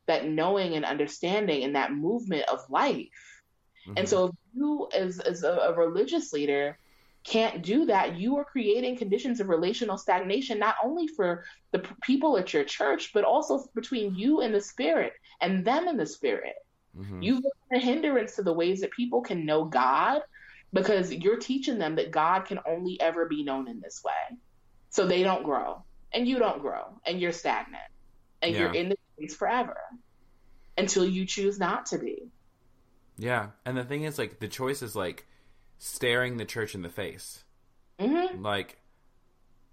that 0.07 0.27
knowing 0.27 0.75
and 0.75 0.85
understanding 0.85 1.63
and 1.63 1.77
that 1.77 1.93
movement 1.93 2.49
of 2.49 2.59
life. 2.69 3.43
Mm-hmm. 3.87 3.99
And 3.99 4.09
so 4.09 4.27
if 4.27 4.35
you 4.55 4.89
as 4.93 5.21
as 5.21 5.45
a, 5.45 5.53
a 5.53 5.75
religious 5.75 6.33
leader 6.33 6.77
can't 7.25 7.63
do 7.63 7.87
that, 7.87 8.17
you 8.17 8.39
are 8.39 8.45
creating 8.45 8.97
conditions 8.97 9.41
of 9.41 9.49
relational 9.49 9.99
stagnation, 9.99 10.59
not 10.59 10.77
only 10.83 11.07
for 11.07 11.45
the 11.71 11.81
p- 11.81 11.95
people 12.03 12.39
at 12.39 12.55
your 12.55 12.65
church, 12.65 13.13
but 13.13 13.25
also 13.25 13.69
between 13.75 14.15
you 14.15 14.41
and 14.41 14.55
the 14.55 14.61
spirit 14.61 15.13
and 15.41 15.65
them 15.65 15.87
and 15.87 16.01
the 16.01 16.07
spirit. 16.07 16.55
Mm-hmm. 16.99 17.23
You've 17.23 17.43
been 17.43 17.79
a 17.81 17.85
hindrance 17.85 18.37
to 18.37 18.43
the 18.43 18.53
ways 18.53 18.81
that 18.81 18.91
people 18.91 19.21
can 19.21 19.45
know 19.45 19.65
God 19.65 20.23
because 20.73 21.13
you're 21.13 21.37
teaching 21.37 21.79
them 21.79 21.97
that 21.97 22.11
God 22.11 22.47
can 22.47 22.59
only 22.67 23.01
ever 23.01 23.27
be 23.27 23.43
known 23.43 23.69
in 23.69 23.81
this 23.81 24.03
way. 24.05 24.39
So 24.89 25.07
they 25.07 25.23
don't 25.23 25.45
grow 25.45 25.83
and 26.13 26.27
you 26.27 26.39
don't 26.39 26.61
grow 26.61 27.01
and 27.07 27.21
you're 27.21 27.33
stagnant 27.33 27.83
and 28.43 28.53
yeah. 28.53 28.61
you're 28.61 28.75
in 28.75 28.89
the 28.89 28.97
space 29.17 29.37
forever 29.37 29.77
until 30.79 31.05
you 31.05 31.27
choose 31.27 31.59
not 31.59 31.87
to 31.87 31.99
be. 31.99 32.29
Yeah. 33.19 33.49
And 33.67 33.77
the 33.77 33.85
thing 33.85 34.05
is, 34.05 34.19
like, 34.19 34.41
the 34.41 34.49
choice 34.49 34.83
is 34.83 34.97
like, 34.97 35.27
staring 35.81 36.37
the 36.37 36.45
church 36.45 36.75
in 36.75 36.83
the 36.83 36.89
face. 36.89 37.43
Mm-hmm. 37.99 38.43
Like, 38.43 38.79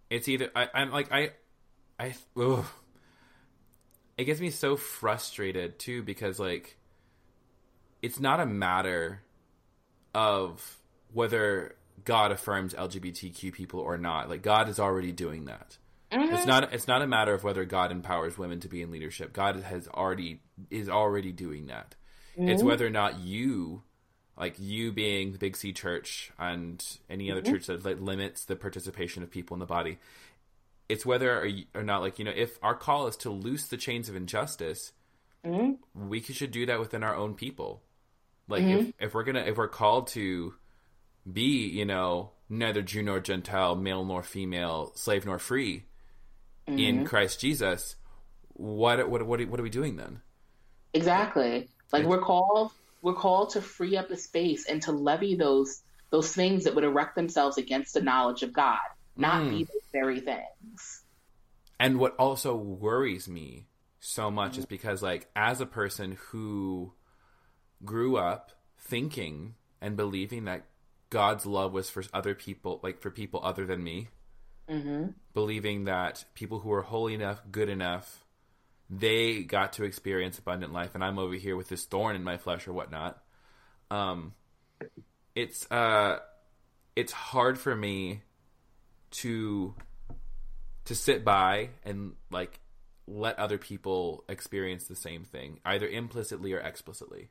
it's 0.10 0.28
either 0.28 0.50
I, 0.56 0.70
I'm 0.74 0.92
like 0.92 1.12
I, 1.12 1.32
I, 2.00 2.16
ugh. 2.40 2.66
it 4.18 4.24
gets 4.24 4.40
me 4.40 4.50
so 4.50 4.76
frustrated 4.78 5.78
too 5.78 6.02
because 6.02 6.40
like, 6.40 6.78
it's 8.02 8.20
not 8.20 8.40
a 8.40 8.46
matter 8.46 9.22
of 10.16 10.80
whether 11.14 11.76
God 12.06 12.32
affirms 12.32 12.74
LGBTQ 12.74 13.54
people 13.54 13.82
or 13.82 13.98
not. 13.98 14.30
Like 14.30 14.42
God 14.42 14.70
is 14.70 14.80
already 14.80 15.12
doing 15.12 15.46
that. 15.46 15.78
Mm-hmm. 16.12 16.36
It's 16.36 16.46
not. 16.46 16.74
It's 16.74 16.88
not 16.88 17.02
a 17.02 17.08
matter 17.08 17.34
of 17.34 17.44
whether 17.44 17.66
God 17.66 17.92
empowers 17.92 18.38
women 18.38 18.62
to 18.62 18.70
be 18.70 18.82
in 18.82 18.92
leadership. 18.92 19.34
God 19.34 19.58
has 19.58 19.90
already 19.90 20.40
is 20.70 20.88
already 20.88 21.34
doing 21.34 21.68
that. 21.68 21.96
Mm-hmm. 22.38 22.48
It's 22.48 22.64
whether 22.64 22.88
or 22.88 22.92
not 22.92 23.20
you 23.20 23.84
like 24.38 24.56
you 24.60 24.92
being 24.92 25.32
the 25.32 25.38
Big 25.38 25.58
C 25.58 25.74
Church 25.74 26.32
and 26.38 26.84
any 27.10 27.32
other 27.32 27.42
mm-hmm. 27.42 27.54
church 27.54 27.68
that 27.68 27.84
like, 27.84 28.00
limits 28.00 28.46
the 28.46 28.56
participation 28.56 29.24
of 29.24 29.32
people 29.32 29.56
in 29.56 29.60
the 29.60 29.66
body. 29.66 29.98
It's 30.88 31.06
whether 31.06 31.42
or, 31.42 31.50
or, 31.76 31.84
not 31.84 32.02
like 32.02 32.20
you 32.20 32.26
know 32.26 32.34
if 32.34 32.58
our 32.62 32.76
call 32.76 33.08
is 33.08 33.18
to 33.18 33.30
loose 33.30 33.68
the 33.68 33.78
chains 33.78 34.08
of 34.08 34.16
injustice, 34.16 34.94
mm-hmm. 35.46 36.08
we 36.08 36.22
should 36.22 36.52
do 36.52 36.66
that 36.68 36.80
within 36.80 37.04
our 37.04 37.16
own 37.16 37.34
people. 37.34 37.82
Like 38.48 38.64
mm-hmm. 38.64 38.90
if 38.90 38.94
if 39.00 39.14
we're 39.14 39.24
gonna 39.24 39.42
if 39.42 39.58
we're 39.58 39.68
called 39.68 40.08
to 40.10 40.54
be 41.32 41.68
you 41.68 41.86
know 41.86 42.32
neither 42.50 42.82
Jew 42.82 43.04
nor 43.04 43.20
Gentile, 43.20 43.76
male 43.76 44.06
nor 44.06 44.24
female, 44.24 44.94
slave 44.96 45.26
nor 45.26 45.40
free 45.40 45.86
in 46.68 46.78
mm-hmm. 46.78 47.06
Christ 47.06 47.40
Jesus, 47.40 47.96
what 48.54 49.10
what 49.10 49.26
what 49.26 49.46
what 49.48 49.60
are 49.60 49.64
we 49.64 49.70
doing 49.70 49.98
then? 49.98 50.22
Exactly. 50.94 51.68
Like 51.92 52.06
we're 52.06 52.22
called 52.22 52.72
we're 53.02 53.14
called 53.14 53.52
to 53.52 53.62
free 53.62 53.98
up 53.98 54.10
the 54.10 54.18
space 54.18 54.66
and 54.66 54.82
to 54.84 54.92
levy 54.92 55.36
those 55.36 55.82
those 56.10 56.34
things 56.34 56.64
that 56.64 56.74
would 56.74 56.86
erect 56.86 57.16
themselves 57.16 57.58
against 57.58 57.94
the 57.94 58.02
knowledge 58.02 58.42
of 58.42 58.54
God, 58.54 58.80
not 59.18 59.44
mm. 59.44 59.50
be 59.50 59.64
those 59.66 59.92
very 59.92 60.22
things. 60.22 61.04
And 61.80 62.00
what 62.00 62.16
also 62.16 62.56
worries 62.56 63.28
me 63.28 63.68
so 64.00 64.32
much 64.32 64.52
mm-hmm. 64.52 64.60
is 64.62 64.66
because 64.66 65.04
like 65.04 65.28
as 65.36 65.60
a 65.60 65.66
person 65.66 66.18
who 66.30 66.94
grew 67.84 68.18
up 68.18 68.52
thinking 68.80 69.56
and 69.82 69.98
believing 69.98 70.46
that 70.46 70.66
God's 71.10 71.46
love 71.46 71.74
was 71.74 71.90
for 71.90 72.04
other 72.14 72.34
people, 72.34 72.80
like 72.84 73.02
for 73.02 73.12
people 73.12 73.42
other 73.44 73.66
than 73.66 73.84
me, 73.84 74.08
mm-hmm. 74.70 75.10
believing 75.34 75.86
that 75.86 76.26
people 76.34 76.60
who 76.60 76.72
are 76.72 76.82
holy 76.82 77.14
enough, 77.14 77.42
good 77.52 77.70
enough, 77.70 78.24
they 78.90 79.44
got 79.44 79.74
to 79.74 79.84
experience 79.84 80.40
abundant 80.40 80.74
life, 80.74 80.96
and 80.96 81.04
I'm 81.04 81.20
over 81.20 81.36
here 81.36 81.56
with 81.56 81.68
this 81.68 81.86
thorn 81.86 82.16
in 82.16 82.24
my 82.24 82.38
flesh 82.38 82.68
or 82.68 82.74
whatnot. 82.74 83.22
Um, 83.92 84.34
it's 85.36 85.70
uh, 85.72 86.20
it's 86.96 87.12
hard 87.12 87.60
for 87.60 87.76
me 87.76 88.22
to 89.12 89.76
to 90.86 90.96
sit 90.96 91.26
by 91.26 91.70
and 91.84 92.14
like 92.32 92.60
let 93.08 93.38
other 93.40 93.58
people 93.58 94.24
experience 94.30 94.88
the 94.88 94.96
same 94.96 95.24
thing, 95.24 95.60
either 95.66 95.88
implicitly 95.88 96.54
or 96.54 96.60
explicitly. 96.60 97.30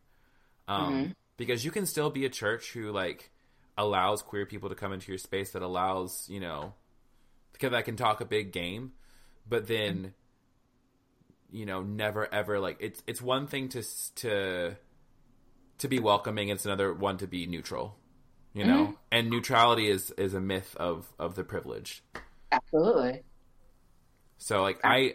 Um, 0.68 0.92
mm-hmm. 0.92 1.10
Because 1.36 1.64
you 1.64 1.70
can 1.70 1.86
still 1.86 2.10
be 2.10 2.24
a 2.24 2.30
church 2.30 2.72
who 2.72 2.92
like 2.92 3.30
allows 3.78 4.22
queer 4.22 4.46
people 4.46 4.68
to 4.68 4.74
come 4.74 4.92
into 4.92 5.12
your 5.12 5.18
space 5.18 5.52
that 5.52 5.62
allows 5.62 6.26
you 6.30 6.40
know 6.40 6.74
because 7.52 7.72
I 7.72 7.82
can 7.82 7.96
talk 7.96 8.20
a 8.20 8.26
big 8.26 8.52
game, 8.52 8.92
but 9.48 9.66
then 9.66 10.12
you 11.50 11.66
know 11.66 11.82
never 11.82 12.32
ever 12.32 12.58
like 12.58 12.76
it's 12.80 13.02
it's 13.06 13.22
one 13.22 13.46
thing 13.46 13.68
to 13.68 13.82
to 14.14 14.76
to 15.78 15.88
be 15.88 15.98
welcoming 15.98 16.48
it's 16.48 16.64
another 16.64 16.92
one 16.92 17.18
to 17.18 17.26
be 17.26 17.46
neutral 17.46 17.96
you 18.54 18.64
know? 18.64 18.84
Mm-hmm. 18.84 18.92
and 19.12 19.30
neutrality 19.30 19.88
is 19.88 20.10
is 20.12 20.34
a 20.34 20.40
myth 20.40 20.74
of 20.76 21.12
of 21.18 21.34
the 21.34 21.44
privileged 21.44 22.00
absolutely. 22.52 23.22
So 24.38 24.62
like 24.62 24.80
i 24.84 25.14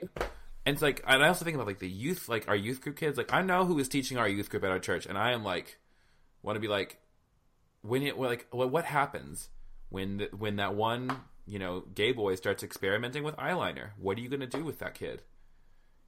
and 0.65 0.73
it's 0.73 0.82
like 0.82 1.03
and 1.07 1.23
i 1.23 1.27
also 1.27 1.45
think 1.45 1.55
about 1.55 1.67
like 1.67 1.79
the 1.79 1.89
youth 1.89 2.29
like 2.29 2.47
our 2.47 2.55
youth 2.55 2.82
group 2.82 2.97
kids 2.97 3.17
like 3.17 3.34
i 3.34 3.41
know 3.41 3.65
who 3.65 3.77
is 3.79 3.88
teaching 3.88 4.17
our 4.17 4.27
youth 4.27 4.49
group 4.49 4.63
at 4.63 4.71
our 4.71 4.79
church 4.79 5.05
and 5.05 5.17
i 5.17 5.32
am 5.32 5.43
like 5.43 5.77
want 6.43 6.55
to 6.55 6.59
be 6.59 6.67
like 6.67 6.99
when 7.82 8.03
it 8.03 8.17
like 8.17 8.47
what 8.51 8.71
what 8.71 8.86
happens 8.86 9.49
when 9.89 10.17
the, 10.17 10.29
when 10.38 10.55
that 10.55 10.73
one 10.73 11.11
you 11.45 11.59
know 11.59 11.84
gay 11.93 12.11
boy 12.11 12.36
starts 12.36 12.63
experimenting 12.63 13.23
with 13.23 13.36
eyeliner? 13.38 13.89
What 13.97 14.17
are 14.17 14.21
you 14.21 14.29
going 14.29 14.41
to 14.41 14.47
do 14.47 14.63
with 14.63 14.79
that 14.79 14.95
kid 14.95 15.21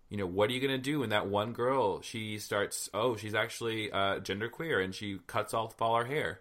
you 0.10 0.18
know, 0.18 0.26
what 0.26 0.50
are 0.50 0.54
you 0.54 0.60
going 0.60 0.72
to 0.72 0.78
do 0.78 1.00
when 1.00 1.10
that 1.10 1.28
one 1.28 1.54
girl, 1.54 2.02
she 2.02 2.38
starts, 2.38 2.90
oh, 2.94 3.16
she's 3.16 3.34
actually 3.34 3.92
uh, 3.92 4.20
genderqueer 4.20 4.84
and 4.84 4.94
she 4.94 5.20
cuts 5.26 5.54
off 5.54 5.82
all 5.82 5.98
her 5.98 6.06
hair. 6.06 6.40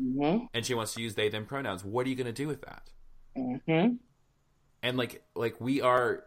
Mm-hmm. 0.00 0.46
And 0.52 0.66
she 0.66 0.74
wants 0.74 0.94
to 0.94 1.02
use 1.02 1.14
they, 1.14 1.28
them 1.28 1.46
pronouns. 1.46 1.84
What 1.84 2.06
are 2.06 2.08
you 2.08 2.16
going 2.16 2.26
to 2.26 2.32
do 2.32 2.48
with 2.48 2.62
that? 2.62 2.82
Mm-hmm. 3.36 3.94
And 4.82 4.96
like, 4.96 5.22
like 5.34 5.60
we 5.60 5.80
are, 5.80 6.24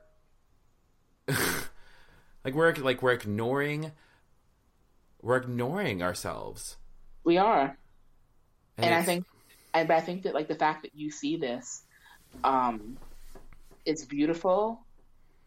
like 1.28 2.54
we're, 2.54 2.74
like 2.76 3.02
we're 3.02 3.12
ignoring, 3.12 3.92
we're 5.22 5.38
ignoring 5.38 6.02
ourselves. 6.02 6.78
We 7.24 7.38
are. 7.38 7.78
And, 8.78 8.86
and 8.86 8.96
I 8.96 9.04
think, 9.04 9.26
and 9.74 9.92
I 9.92 10.00
think 10.00 10.24
that 10.24 10.34
like 10.34 10.48
the 10.48 10.56
fact 10.56 10.84
that 10.84 10.96
you 10.96 11.12
see 11.12 11.36
this, 11.36 11.84
um, 12.44 12.98
it's 13.86 14.06
beautiful 14.06 14.82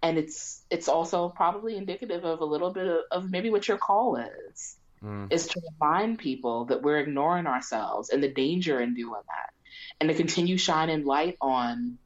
and 0.03 0.19
it's 0.19 0.63
it's 0.71 0.89
also 0.89 1.29
probably 1.29 1.77
indicative 1.77 2.25
of 2.25 2.41
a 2.41 2.45
little 2.45 2.71
bit 2.71 2.87
of, 2.87 2.99
of 3.11 3.31
maybe 3.31 3.51
what 3.51 3.67
your 3.69 3.79
call 3.79 4.17
is 4.17 4.77
mm. 5.03 5.33
is 5.33 5.47
to 5.47 5.61
remind 5.73 6.19
people 6.19 6.67
that 6.67 6.83
we're 6.83 6.99
ignoring 6.99 7.47
ourselves 7.47 8.11
and 8.11 8.23
the 8.23 8.29
danger 8.29 8.81
in 8.81 8.95
doing 8.95 9.13
that 9.13 9.53
and 10.01 10.11
to 10.11 10.15
continue 10.15 10.59
shining 10.59 11.05
light 11.05 11.37
on 11.41 11.99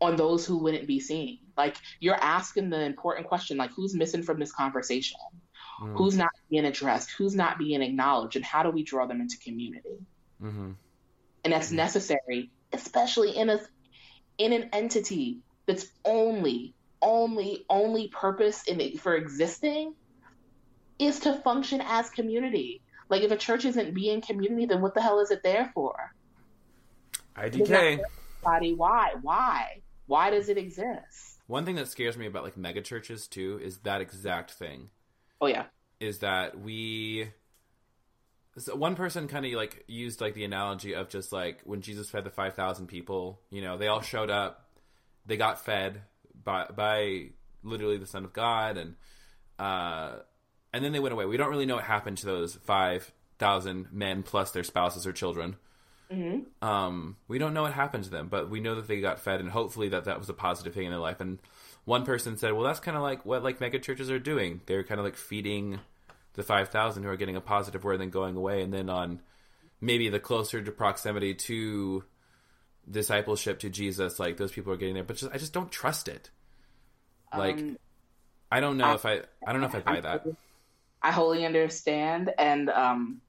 on 0.00 0.16
those 0.16 0.44
who 0.44 0.58
wouldn't 0.58 0.86
be 0.86 1.00
seen 1.00 1.38
like 1.56 1.76
you're 2.00 2.14
asking 2.14 2.70
the 2.70 2.80
important 2.80 3.26
question 3.26 3.56
like 3.56 3.70
who's 3.72 3.94
missing 3.94 4.22
from 4.22 4.38
this 4.38 4.52
conversation 4.52 5.20
mm. 5.80 5.96
who's 5.96 6.16
not 6.16 6.30
being 6.50 6.64
addressed 6.64 7.10
who's 7.12 7.34
not 7.34 7.58
being 7.58 7.82
acknowledged 7.82 8.36
and 8.36 8.44
how 8.44 8.62
do 8.62 8.70
we 8.70 8.82
draw 8.82 9.06
them 9.06 9.20
into 9.20 9.38
community 9.38 9.98
mm-hmm. 10.42 10.72
and 11.44 11.52
that's 11.52 11.68
mm-hmm. 11.68 11.76
necessary 11.76 12.50
especially 12.72 13.36
in 13.36 13.50
a 13.50 13.60
in 14.36 14.52
an 14.52 14.68
entity 14.72 15.38
that's 15.66 15.86
only, 16.04 16.74
only, 17.00 17.64
only 17.68 18.08
purpose 18.08 18.64
in 18.64 18.80
it 18.80 19.00
for 19.00 19.14
existing 19.14 19.94
is 20.98 21.20
to 21.20 21.34
function 21.40 21.80
as 21.84 22.10
community. 22.10 22.82
Like 23.08 23.22
if 23.22 23.30
a 23.30 23.36
church 23.36 23.64
isn't 23.64 23.94
being 23.94 24.20
community, 24.20 24.66
then 24.66 24.80
what 24.80 24.94
the 24.94 25.02
hell 25.02 25.20
is 25.20 25.30
it 25.30 25.42
there 25.42 25.70
for? 25.74 26.14
IDK. 27.36 28.00
Body, 28.42 28.74
why? 28.74 29.14
Why? 29.22 29.82
Why 30.06 30.30
does 30.30 30.48
it 30.48 30.58
exist? 30.58 31.40
One 31.46 31.64
thing 31.64 31.76
that 31.76 31.88
scares 31.88 32.16
me 32.16 32.26
about 32.26 32.44
like 32.44 32.56
mega 32.56 32.80
churches 32.80 33.26
too 33.26 33.60
is 33.62 33.78
that 33.78 34.00
exact 34.00 34.52
thing. 34.52 34.90
Oh 35.40 35.46
yeah. 35.46 35.64
Is 36.00 36.20
that 36.20 36.58
we 36.58 37.30
so 38.56 38.76
one 38.76 38.94
person 38.94 39.28
kind 39.28 39.44
of 39.44 39.52
like 39.52 39.84
used 39.88 40.20
like 40.20 40.34
the 40.34 40.44
analogy 40.44 40.94
of 40.94 41.08
just 41.08 41.32
like 41.32 41.60
when 41.64 41.80
Jesus 41.80 42.08
fed 42.08 42.24
the 42.24 42.30
5000 42.30 42.86
people, 42.86 43.40
you 43.50 43.62
know, 43.62 43.76
they 43.76 43.88
all 43.88 44.00
showed 44.00 44.30
up 44.30 44.63
they 45.26 45.36
got 45.36 45.64
fed 45.64 46.02
by 46.42 46.66
by 46.66 47.30
literally 47.62 47.98
the 47.98 48.06
Son 48.06 48.24
of 48.24 48.32
God, 48.32 48.76
and 48.76 48.94
uh, 49.58 50.16
and 50.72 50.84
then 50.84 50.92
they 50.92 51.00
went 51.00 51.12
away. 51.12 51.26
We 51.26 51.36
don't 51.36 51.50
really 51.50 51.66
know 51.66 51.76
what 51.76 51.84
happened 51.84 52.18
to 52.18 52.26
those 52.26 52.54
five 52.54 53.12
thousand 53.38 53.88
men 53.92 54.22
plus 54.22 54.50
their 54.50 54.64
spouses 54.64 55.06
or 55.06 55.12
children. 55.12 55.56
Mm-hmm. 56.12 56.66
Um, 56.66 57.16
we 57.28 57.38
don't 57.38 57.54
know 57.54 57.62
what 57.62 57.72
happened 57.72 58.04
to 58.04 58.10
them, 58.10 58.28
but 58.28 58.50
we 58.50 58.60
know 58.60 58.74
that 58.76 58.86
they 58.86 59.00
got 59.00 59.20
fed, 59.20 59.40
and 59.40 59.50
hopefully 59.50 59.88
that 59.90 60.04
that 60.04 60.18
was 60.18 60.28
a 60.28 60.34
positive 60.34 60.74
thing 60.74 60.84
in 60.84 60.90
their 60.90 61.00
life. 61.00 61.20
And 61.20 61.38
one 61.84 62.04
person 62.04 62.36
said, 62.36 62.52
"Well, 62.52 62.64
that's 62.64 62.80
kind 62.80 62.96
of 62.96 63.02
like 63.02 63.24
what 63.24 63.42
like 63.42 63.60
mega 63.60 63.78
churches 63.78 64.10
are 64.10 64.18
doing. 64.18 64.60
They're 64.66 64.84
kind 64.84 65.00
of 65.00 65.04
like 65.04 65.16
feeding 65.16 65.80
the 66.34 66.42
five 66.42 66.68
thousand 66.68 67.04
who 67.04 67.08
are 67.08 67.16
getting 67.16 67.36
a 67.36 67.40
positive 67.40 67.84
word 67.84 67.94
and 67.94 68.02
then 68.02 68.10
going 68.10 68.36
away, 68.36 68.62
and 68.62 68.72
then 68.72 68.90
on 68.90 69.20
maybe 69.80 70.08
the 70.08 70.20
closer 70.20 70.62
to 70.62 70.72
proximity 70.72 71.34
to 71.34 72.04
discipleship 72.90 73.58
to 73.60 73.70
Jesus, 73.70 74.18
like 74.18 74.36
those 74.36 74.52
people 74.52 74.72
are 74.72 74.76
getting 74.76 74.94
there, 74.94 75.04
but 75.04 75.16
just 75.16 75.32
I 75.32 75.38
just 75.38 75.52
don't 75.52 75.70
trust 75.70 76.08
it. 76.08 76.30
Like 77.36 77.58
Um, 77.58 77.78
I 78.50 78.60
don't 78.60 78.76
know 78.76 78.86
I- 78.90 78.94
if 78.94 79.06
I 79.06 79.22
I 79.46 79.52
don't 79.52 79.60
know 79.60 79.66
if 79.68 79.74
I 79.74 79.80
buy 79.80 80.00
that. 80.00 80.26
I 81.02 81.12
wholly 81.12 81.44
understand, 81.44 82.32
and 82.38 82.70
um, 82.70 83.20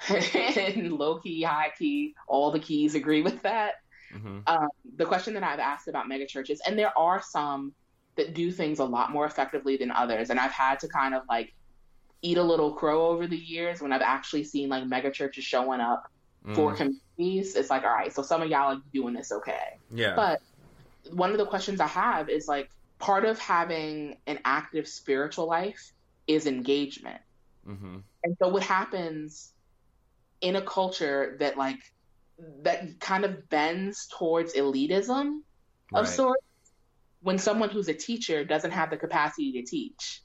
and 0.08 0.92
low 0.92 1.18
key, 1.20 1.42
high 1.42 1.72
key, 1.78 2.14
all 2.26 2.50
the 2.50 2.58
keys 2.58 2.94
agree 2.94 3.22
with 3.22 3.42
that. 3.42 3.74
hmm 4.12 4.40
Um, 4.46 4.68
the 4.96 5.06
question 5.06 5.34
that 5.34 5.42
I've 5.42 5.58
asked 5.60 5.88
about 5.88 6.06
megachurches, 6.06 6.58
and 6.66 6.78
there 6.78 6.96
are 6.98 7.22
some 7.22 7.72
that 8.16 8.34
do 8.34 8.50
things 8.50 8.78
a 8.78 8.84
lot 8.84 9.10
more 9.10 9.24
effectively 9.24 9.76
than 9.78 9.90
others, 9.90 10.28
and 10.30 10.38
I've 10.38 10.50
had 10.52 10.80
to 10.80 10.88
kind 10.88 11.14
of 11.14 11.22
like 11.28 11.54
eat 12.20 12.36
a 12.36 12.42
little 12.42 12.74
crow 12.74 13.06
over 13.06 13.26
the 13.26 13.36
years 13.38 13.80
when 13.80 13.90
I've 13.92 14.02
actually 14.02 14.44
seen 14.44 14.68
like 14.68 14.84
megachurches 14.84 15.42
showing 15.42 15.80
up 15.80 16.04
for 16.54 16.72
Mm. 16.72 16.76
communities. 16.76 17.54
It's 17.56 17.70
like, 17.70 17.84
all 17.84 17.90
right, 17.90 18.12
so 18.12 18.22
some 18.22 18.42
of 18.42 18.48
y'all 18.48 18.76
are 18.76 18.82
doing 18.92 19.14
this 19.14 19.30
okay. 19.32 19.78
Yeah. 19.92 20.16
But 20.16 20.42
one 21.12 21.30
of 21.32 21.38
the 21.38 21.46
questions 21.46 21.80
I 21.80 21.86
have 21.86 22.28
is 22.28 22.48
like 22.48 22.70
part 22.98 23.24
of 23.24 23.38
having 23.38 24.16
an 24.26 24.38
active 24.44 24.86
spiritual 24.88 25.46
life 25.46 25.92
is 26.26 26.46
engagement. 26.46 27.20
Mm-hmm. 27.66 27.98
And 28.24 28.36
so 28.38 28.48
what 28.48 28.62
happens 28.62 29.52
in 30.40 30.56
a 30.56 30.62
culture 30.62 31.36
that 31.40 31.56
like 31.56 31.78
that 32.62 32.98
kind 33.00 33.24
of 33.24 33.48
bends 33.48 34.08
towards 34.18 34.54
elitism 34.54 35.40
of 35.94 36.04
Right. 36.06 36.08
sorts 36.08 36.42
when 37.20 37.38
someone 37.38 37.68
who's 37.68 37.88
a 37.88 37.94
teacher 37.94 38.44
doesn't 38.44 38.72
have 38.72 38.90
the 38.90 38.96
capacity 38.96 39.52
to 39.52 39.62
teach 39.62 40.22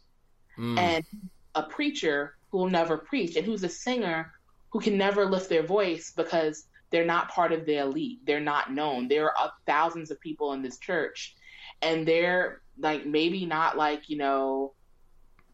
Mm. 0.58 0.80
and 0.80 1.06
a 1.54 1.64
preacher 1.64 2.36
who 2.50 2.58
will 2.60 2.70
never 2.70 2.98
preach 2.98 3.36
and 3.36 3.46
who's 3.46 3.64
a 3.64 3.70
singer 3.70 4.34
who 4.78 4.84
can 4.84 4.96
never 4.96 5.26
lift 5.26 5.50
their 5.50 5.66
voice 5.66 6.14
because 6.16 6.68
they're 6.92 7.04
not 7.04 7.32
part 7.32 7.52
of 7.52 7.66
the 7.66 7.78
elite. 7.80 8.20
They're 8.28 8.40
not 8.40 8.72
known. 8.72 9.08
There 9.08 9.36
are 9.36 9.52
thousands 9.66 10.12
of 10.12 10.22
people 10.22 10.54
in 10.54 10.62
this 10.62 10.78
church 10.78 11.36
and 11.82 12.08
they're 12.08 12.62
like 12.78 13.04
maybe 13.04 13.48
not 13.48 13.76
like 13.76 14.08
you 14.08 14.18
know 14.18 14.74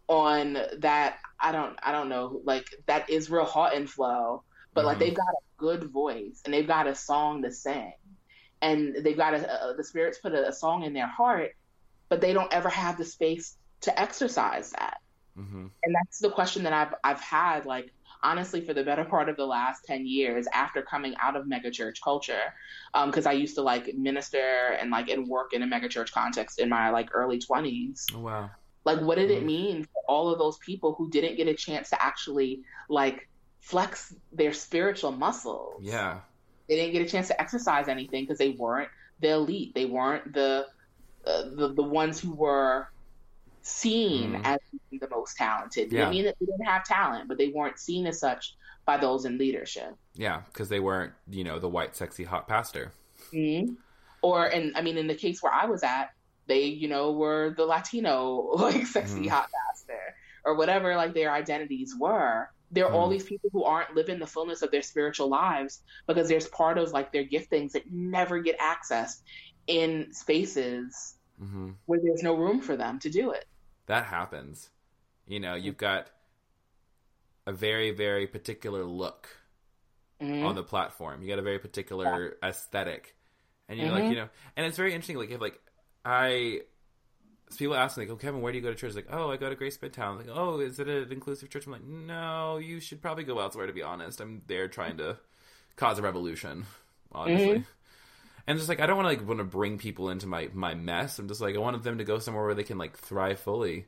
on 0.10 0.58
that 0.80 1.20
i 1.40 1.54
don't 1.54 1.80
i 1.82 1.94
don't 1.94 2.10
know 2.10 2.42
like 2.44 2.66
that 2.88 3.10
israel 3.10 3.46
houghton 3.46 3.88
flow 3.88 4.44
but 4.74 4.84
like 4.84 4.98
Mhm. 4.98 5.00
they've 5.00 5.16
got 5.16 5.24
a 5.24 5.58
good 5.58 5.86
voice 5.86 6.42
and 6.44 6.54
they've 6.54 6.68
got 6.68 6.88
a 6.88 6.94
song 6.96 7.42
to 7.44 7.52
sing 7.52 7.94
and 8.62 8.94
they've 9.04 9.18
got 9.18 9.34
a, 9.34 9.50
uh, 9.50 9.74
the 9.78 9.84
spirits 9.84 10.20
put 10.20 10.34
a, 10.34 10.50
a 10.50 10.54
song 10.54 10.84
in 10.84 10.94
their 10.94 11.08
heart 11.08 11.52
but 12.10 12.20
they 12.20 12.34
don't 12.34 12.54
ever 12.54 12.70
have 12.70 12.98
the 12.98 13.06
space 13.06 13.58
to 13.82 13.98
exercise 13.98 14.72
that. 14.72 14.98
Hmm 15.36 15.68
and 15.84 15.96
that's 15.96 16.20
the 16.20 16.30
question 16.30 16.64
that 16.64 16.74
I've 16.74 16.94
I've 17.04 17.22
had 17.22 17.66
like 17.66 17.94
honestly 18.24 18.62
for 18.66 18.74
the 18.74 18.84
better 18.84 19.04
part 19.06 19.30
of 19.30 19.36
the 19.38 19.46
last 19.46 19.82
10 19.86 20.06
years 20.08 20.48
after 20.54 20.82
coming 20.82 21.14
out 21.22 21.36
of 21.36 21.46
megachurch 21.46 21.98
culture 22.04 22.54
because 23.06 23.26
I 23.26 23.34
used 23.34 23.56
to 23.56 23.62
like 23.62 23.94
minister 23.96 24.78
and 24.80 24.90
like 24.92 25.10
and 25.10 25.28
work 25.28 25.54
in 25.54 25.62
a 25.64 25.68
megachurch 25.68 26.12
context 26.12 26.60
in 26.60 26.70
my 26.70 26.90
like 26.90 27.10
early 27.14 27.40
20s 27.40 28.06
Oh, 28.16 28.20
wow. 28.20 28.50
like 28.86 29.00
what 29.02 29.18
did 29.18 29.30
it 29.32 29.44
Mhm. 29.44 29.46
mean 29.46 29.84
for 29.84 30.02
all 30.08 30.30
of 30.30 30.40
those 30.40 30.58
people 30.66 30.94
who 30.94 31.10
didn't 31.10 31.36
get 31.36 31.48
a 31.48 31.54
chance 31.54 31.90
to 31.90 32.02
actually 32.02 32.62
like 32.90 33.30
flex 33.60 34.14
their 34.32 34.54
spiritual 34.54 35.12
muscles 35.12 35.82
Yeah. 35.84 36.22
they 36.68 36.76
didn't 36.78 36.94
get 36.94 37.02
a 37.08 37.10
chance 37.10 37.28
to 37.28 37.40
exercise 37.42 37.88
anything 37.88 38.24
because 38.24 38.38
they 38.38 38.52
weren't 38.52 38.90
the 39.20 39.30
elite. 39.30 39.74
They 39.76 39.86
weren't 39.86 40.34
the 40.34 40.66
uh, 41.26 41.44
the 41.56 41.74
the 41.74 41.84
ones 41.84 42.20
who 42.20 42.36
were 42.36 42.88
seen 43.64 44.34
Mm. 44.34 44.46
as 44.46 44.60
the 44.92 45.08
most 45.10 45.36
talented. 45.38 45.92
Yeah. 45.92 46.02
didn't 46.02 46.12
mean 46.12 46.26
that 46.26 46.36
they 46.40 46.46
didn't 46.46 46.66
have 46.66 46.84
talent, 46.86 47.28
but 47.28 47.38
they 47.38 47.48
weren't 47.50 47.80
seen 47.80 48.06
as 48.08 48.20
such 48.20 48.56
by 48.86 48.98
those 48.98 49.26
in 49.26 49.38
leadership. 49.38 49.96
Yeah, 50.16 50.42
because 50.48 50.70
they 50.70 50.80
weren't, 50.80 51.14
you 51.30 51.44
know, 51.44 51.58
the 51.60 51.70
white, 51.70 51.96
sexy, 51.96 52.24
hot 52.26 52.48
pastor. 52.48 52.92
Mhm. 53.32 53.78
Or, 54.22 54.46
and 54.46 54.76
I 54.78 54.82
mean, 54.82 54.98
in 54.98 55.08
the 55.08 55.16
case 55.16 55.42
where 55.42 55.54
I 55.54 55.66
was 55.66 55.84
at, 55.84 56.12
they, 56.48 56.64
you 56.66 56.88
know, 56.90 57.14
were 57.14 57.54
the 57.56 57.66
Latino, 57.66 58.52
like 58.56 58.86
sexy 58.86 59.22
Mhm. 59.26 59.30
hot 59.30 59.50
pastor, 59.70 60.16
or 60.46 60.56
whatever, 60.56 60.96
like 60.96 61.14
their 61.14 61.32
identities 61.32 61.96
were. 61.98 62.50
There 62.72 62.86
are 62.88 62.92
all 62.92 63.08
these 63.08 63.24
people 63.24 63.50
who 63.54 63.64
aren't 63.64 63.94
living 63.96 64.18
the 64.20 64.26
fullness 64.28 64.62
of 64.64 64.72
their 64.72 64.82
spiritual 64.82 65.28
lives 65.30 65.82
because 66.08 66.28
there's 66.28 66.48
part 66.48 66.78
of 66.80 66.92
like 66.92 67.12
their 67.14 67.24
giftings 67.24 67.72
that 67.74 67.92
never 67.92 68.40
get 68.40 68.58
accessed 68.60 69.22
in 69.68 70.12
spaces 70.12 71.16
where 71.86 72.00
there's 72.02 72.24
no 72.24 72.36
room 72.36 72.62
for 72.62 72.76
them 72.78 72.98
to 73.00 73.10
do 73.10 73.32
it. 73.32 73.46
That 73.86 74.06
happens. 74.06 74.70
You 75.28 75.40
know, 75.40 75.56
you've 75.56 75.78
got 75.78 76.10
a 77.46 77.52
very, 77.52 77.92
very 77.92 78.28
particular 78.28 78.84
look 78.84 79.30
Mhm. 80.22 80.44
on 80.46 80.56
the 80.56 80.64
platform. 80.64 81.22
You 81.22 81.28
got 81.28 81.40
a 81.40 81.44
very 81.44 81.60
particular 81.60 82.38
aesthetic, 82.44 83.16
and 83.68 83.80
you're 83.80 83.92
like, 83.92 84.06
Mhm. 84.06 84.10
you 84.10 84.16
know, 84.16 84.30
and 84.56 84.66
it's 84.66 84.78
very 84.78 84.94
interesting. 84.94 85.18
Like, 85.18 85.32
if 85.32 85.42
like 85.42 85.60
I, 86.06 86.62
so 87.50 87.58
people 87.58 87.76
ask 87.76 87.98
me 87.98 88.06
like, 88.06 88.14
"Oh, 88.14 88.18
Kevin, 88.18 88.42
where 88.42 88.52
do 88.52 88.58
you 88.58 88.64
go 88.64 88.70
to 88.72 88.76
church?" 88.76 88.96
Like, 88.96 89.08
"Oh, 89.12 89.32
I 89.32 89.38
go 89.38 89.50
to 89.50 89.56
Grace 89.56 89.78
Midtown." 89.78 90.18
Like, 90.18 90.30
"Oh, 90.30 90.60
is 90.60 90.80
it 90.80 90.88
an 90.88 91.12
inclusive 91.12 91.50
church?" 91.50 91.66
I'm 91.66 91.74
like, 91.74 91.84
"No, 91.84 92.58
you 92.58 92.80
should 92.80 93.02
probably 93.02 93.24
go 93.24 93.40
elsewhere." 93.40 93.68
To 93.68 93.74
be 93.74 93.84
honest, 93.84 94.22
I'm 94.22 94.42
there 94.48 94.68
trying 94.68 94.98
to 94.98 95.18
cause 95.76 96.00
a 96.00 96.02
revolution, 96.02 96.66
honestly. 97.12 97.60
Mhm. 97.60 97.66
And 98.46 98.58
just 98.58 98.70
like 98.70 98.80
I 98.80 98.86
don't 98.86 98.98
want 98.98 99.06
to 99.06 99.20
like 99.20 99.28
want 99.28 99.40
to 99.40 99.46
bring 99.46 99.78
people 99.78 100.10
into 100.10 100.28
my 100.28 100.50
my 100.54 100.74
mess. 100.74 101.18
I'm 101.20 101.28
just 101.28 101.42
like 101.42 101.56
I 101.56 101.60
wanted 101.60 101.84
them 101.84 102.00
to 102.00 102.04
go 102.04 102.20
somewhere 102.20 102.46
where 102.46 102.56
they 102.56 102.64
can 102.64 102.78
like 102.78 102.98
thrive 102.98 103.40
fully. 103.40 103.86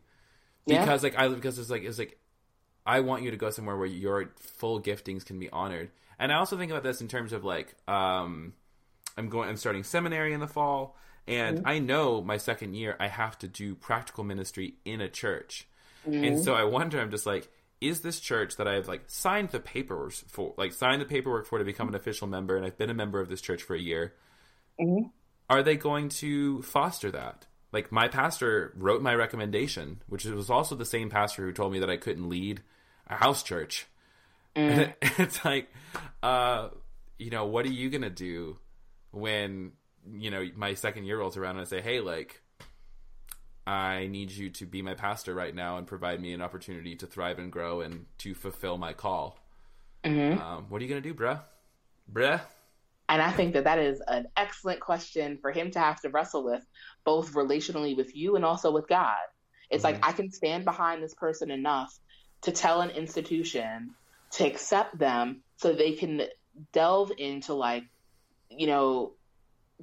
Yeah. 0.66 0.80
Because 0.80 1.04
like 1.04 1.18
I 1.18 1.28
because 1.28 1.60
it's 1.60 1.70
like 1.70 1.84
it's 1.84 2.00
like 2.00 2.18
I 2.86 3.02
want 3.02 3.24
you 3.24 3.32
to 3.32 3.38
go 3.38 3.50
somewhere 3.50 3.76
where 3.76 3.88
your 3.88 4.32
full 4.40 4.82
giftings 4.82 5.26
can 5.26 5.40
be 5.40 5.50
honored. 5.50 5.92
And 6.18 6.32
I 6.32 6.36
also 6.36 6.58
think 6.58 6.72
about 6.72 6.84
this 6.84 7.02
in 7.02 7.08
terms 7.08 7.34
of 7.34 7.44
like 7.44 7.76
um 7.88 8.54
I'm 9.18 9.30
going 9.30 9.50
I'm 9.50 9.58
starting 9.58 9.84
seminary 9.84 10.34
in 10.34 10.40
the 10.40 10.48
fall 10.48 10.98
and 11.28 11.64
I 11.66 11.80
know 11.80 12.22
my 12.22 12.38
second 12.38 12.76
year 12.76 12.96
I 13.00 13.08
have 13.08 13.38
to 13.40 13.48
do 13.48 13.76
practical 13.76 14.24
ministry 14.24 14.76
in 14.86 15.02
a 15.02 15.10
church. 15.10 15.68
And 16.06 16.44
so 16.44 16.54
I 16.54 16.64
wonder 16.64 17.00
I'm 17.00 17.12
just 17.12 17.26
like 17.26 17.50
is 17.82 18.02
this 18.02 18.20
church 18.20 18.56
that 18.56 18.68
I've 18.68 18.88
like 18.88 19.04
signed 19.08 19.50
the 19.50 19.60
papers 19.60 20.24
for 20.28 20.54
like 20.58 20.72
signed 20.72 21.02
the 21.02 21.06
paperwork 21.06 21.46
for 21.46 21.60
to 21.60 21.66
become 21.66 21.90
an 21.90 21.96
official 21.96 22.28
member 22.28 22.56
and 22.56 22.66
I've 22.66 22.78
been 22.78 22.90
a 22.90 22.94
member 22.94 23.20
of 23.20 23.28
this 23.28 23.42
church 23.42 23.64
for 23.64 23.76
a 23.76 23.80
year 23.80 24.14
are 25.50 25.64
they 25.64 25.76
going 25.76 26.10
to 26.10 26.62
foster 26.64 27.12
that? 27.12 27.46
Like 27.72 27.92
my 27.92 28.08
pastor 28.08 28.74
wrote 28.78 29.02
my 29.02 29.14
recommendation, 29.16 30.02
which 30.08 30.26
was 30.26 30.50
also 30.50 30.76
the 30.76 30.86
same 30.86 31.10
pastor 31.10 31.44
who 31.44 31.52
told 31.52 31.74
me 31.74 31.80
that 31.80 31.90
I 31.90 31.98
couldn't 31.98 32.30
lead 32.30 32.62
a 33.08 33.16
house 33.16 33.44
church. 33.44 33.88
it's 35.18 35.44
like, 35.44 35.68
uh, 36.24 36.70
you 37.20 37.30
know, 37.30 37.46
what 37.46 37.66
are 37.66 37.72
you 37.72 37.90
gonna 37.90 38.10
do 38.10 38.58
when 39.12 39.74
you 40.14 40.32
know 40.32 40.48
my 40.56 40.74
second 40.76 41.06
year 41.06 41.20
rolls 41.20 41.36
around 41.36 41.58
and 41.58 41.62
I 41.62 41.64
say, 41.66 41.82
hey, 41.82 42.00
like, 42.00 42.42
I 43.68 44.08
need 44.08 44.32
you 44.32 44.50
to 44.52 44.66
be 44.66 44.82
my 44.82 44.94
pastor 44.94 45.34
right 45.34 45.54
now 45.54 45.78
and 45.78 45.86
provide 45.88 46.22
me 46.22 46.34
an 46.34 46.42
opportunity 46.42 46.96
to 46.98 47.08
thrive 47.08 47.40
and 47.40 47.52
grow 47.52 47.82
and 47.82 48.06
to 48.20 48.34
fulfill 48.34 48.78
my 48.78 48.94
call. 48.94 49.38
Um, 50.40 50.66
what 50.70 50.82
are 50.82 50.86
you 50.86 50.90
gonna 50.90 51.02
do, 51.02 51.14
bruh? 51.14 51.42
Bruh. 52.12 52.42
And 53.08 53.22
I 53.22 53.32
think 53.32 53.54
that 53.54 53.66
that 53.66 53.80
is 53.80 54.02
an 54.08 54.28
excellent 54.36 54.80
question 54.80 55.38
for 55.42 55.52
him 55.52 55.72
to 55.72 55.80
have 55.80 56.02
to 56.02 56.10
wrestle 56.10 56.44
with, 56.44 56.66
both 57.04 57.34
relationally 57.34 57.96
with 57.96 58.16
you 58.16 58.36
and 58.36 58.44
also 58.44 58.72
with 58.72 58.88
God. 58.88 59.18
It's 59.70 59.84
like 59.84 59.96
mm-hmm. 59.96 60.10
I 60.10 60.14
can 60.14 60.32
stand 60.32 60.66
behind 60.66 61.04
this 61.04 61.14
person 61.14 61.52
enough 61.52 61.98
to 62.42 62.52
tell 62.52 62.82
an 62.82 62.92
institution 62.92 63.92
to 64.32 64.46
accept 64.46 64.98
them 64.98 65.42
so 65.58 65.74
they 65.74 65.94
can 65.94 66.24
delve 66.72 67.12
into 67.18 67.54
like, 67.54 67.84
you 68.50 68.68
know, 68.68 69.14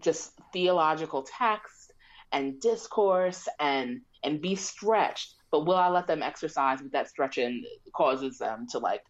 just 0.00 0.32
theological 0.52 1.22
text 1.22 1.92
and 2.32 2.60
discourse 2.60 3.46
and 3.60 4.00
and 4.24 4.40
be 4.40 4.54
stretched. 4.54 5.34
But 5.50 5.66
will 5.66 5.76
I 5.76 5.88
let 5.88 6.06
them 6.06 6.22
exercise 6.22 6.80
what 6.80 6.92
that 6.92 7.08
stretching 7.08 7.64
causes 7.94 8.38
them 8.38 8.66
to 8.70 8.78
like 8.78 9.02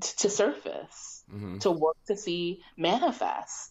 to 0.00 0.30
surface? 0.30 1.22
hmm 1.30 1.58
to 1.58 1.70
work 1.70 1.96
to 2.06 2.16
see 2.16 2.60
manifest? 2.76 3.70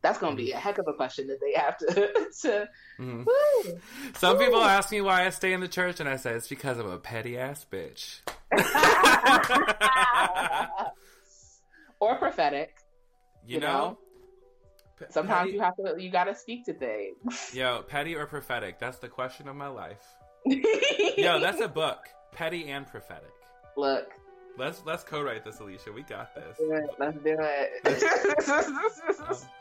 That's 0.00 0.18
going 0.18 0.36
to 0.36 0.42
be 0.42 0.50
a 0.52 0.56
heck 0.56 0.78
of 0.78 0.88
a 0.88 0.94
question 0.94 1.28
that 1.28 1.38
they 1.40 1.52
have 1.60 1.76
to. 1.78 2.12
to 2.42 2.68
Mhm. 2.98 3.24
Woo. 3.24 3.80
Some 4.16 4.36
people 4.38 4.60
ask 4.60 4.90
me 4.90 5.00
why 5.00 5.26
I 5.26 5.30
stay 5.30 5.52
in 5.52 5.60
the 5.60 5.68
church, 5.68 6.00
and 6.00 6.08
I 6.08 6.16
say 6.16 6.32
it's 6.32 6.48
because 6.48 6.78
I'm 6.78 6.90
a 6.90 6.98
petty 6.98 7.38
ass 7.38 7.64
bitch. 7.70 8.18
or 12.00 12.16
prophetic. 12.16 12.74
You, 13.46 13.54
You 13.54 13.60
know? 13.60 13.68
know? 13.68 13.98
Sometimes 15.10 15.46
petty, 15.46 15.52
you 15.52 15.60
have 15.60 15.76
to. 15.76 15.94
You 16.02 16.10
got 16.10 16.24
to 16.24 16.34
speak 16.34 16.64
to 16.66 16.74
things. 16.74 17.50
Yo, 17.54 17.82
petty 17.82 18.14
or 18.14 18.26
prophetic? 18.26 18.78
That's 18.78 18.98
the 18.98 19.08
question 19.08 19.48
of 19.48 19.56
my 19.56 19.68
life. 19.68 20.02
Yo, 20.46 21.40
that's 21.40 21.60
a 21.60 21.68
book. 21.68 22.08
Petty 22.32 22.68
and 22.70 22.86
prophetic. 22.86 23.32
Look. 23.76 24.12
Let's 24.58 24.82
let's 24.84 25.02
co-write 25.02 25.44
this, 25.44 25.60
Alicia. 25.60 25.92
We 25.92 26.02
got 26.02 26.34
this. 26.34 26.58
do 26.58 26.72
it. 26.72 26.90
Let's 26.98 27.16
do 27.18 27.36
it. 27.38 29.46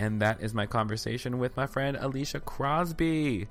And 0.00 0.22
that 0.22 0.40
is 0.40 0.54
my 0.54 0.64
conversation 0.66 1.38
with 1.38 1.56
my 1.56 1.66
friend 1.66 1.96
Alicia 2.00 2.38
Crosby. 2.40 3.48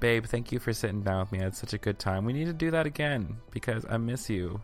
Babe, 0.00 0.24
thank 0.24 0.50
you 0.50 0.58
for 0.58 0.72
sitting 0.72 1.02
down 1.02 1.20
with 1.20 1.32
me. 1.32 1.40
I 1.40 1.44
had 1.44 1.54
such 1.54 1.74
a 1.74 1.78
good 1.78 1.98
time. 1.98 2.24
We 2.24 2.32
need 2.32 2.46
to 2.46 2.54
do 2.54 2.70
that 2.70 2.86
again 2.86 3.36
because 3.50 3.84
I 3.88 3.98
miss 3.98 4.30
you. 4.30 4.62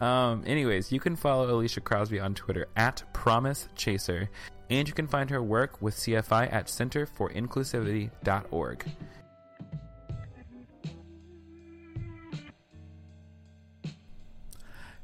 Um, 0.00 0.44
anyways, 0.46 0.92
you 0.92 1.00
can 1.00 1.16
follow 1.16 1.50
Alicia 1.50 1.80
Crosby 1.80 2.20
on 2.20 2.34
Twitter 2.34 2.66
at 2.76 3.02
Promise 3.14 3.68
Chaser, 3.74 4.28
and 4.68 4.86
you 4.86 4.92
can 4.94 5.06
find 5.08 5.30
her 5.30 5.42
work 5.42 5.80
with 5.80 5.96
CFI 5.96 6.52
at 6.52 6.66
centerforinclusivity.org. 6.66 8.84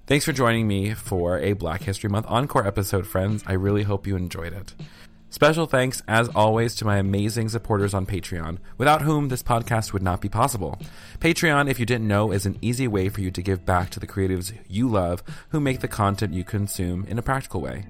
Thanks 0.06 0.26
for 0.26 0.34
joining 0.34 0.68
me 0.68 0.92
for 0.92 1.38
a 1.38 1.54
Black 1.54 1.84
History 1.84 2.10
Month 2.10 2.26
Encore 2.28 2.66
episode, 2.66 3.06
friends. 3.06 3.42
I 3.46 3.54
really 3.54 3.84
hope 3.84 4.06
you 4.06 4.16
enjoyed 4.16 4.52
it. 4.52 4.74
Special 5.30 5.64
thanks, 5.64 6.02
as 6.06 6.28
always, 6.34 6.74
to 6.74 6.84
my 6.84 6.98
amazing 6.98 7.48
supporters 7.48 7.94
on 7.94 8.04
Patreon, 8.04 8.58
without 8.76 9.00
whom 9.00 9.30
this 9.30 9.42
podcast 9.42 9.94
would 9.94 10.02
not 10.02 10.20
be 10.20 10.28
possible. 10.28 10.78
Patreon, 11.20 11.70
if 11.70 11.80
you 11.80 11.86
didn't 11.86 12.06
know, 12.06 12.32
is 12.32 12.44
an 12.44 12.58
easy 12.60 12.86
way 12.86 13.08
for 13.08 13.22
you 13.22 13.30
to 13.30 13.40
give 13.40 13.64
back 13.64 13.88
to 13.90 13.98
the 13.98 14.06
creatives 14.06 14.52
you 14.68 14.90
love 14.90 15.22
who 15.48 15.58
make 15.58 15.80
the 15.80 15.88
content 15.88 16.34
you 16.34 16.44
consume 16.44 17.06
in 17.06 17.18
a 17.18 17.22
practical 17.22 17.62
way. 17.62 17.86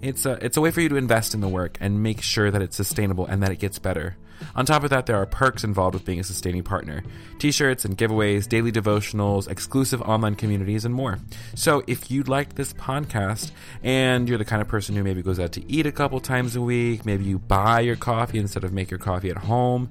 It's 0.00 0.24
a, 0.24 0.38
it's 0.44 0.56
a 0.56 0.60
way 0.60 0.70
for 0.70 0.82
you 0.82 0.88
to 0.90 0.96
invest 0.96 1.34
in 1.34 1.40
the 1.40 1.48
work 1.48 1.78
and 1.80 2.00
make 2.00 2.22
sure 2.22 2.52
that 2.52 2.62
it's 2.62 2.76
sustainable 2.76 3.26
and 3.26 3.42
that 3.42 3.50
it 3.50 3.58
gets 3.58 3.80
better. 3.80 4.16
On 4.54 4.66
top 4.66 4.84
of 4.84 4.90
that, 4.90 5.06
there 5.06 5.16
are 5.16 5.26
perks 5.26 5.64
involved 5.64 5.94
with 5.94 6.04
being 6.04 6.20
a 6.20 6.24
sustaining 6.24 6.62
partner 6.62 7.02
t 7.38 7.52
shirts 7.52 7.84
and 7.84 7.96
giveaways, 7.96 8.48
daily 8.48 8.72
devotionals, 8.72 9.48
exclusive 9.48 10.00
online 10.02 10.34
communities, 10.34 10.84
and 10.84 10.94
more. 10.94 11.18
So, 11.54 11.82
if 11.86 12.10
you 12.10 12.22
like 12.22 12.54
this 12.54 12.72
podcast 12.72 13.50
and 13.82 14.28
you're 14.28 14.38
the 14.38 14.44
kind 14.44 14.62
of 14.62 14.68
person 14.68 14.96
who 14.96 15.02
maybe 15.02 15.22
goes 15.22 15.38
out 15.38 15.52
to 15.52 15.70
eat 15.70 15.86
a 15.86 15.92
couple 15.92 16.20
times 16.20 16.56
a 16.56 16.60
week, 16.60 17.04
maybe 17.04 17.24
you 17.24 17.38
buy 17.38 17.80
your 17.80 17.96
coffee 17.96 18.38
instead 18.38 18.64
of 18.64 18.72
make 18.72 18.90
your 18.90 18.98
coffee 18.98 19.30
at 19.30 19.38
home, 19.38 19.90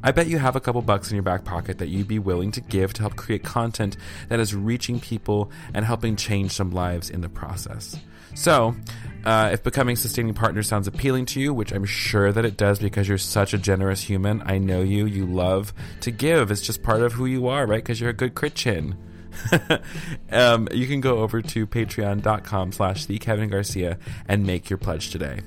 I 0.00 0.12
bet 0.12 0.28
you 0.28 0.38
have 0.38 0.54
a 0.54 0.60
couple 0.60 0.80
bucks 0.82 1.10
in 1.10 1.16
your 1.16 1.24
back 1.24 1.44
pocket 1.44 1.78
that 1.78 1.88
you'd 1.88 2.06
be 2.06 2.20
willing 2.20 2.52
to 2.52 2.60
give 2.60 2.92
to 2.94 3.02
help 3.02 3.16
create 3.16 3.42
content 3.42 3.96
that 4.28 4.38
is 4.38 4.54
reaching 4.54 5.00
people 5.00 5.50
and 5.74 5.84
helping 5.84 6.14
change 6.14 6.52
some 6.52 6.70
lives 6.70 7.10
in 7.10 7.20
the 7.20 7.28
process. 7.28 7.98
So, 8.38 8.76
uh, 9.24 9.50
if 9.52 9.64
becoming 9.64 9.94
a 9.94 9.96
sustaining 9.96 10.32
partner 10.32 10.62
sounds 10.62 10.86
appealing 10.86 11.26
to 11.26 11.40
you, 11.40 11.52
which 11.52 11.72
I'm 11.72 11.84
sure 11.84 12.30
that 12.30 12.44
it 12.44 12.56
does 12.56 12.78
because 12.78 13.08
you're 13.08 13.18
such 13.18 13.52
a 13.52 13.58
generous 13.58 14.00
human, 14.00 14.44
I 14.46 14.58
know 14.58 14.80
you, 14.80 15.06
you 15.06 15.26
love 15.26 15.74
to 16.02 16.12
give. 16.12 16.52
It's 16.52 16.60
just 16.60 16.84
part 16.84 17.02
of 17.02 17.14
who 17.14 17.26
you 17.26 17.48
are, 17.48 17.66
right? 17.66 17.82
Because 17.82 18.00
you're 18.00 18.10
a 18.10 18.14
good 18.14 18.36
Christian. 18.36 18.96
um, 20.30 20.68
you 20.70 20.86
can 20.86 21.00
go 21.00 21.18
over 21.18 21.42
to 21.42 21.66
patreon.com 21.66 22.70
slash 22.70 23.06
the 23.06 23.18
Kevin 23.18 23.50
Garcia 23.50 23.98
and 24.28 24.46
make 24.46 24.70
your 24.70 24.78
pledge 24.78 25.10
today. 25.10 25.40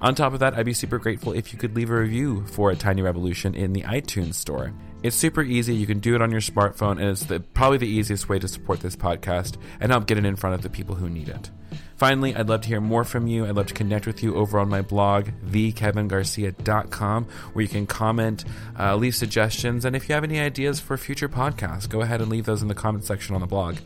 On 0.00 0.14
top 0.14 0.32
of 0.32 0.40
that, 0.40 0.54
I'd 0.54 0.64
be 0.64 0.72
super 0.72 0.98
grateful 0.98 1.34
if 1.34 1.52
you 1.52 1.58
could 1.58 1.76
leave 1.76 1.90
a 1.90 2.00
review 2.00 2.46
for 2.46 2.70
a 2.70 2.76
Tiny 2.76 3.02
Revolution 3.02 3.54
in 3.54 3.74
the 3.74 3.82
iTunes 3.82 4.34
store. 4.34 4.72
It's 5.02 5.16
super 5.16 5.42
easy. 5.42 5.74
You 5.74 5.86
can 5.86 5.98
do 5.98 6.14
it 6.14 6.22
on 6.22 6.30
your 6.30 6.40
smartphone, 6.40 6.92
and 6.92 7.10
it's 7.10 7.24
the, 7.26 7.40
probably 7.40 7.76
the 7.76 7.86
easiest 7.86 8.30
way 8.30 8.38
to 8.38 8.48
support 8.48 8.80
this 8.80 8.96
podcast 8.96 9.58
and 9.80 9.92
help 9.92 10.06
get 10.06 10.16
it 10.16 10.24
in 10.24 10.36
front 10.36 10.54
of 10.54 10.62
the 10.62 10.70
people 10.70 10.94
who 10.94 11.10
need 11.10 11.28
it. 11.28 11.50
Finally, 11.96 12.36
I'd 12.36 12.48
love 12.48 12.60
to 12.62 12.68
hear 12.68 12.80
more 12.80 13.04
from 13.04 13.26
you. 13.26 13.46
I'd 13.46 13.54
love 13.56 13.68
to 13.68 13.74
connect 13.74 14.06
with 14.06 14.22
you 14.22 14.34
over 14.34 14.58
on 14.58 14.68
my 14.68 14.82
blog, 14.82 15.28
thekevingarcia.com, 15.46 17.24
where 17.52 17.62
you 17.62 17.68
can 17.68 17.86
comment, 17.86 18.44
uh, 18.78 18.96
leave 18.96 19.14
suggestions, 19.14 19.84
and 19.84 19.96
if 19.96 20.08
you 20.08 20.14
have 20.14 20.24
any 20.24 20.38
ideas 20.38 20.78
for 20.78 20.98
future 20.98 21.28
podcasts, 21.28 21.88
go 21.88 22.02
ahead 22.02 22.20
and 22.20 22.30
leave 22.30 22.44
those 22.44 22.60
in 22.60 22.68
the 22.68 22.74
comment 22.74 23.04
section 23.04 23.34
on 23.34 23.40
the 23.40 23.46
blog. 23.46 23.76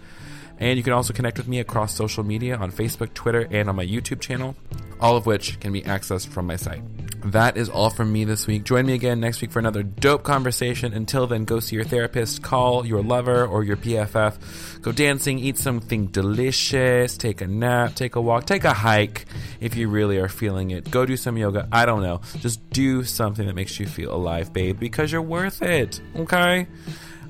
And 0.60 0.76
you 0.76 0.82
can 0.82 0.92
also 0.92 1.12
connect 1.12 1.38
with 1.38 1.48
me 1.48 1.58
across 1.58 1.94
social 1.94 2.22
media 2.22 2.56
on 2.56 2.70
Facebook, 2.70 3.14
Twitter, 3.14 3.48
and 3.50 3.68
on 3.68 3.76
my 3.76 3.86
YouTube 3.86 4.20
channel, 4.20 4.54
all 5.00 5.16
of 5.16 5.26
which 5.26 5.58
can 5.58 5.72
be 5.72 5.82
accessed 5.82 6.28
from 6.28 6.46
my 6.46 6.56
site. 6.56 6.82
That 7.24 7.56
is 7.58 7.68
all 7.68 7.90
from 7.90 8.12
me 8.12 8.24
this 8.24 8.46
week. 8.46 8.64
Join 8.64 8.86
me 8.86 8.94
again 8.94 9.20
next 9.20 9.42
week 9.42 9.50
for 9.50 9.58
another 9.58 9.82
dope 9.82 10.22
conversation. 10.22 10.94
Until 10.94 11.26
then, 11.26 11.44
go 11.44 11.60
see 11.60 11.76
your 11.76 11.84
therapist, 11.84 12.42
call 12.42 12.86
your 12.86 13.02
lover 13.02 13.44
or 13.44 13.62
your 13.62 13.76
PFF, 13.76 14.80
go 14.80 14.90
dancing, 14.90 15.38
eat 15.38 15.58
something 15.58 16.06
delicious, 16.06 17.16
take 17.18 17.42
a 17.42 17.46
nap, 17.46 17.94
take 17.94 18.16
a 18.16 18.20
walk, 18.20 18.46
take 18.46 18.64
a 18.64 18.72
hike 18.72 19.26
if 19.60 19.76
you 19.76 19.88
really 19.88 20.18
are 20.18 20.28
feeling 20.28 20.70
it. 20.70 20.90
Go 20.90 21.04
do 21.04 21.16
some 21.16 21.36
yoga. 21.36 21.68
I 21.70 21.84
don't 21.84 22.02
know. 22.02 22.22
Just 22.38 22.70
do 22.70 23.04
something 23.04 23.46
that 23.46 23.54
makes 23.54 23.78
you 23.78 23.86
feel 23.86 24.14
alive, 24.14 24.52
babe, 24.52 24.78
because 24.78 25.12
you're 25.12 25.20
worth 25.20 25.60
it. 25.60 26.00
Okay? 26.16 26.66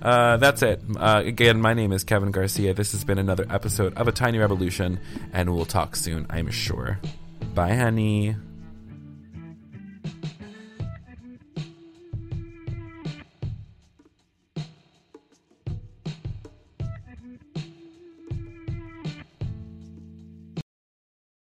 Uh, 0.02 0.36
that's 0.38 0.62
it. 0.62 0.82
Uh, 0.96 1.22
again, 1.24 1.60
my 1.60 1.74
name 1.74 1.92
is 1.92 2.04
Kevin 2.04 2.30
Garcia. 2.30 2.74
This 2.74 2.92
has 2.92 3.04
been 3.04 3.18
another 3.18 3.46
episode 3.50 3.94
of 3.96 4.08
A 4.08 4.12
Tiny 4.12 4.38
Revolution, 4.38 4.98
and 5.32 5.54
we'll 5.54 5.66
talk 5.66 5.96
soon, 5.96 6.26
I'm 6.30 6.50
sure. 6.50 6.98
Bye, 7.54 7.74
honey. 7.74 8.36